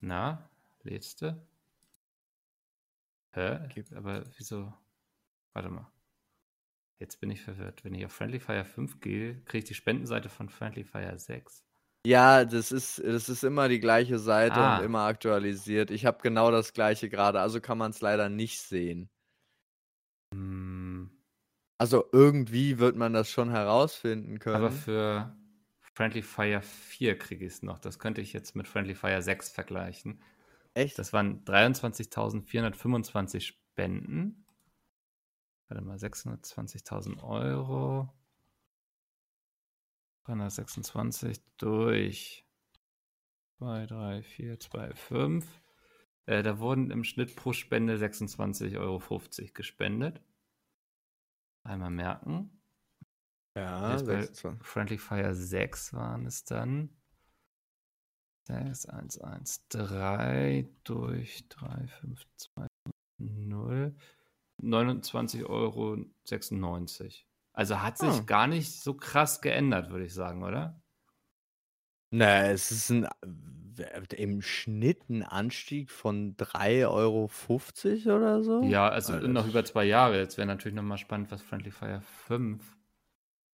na, 0.00 0.50
letzte? 0.82 1.46
Hä? 3.34 3.68
Aber 3.94 4.24
wieso? 4.36 4.74
Warte 5.52 5.70
mal. 5.70 5.90
Jetzt 6.98 7.20
bin 7.20 7.30
ich 7.30 7.40
verwirrt. 7.40 7.84
Wenn 7.84 7.94
ich 7.94 8.04
auf 8.04 8.12
Friendly 8.12 8.40
Fire 8.40 8.64
5 8.64 9.00
gehe, 9.00 9.40
kriege 9.44 9.58
ich 9.58 9.64
die 9.64 9.74
Spendenseite 9.74 10.28
von 10.28 10.48
Friendly 10.48 10.82
Fire 10.82 11.16
6. 11.16 11.64
Ja, 12.06 12.44
das 12.44 12.70
ist, 12.70 13.02
das 13.02 13.28
ist 13.30 13.44
immer 13.44 13.68
die 13.68 13.80
gleiche 13.80 14.18
Seite 14.18 14.56
ah. 14.56 14.78
und 14.78 14.84
immer 14.84 15.06
aktualisiert. 15.06 15.90
Ich 15.90 16.04
habe 16.04 16.18
genau 16.22 16.50
das 16.50 16.74
gleiche 16.74 17.08
gerade, 17.08 17.40
also 17.40 17.60
kann 17.60 17.78
man 17.78 17.92
es 17.92 18.00
leider 18.02 18.28
nicht 18.28 18.60
sehen. 18.60 19.08
Hm. 20.34 21.10
Also 21.78 22.04
irgendwie 22.12 22.78
wird 22.78 22.96
man 22.96 23.12
das 23.14 23.30
schon 23.30 23.50
herausfinden 23.50 24.38
können. 24.38 24.56
Aber 24.56 24.70
für 24.70 25.34
Friendly 25.80 26.22
Fire 26.22 26.60
4 26.60 27.18
kriege 27.18 27.46
ich 27.46 27.54
es 27.54 27.62
noch. 27.62 27.78
Das 27.78 27.98
könnte 27.98 28.20
ich 28.20 28.32
jetzt 28.32 28.54
mit 28.54 28.68
Friendly 28.68 28.94
Fire 28.94 29.22
6 29.22 29.50
vergleichen. 29.50 30.22
Echt? 30.74 30.98
Das 30.98 31.12
waren 31.12 31.44
23.425 31.44 33.40
Spenden. 33.40 34.44
Warte 35.68 35.84
mal, 35.84 35.96
620.000 35.96 37.22
Euro. 37.22 38.12
326 40.24 41.40
durch 41.58 42.46
2, 43.58 43.86
3, 43.86 44.22
4, 44.22 44.60
2, 44.60 44.94
5. 44.94 45.62
Äh, 46.26 46.42
da 46.42 46.58
wurden 46.58 46.90
im 46.90 47.04
Schnitt 47.04 47.36
pro 47.36 47.52
Spende 47.52 47.96
26,50 47.96 48.78
Euro 48.78 49.02
gespendet. 49.52 50.22
Einmal 51.62 51.90
merken. 51.90 52.62
Ja, 53.56 53.98
Friendly 54.60 54.98
Fire 54.98 55.34
6 55.34 55.92
waren 55.94 56.26
es 56.26 56.44
dann. 56.44 56.90
6, 58.46 58.86
1, 58.86 59.18
1, 59.20 59.68
3 59.68 60.68
durch 60.84 61.48
3, 61.48 61.86
5, 61.86 62.26
2, 62.36 62.66
0. 63.18 63.96
29,96 64.62 65.46
Euro. 65.46 65.96
Also 67.54 67.80
hat 67.80 67.98
sich 67.98 68.18
hm. 68.18 68.26
gar 68.26 68.48
nicht 68.48 68.82
so 68.82 68.94
krass 68.94 69.40
geändert, 69.40 69.90
würde 69.90 70.04
ich 70.04 70.12
sagen, 70.12 70.42
oder? 70.42 70.82
Na, 72.10 72.48
es 72.48 72.72
ist 72.72 72.90
ein, 72.90 73.08
im 74.16 74.42
Schnitt 74.42 75.08
ein 75.08 75.22
Anstieg 75.22 75.90
von 75.90 76.36
3,50 76.36 76.88
Euro 76.88 77.30
oder 78.16 78.42
so. 78.42 78.62
Ja, 78.64 78.88
also 78.88 79.14
Alter. 79.14 79.28
noch 79.28 79.46
über 79.46 79.64
zwei 79.64 79.84
Jahre. 79.84 80.18
Jetzt 80.18 80.36
wäre 80.36 80.46
natürlich 80.48 80.74
nochmal 80.74 80.98
spannend, 80.98 81.30
was 81.30 81.42
Friendly 81.42 81.70
Fire 81.70 82.02
5. 82.26 82.60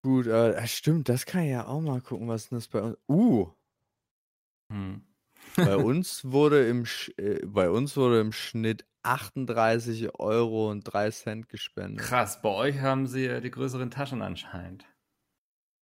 Gut, 0.03 0.27
äh, 0.27 0.67
stimmt, 0.67 1.11
das 1.11 1.27
kann 1.27 1.43
ich 1.43 1.51
ja 1.51 1.67
auch 1.67 1.83
mal 1.83 2.01
gucken, 2.01 2.27
was 2.27 2.45
ist 2.45 2.53
das 2.53 2.69
bei 2.69 2.81
uns. 2.81 2.97
Uh. 3.07 3.51
Hm. 4.73 5.03
Bei 5.57 5.77
uns 5.77 6.25
wurde 6.25 6.67
im 6.69 6.85
äh, 7.17 7.45
bei 7.47 7.71
uns 7.71 7.97
wurde 7.97 8.21
im 8.21 8.33
Schnitt 8.33 8.85
38 9.03 10.15
Euro 10.19 10.71
und 10.71 10.85
3 10.85 11.11
Cent 11.11 11.49
gespendet. 11.49 12.05
Krass, 12.05 12.43
bei 12.43 12.51
euch 12.51 12.81
haben 12.81 13.07
sie 13.07 13.27
ja 13.27 13.41
die 13.41 13.51
größeren 13.51 13.91
Taschen 13.91 14.23
anscheinend. 14.23 14.85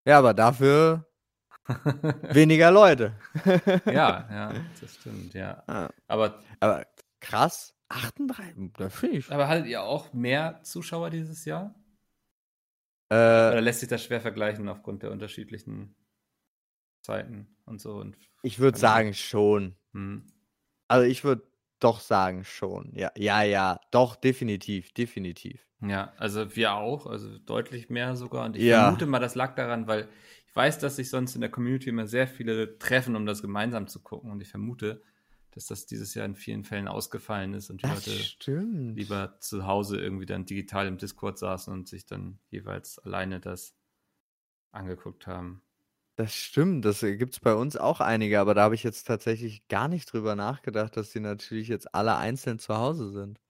Ja, 0.06 0.18
aber 0.18 0.34
dafür 0.34 1.06
weniger 2.32 2.70
Leute. 2.70 3.14
ja, 3.86 4.28
ja, 4.30 4.52
das 4.80 4.94
stimmt, 4.94 5.34
ja. 5.34 5.62
Ah. 5.66 5.90
Aber, 6.06 6.42
aber 6.60 6.86
krass, 7.20 7.74
38, 7.88 8.72
da 8.76 8.88
finde 8.88 9.16
ich. 9.18 9.30
Aber 9.30 9.48
hattet 9.48 9.66
ihr 9.66 9.82
auch 9.82 10.12
mehr 10.12 10.60
Zuschauer 10.62 11.10
dieses 11.10 11.44
Jahr? 11.44 11.74
Äh, 13.10 13.14
Oder 13.14 13.60
lässt 13.60 13.80
sich 13.80 13.88
das 13.88 14.04
schwer 14.04 14.20
vergleichen 14.20 14.68
aufgrund 14.68 15.02
der 15.02 15.10
unterschiedlichen 15.10 15.94
Zeiten 17.08 17.48
und 17.64 17.80
so? 17.80 17.94
Und 17.94 18.16
ich 18.42 18.58
würde 18.58 18.78
sagen 18.78 19.14
schon. 19.14 19.74
Hm. 19.92 20.24
Also 20.88 21.06
ich 21.06 21.24
würde 21.24 21.42
doch 21.80 22.00
sagen 22.00 22.44
schon. 22.44 22.92
Ja, 22.94 23.10
ja, 23.16 23.42
ja, 23.42 23.80
doch, 23.90 24.14
definitiv, 24.16 24.92
definitiv. 24.92 25.66
Ja, 25.80 26.12
also 26.18 26.54
wir 26.54 26.74
auch, 26.74 27.06
also 27.06 27.38
deutlich 27.38 27.88
mehr 27.88 28.14
sogar. 28.16 28.44
Und 28.44 28.56
ich 28.56 28.64
ja. 28.64 28.82
vermute 28.82 29.06
mal, 29.06 29.20
das 29.20 29.34
lag 29.34 29.54
daran, 29.54 29.86
weil 29.86 30.08
ich 30.46 30.54
weiß, 30.54 30.78
dass 30.80 30.96
sich 30.96 31.08
sonst 31.08 31.34
in 31.34 31.40
der 31.40 31.50
Community 31.50 31.88
immer 31.88 32.06
sehr 32.06 32.26
viele 32.26 32.78
treffen, 32.78 33.16
um 33.16 33.26
das 33.26 33.42
gemeinsam 33.42 33.86
zu 33.86 34.02
gucken. 34.02 34.30
Und 34.30 34.42
ich 34.42 34.48
vermute, 34.48 35.02
dass 35.52 35.66
das 35.66 35.86
dieses 35.86 36.14
Jahr 36.14 36.26
in 36.26 36.34
vielen 36.34 36.64
Fällen 36.64 36.88
ausgefallen 36.88 37.54
ist 37.54 37.70
und 37.70 37.82
die 37.82 37.88
das 37.88 38.06
Leute 38.06 38.18
stimmt. 38.18 38.96
lieber 38.96 39.38
zu 39.40 39.66
Hause 39.66 40.00
irgendwie 40.00 40.26
dann 40.26 40.44
digital 40.44 40.86
im 40.86 40.98
Discord 40.98 41.38
saßen 41.38 41.72
und 41.72 41.88
sich 41.88 42.06
dann 42.06 42.38
jeweils 42.50 42.98
alleine 42.98 43.40
das 43.40 43.74
angeguckt 44.72 45.26
haben. 45.26 45.62
Das 46.18 46.34
stimmt, 46.34 46.84
das 46.84 46.98
gibt 47.02 47.34
es 47.34 47.38
bei 47.38 47.54
uns 47.54 47.76
auch 47.76 48.00
einige, 48.00 48.40
aber 48.40 48.52
da 48.52 48.62
habe 48.62 48.74
ich 48.74 48.82
jetzt 48.82 49.06
tatsächlich 49.06 49.68
gar 49.68 49.86
nicht 49.86 50.12
drüber 50.12 50.34
nachgedacht, 50.34 50.96
dass 50.96 51.12
die 51.12 51.20
natürlich 51.20 51.68
jetzt 51.68 51.94
alle 51.94 52.16
einzeln 52.16 52.58
zu 52.58 52.76
Hause 52.76 53.12
sind. 53.12 53.40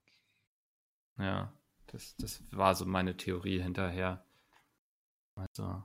Ja, 1.16 1.50
das, 1.86 2.14
das 2.16 2.42
war 2.50 2.74
so 2.74 2.84
meine 2.84 3.16
Theorie 3.16 3.62
hinterher. 3.62 4.22
Also, 5.34 5.82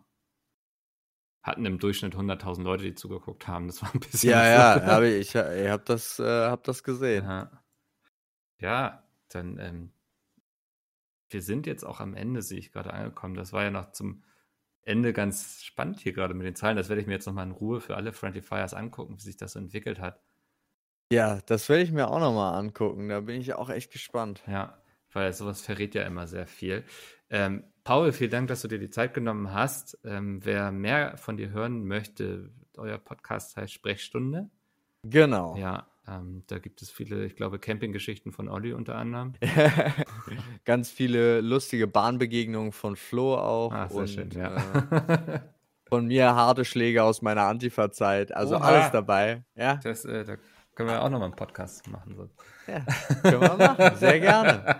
hatten 1.41 1.65
im 1.65 1.79
Durchschnitt 1.79 2.15
100.000 2.15 2.63
Leute, 2.63 2.83
die 2.83 2.95
zugeguckt 2.95 3.47
haben. 3.47 3.67
Das 3.67 3.81
war 3.81 3.93
ein 3.93 4.01
bisschen. 4.01 4.31
Ja, 4.31 4.45
ja, 4.45 4.85
hab 4.85 5.03
ich, 5.03 5.29
ich, 5.29 5.35
ich 5.35 5.69
habe 5.69 5.83
das, 5.85 6.19
äh, 6.19 6.49
hab 6.49 6.65
das 6.65 6.83
gesehen. 6.83 7.23
Ja, 7.23 7.63
ja 8.59 9.07
dann, 9.29 9.57
ähm, 9.57 9.93
wir 11.29 11.41
sind 11.41 11.65
jetzt 11.65 11.85
auch 11.85 12.01
am 12.01 12.13
Ende, 12.13 12.41
sehe 12.41 12.59
ich 12.59 12.73
gerade 12.73 12.91
angekommen. 12.91 13.35
Das 13.35 13.53
war 13.53 13.63
ja 13.63 13.71
noch 13.71 13.93
zum 13.93 14.25
Ende 14.85 15.13
ganz 15.13 15.63
spannend 15.63 15.99
hier 15.99 16.13
gerade 16.13 16.33
mit 16.33 16.45
den 16.45 16.55
Zahlen. 16.55 16.77
Das 16.77 16.89
werde 16.89 17.01
ich 17.01 17.07
mir 17.07 17.13
jetzt 17.13 17.25
nochmal 17.25 17.45
in 17.45 17.51
Ruhe 17.51 17.81
für 17.81 17.95
alle 17.95 18.13
Friendly 18.13 18.41
Fires 18.41 18.73
angucken, 18.73 19.15
wie 19.17 19.21
sich 19.21 19.37
das 19.37 19.53
so 19.53 19.59
entwickelt 19.59 19.99
hat. 19.99 20.21
Ja, 21.11 21.39
das 21.45 21.69
werde 21.69 21.83
ich 21.83 21.91
mir 21.91 22.09
auch 22.09 22.19
nochmal 22.19 22.57
angucken. 22.57 23.09
Da 23.09 23.21
bin 23.21 23.39
ich 23.39 23.53
auch 23.53 23.69
echt 23.69 23.91
gespannt. 23.91 24.41
Ja, 24.47 24.81
weil 25.11 25.31
sowas 25.33 25.61
verrät 25.61 25.95
ja 25.95 26.03
immer 26.03 26.27
sehr 26.27 26.47
viel. 26.47 26.83
Ähm, 27.29 27.63
Paul, 27.83 28.11
vielen 28.11 28.31
Dank, 28.31 28.47
dass 28.47 28.61
du 28.61 28.67
dir 28.67 28.79
die 28.79 28.89
Zeit 28.89 29.13
genommen 29.13 29.53
hast. 29.53 29.97
Ähm, 30.03 30.43
wer 30.43 30.71
mehr 30.71 31.17
von 31.17 31.37
dir 31.37 31.51
hören 31.51 31.85
möchte, 31.85 32.51
euer 32.77 32.97
Podcast 32.97 33.57
heißt 33.57 33.73
Sprechstunde. 33.73 34.49
Genau. 35.03 35.55
Ja, 35.57 35.87
ähm, 36.07 36.43
da 36.47 36.59
gibt 36.59 36.81
es 36.81 36.89
viele, 36.89 37.25
ich 37.25 37.35
glaube, 37.35 37.59
Campinggeschichten 37.59 38.31
von 38.31 38.49
Olli 38.49 38.73
unter 38.73 38.95
anderem. 38.95 39.33
Ganz 40.65 40.89
viele 40.89 41.41
lustige 41.41 41.87
Bahnbegegnungen 41.87 42.71
von 42.71 42.95
Flo 42.95 43.35
auch. 43.35 43.71
Ah, 43.71 43.87
sehr 43.89 43.97
und, 43.97 44.07
schön, 44.07 44.29
ja. 44.31 44.55
Äh, 44.55 45.39
von 45.87 46.07
mir 46.07 46.33
harte 46.33 46.65
Schläge 46.65 47.03
aus 47.03 47.21
meiner 47.21 47.43
Antifa-Zeit. 47.43 48.33
Also 48.33 48.55
Oha. 48.55 48.63
alles 48.63 48.91
dabei. 48.91 49.43
Ja. 49.55 49.79
Das, 49.83 50.05
äh, 50.05 50.23
da 50.23 50.37
können 50.75 50.89
wir 50.89 51.01
auch 51.03 51.09
nochmal 51.09 51.27
einen 51.27 51.35
Podcast 51.35 51.87
machen. 51.87 52.15
So. 52.15 52.29
Ja, 52.67 52.79
können 53.21 53.41
wir 53.41 53.57
machen. 53.57 53.97
Sehr 53.97 54.19
gerne. 54.19 54.77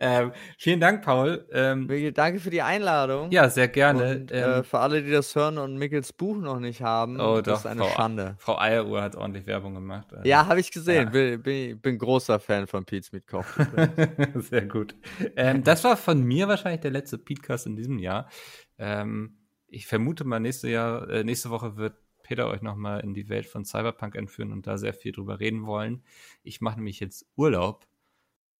ähm, 0.00 0.32
vielen 0.58 0.80
Dank, 0.80 1.02
Paul. 1.02 1.46
Ähm, 1.52 1.88
Danke 2.12 2.40
für 2.40 2.50
die 2.50 2.62
Einladung. 2.62 3.30
Ja, 3.30 3.48
sehr 3.48 3.68
gerne. 3.68 4.16
Und, 4.16 4.32
äh, 4.32 4.58
ähm, 4.58 4.64
für 4.64 4.80
alle, 4.80 5.02
die 5.02 5.10
das 5.10 5.34
hören 5.34 5.58
und 5.58 5.76
Mickels 5.76 6.12
Buch 6.12 6.36
noch 6.36 6.60
nicht 6.60 6.82
haben, 6.82 7.20
oh, 7.20 7.40
das 7.40 7.44
doch, 7.44 7.58
ist 7.60 7.66
eine 7.66 7.82
Frau, 7.82 7.96
Schande. 7.96 8.34
Frau 8.38 8.58
Eieruhr 8.58 9.02
hat 9.02 9.16
ordentlich 9.16 9.46
Werbung 9.46 9.74
gemacht. 9.74 10.08
Also. 10.12 10.28
Ja, 10.28 10.46
habe 10.46 10.60
ich 10.60 10.70
gesehen. 10.70 11.04
Ja. 11.04 11.10
Bin, 11.10 11.42
bin, 11.42 11.80
bin, 11.80 11.98
großer 11.98 12.38
Fan 12.40 12.66
von 12.66 12.84
Pete's 12.84 13.12
Meat 13.12 13.26
Koch. 13.26 13.46
sehr 14.34 14.66
gut. 14.66 14.94
Ähm, 15.36 15.64
das 15.64 15.84
war 15.84 15.96
von 15.96 16.22
mir 16.22 16.48
wahrscheinlich 16.48 16.82
der 16.82 16.90
letzte 16.90 17.18
Petecast 17.18 17.66
in 17.66 17.76
diesem 17.76 17.98
Jahr. 17.98 18.28
Ähm, 18.78 19.38
ich 19.68 19.86
vermute 19.86 20.24
mal, 20.24 20.40
nächste, 20.40 20.68
Jahr, 20.68 21.08
äh, 21.08 21.24
nächste 21.24 21.50
Woche 21.50 21.76
wird 21.76 21.94
Peter 22.24 22.48
euch 22.48 22.62
nochmal 22.62 23.00
in 23.00 23.14
die 23.14 23.28
Welt 23.28 23.46
von 23.46 23.64
Cyberpunk 23.64 24.16
entführen 24.16 24.50
und 24.50 24.66
da 24.66 24.76
sehr 24.76 24.94
viel 24.94 25.12
drüber 25.12 25.38
reden 25.38 25.66
wollen. 25.66 26.02
Ich 26.42 26.60
mache 26.60 26.76
nämlich 26.76 26.98
jetzt 26.98 27.26
Urlaub. 27.36 27.86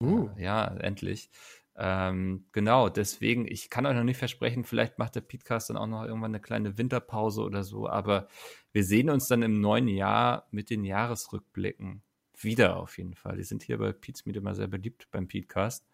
Uh. 0.01 0.29
Äh, 0.37 0.45
ja, 0.45 0.67
endlich. 0.77 1.31
Ähm, 1.77 2.47
genau, 2.53 2.89
deswegen, 2.89 3.49
ich 3.49 3.69
kann 3.69 3.85
euch 3.87 3.97
noch 3.97 4.05
nicht 4.05 4.19
versprechen, 4.19 4.62
vielleicht 4.62 4.99
macht 4.99 5.17
der 5.17 5.23
Podcast 5.23 5.71
dann 5.71 5.77
auch 5.77 5.89
noch 5.89 6.05
irgendwann 6.05 6.31
eine 6.31 6.41
kleine 6.41 6.79
Winterpause 6.79 7.43
oder 7.43 7.65
so, 7.65 7.89
aber 7.89 8.29
wir 8.71 8.85
sehen 8.85 9.11
uns 9.11 9.27
dann 9.27 9.43
im 9.43 9.61
neuen 9.61 9.89
Jahr 9.89 10.47
mit 10.53 10.71
den 10.71 10.85
Jahresrückblicken 10.85 12.03
wieder 12.39 12.77
auf 12.77 12.99
jeden 12.99 13.15
Fall. 13.15 13.37
Die 13.37 13.43
sind 13.43 13.65
hier 13.65 13.79
bei 13.79 13.93
Pete's 13.93 14.25
Meet 14.25 14.37
immer 14.37 14.55
sehr 14.55 14.69
beliebt 14.69 15.09
beim 15.11 15.27
Podcast. 15.27 15.85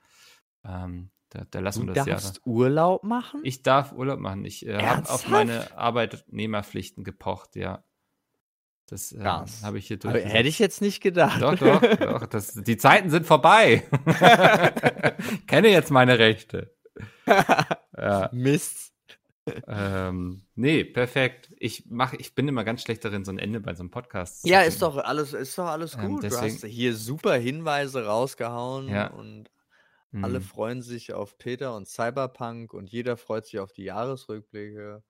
Ähm, 0.64 1.11
da, 1.31 1.45
da 1.51 1.61
lassen 1.61 1.87
du 1.87 1.87
wir 1.89 1.95
das 1.95 2.07
darfst 2.07 2.37
Jahr. 2.37 2.47
Urlaub 2.47 3.05
machen? 3.05 3.41
Ich 3.45 3.62
darf 3.62 3.93
Urlaub 3.93 4.18
machen. 4.18 4.45
Ich 4.45 4.66
äh, 4.66 4.83
habe 4.83 5.09
auf 5.09 5.28
meine 5.28 5.76
Arbeitnehmerpflichten 5.76 7.05
gepocht, 7.05 7.57
ja. 7.57 7.85
Das 8.87 9.12
äh, 9.12 9.22
habe 9.24 9.78
ich 9.78 9.87
hier 9.87 9.99
durch. 9.99 10.24
Hätte 10.24 10.49
ich 10.49 10.59
jetzt 10.59 10.81
nicht 10.81 11.01
gedacht. 11.01 11.41
Doch, 11.41 11.55
doch, 11.55 11.81
doch. 11.81 12.26
Das, 12.26 12.55
die 12.55 12.76
Zeiten 12.76 13.09
sind 13.09 13.24
vorbei. 13.24 13.85
ich 15.31 15.47
kenne 15.47 15.68
jetzt 15.68 15.93
meine 15.93 16.18
Rechte. 16.18 16.74
ja. 17.97 18.28
Mist. 18.33 18.93
Ähm, 19.68 20.43
nee, 20.57 20.85
perfekt. 20.85 21.55
Ich 21.59 21.85
mach, 21.89 22.12
ich 22.14 22.35
bin 22.35 22.49
immer 22.49 22.64
ganz 22.64 22.83
schlecht 22.83 23.05
darin, 23.05 23.24
so 23.24 23.31
ein 23.31 23.39
Ende 23.39 23.61
bei 23.61 23.74
so 23.74 23.83
einem 23.83 23.91
Podcast 23.91 24.43
zu 24.43 24.49
Ja, 24.49 24.62
ist 24.62 24.83
doch 24.83 24.97
alles, 24.97 25.33
ist 25.33 25.57
doch 25.57 25.66
alles 25.66 25.97
gut. 25.97 26.05
Ähm, 26.05 26.20
deswegen, 26.22 26.57
du 26.57 26.66
hast 26.66 26.66
hier 26.66 26.95
super 26.97 27.35
Hinweise 27.35 28.07
rausgehauen 28.07 28.89
ja. 28.89 29.07
und 29.09 29.51
alle 30.12 30.40
mhm. 30.40 30.44
freuen 30.44 30.82
sich 30.82 31.12
auf 31.12 31.38
Peter 31.38 31.76
und 31.76 31.86
Cyberpunk 31.86 32.74
und 32.74 32.90
jeder 32.90 33.16
freut 33.16 33.46
sich 33.46 33.61
auf 33.61 33.72
die 33.72 33.84
Jahresrückblicke. 33.84 35.02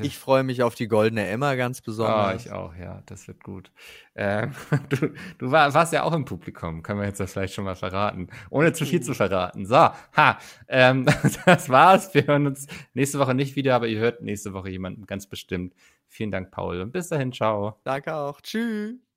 Ich 0.00 0.18
freue 0.18 0.44
mich 0.44 0.62
auf 0.62 0.74
die 0.74 0.88
goldene 0.88 1.26
Emma 1.26 1.54
ganz 1.54 1.80
besonders. 1.80 2.32
Oh, 2.32 2.36
ich 2.36 2.52
auch, 2.52 2.74
ja, 2.76 3.02
das 3.06 3.26
wird 3.26 3.42
gut. 3.42 3.72
Ähm, 4.14 4.52
du, 4.90 5.12
du 5.38 5.50
war, 5.50 5.72
warst 5.74 5.92
ja 5.92 6.02
auch 6.02 6.12
im 6.12 6.24
Publikum, 6.24 6.82
können 6.82 7.00
wir 7.00 7.06
jetzt 7.06 7.20
das 7.20 7.32
vielleicht 7.32 7.54
schon 7.54 7.64
mal 7.64 7.74
verraten, 7.74 8.28
ohne 8.50 8.72
zu 8.72 8.84
viel 8.84 9.00
zu 9.00 9.14
verraten. 9.14 9.66
So, 9.66 9.76
ha, 9.76 10.38
ähm, 10.68 11.06
das 11.46 11.68
war's. 11.68 12.14
Wir 12.14 12.26
hören 12.26 12.46
uns 12.46 12.66
nächste 12.94 13.18
Woche 13.18 13.34
nicht 13.34 13.56
wieder, 13.56 13.74
aber 13.74 13.88
ihr 13.88 13.98
hört 13.98 14.22
nächste 14.22 14.52
Woche 14.52 14.70
jemanden 14.70 15.06
ganz 15.06 15.26
bestimmt. 15.26 15.74
Vielen 16.06 16.30
Dank, 16.30 16.50
Paul, 16.50 16.80
und 16.80 16.92
bis 16.92 17.08
dahin, 17.08 17.32
ciao. 17.32 17.78
Danke 17.84 18.14
auch. 18.14 18.40
Tschüss. 18.40 19.07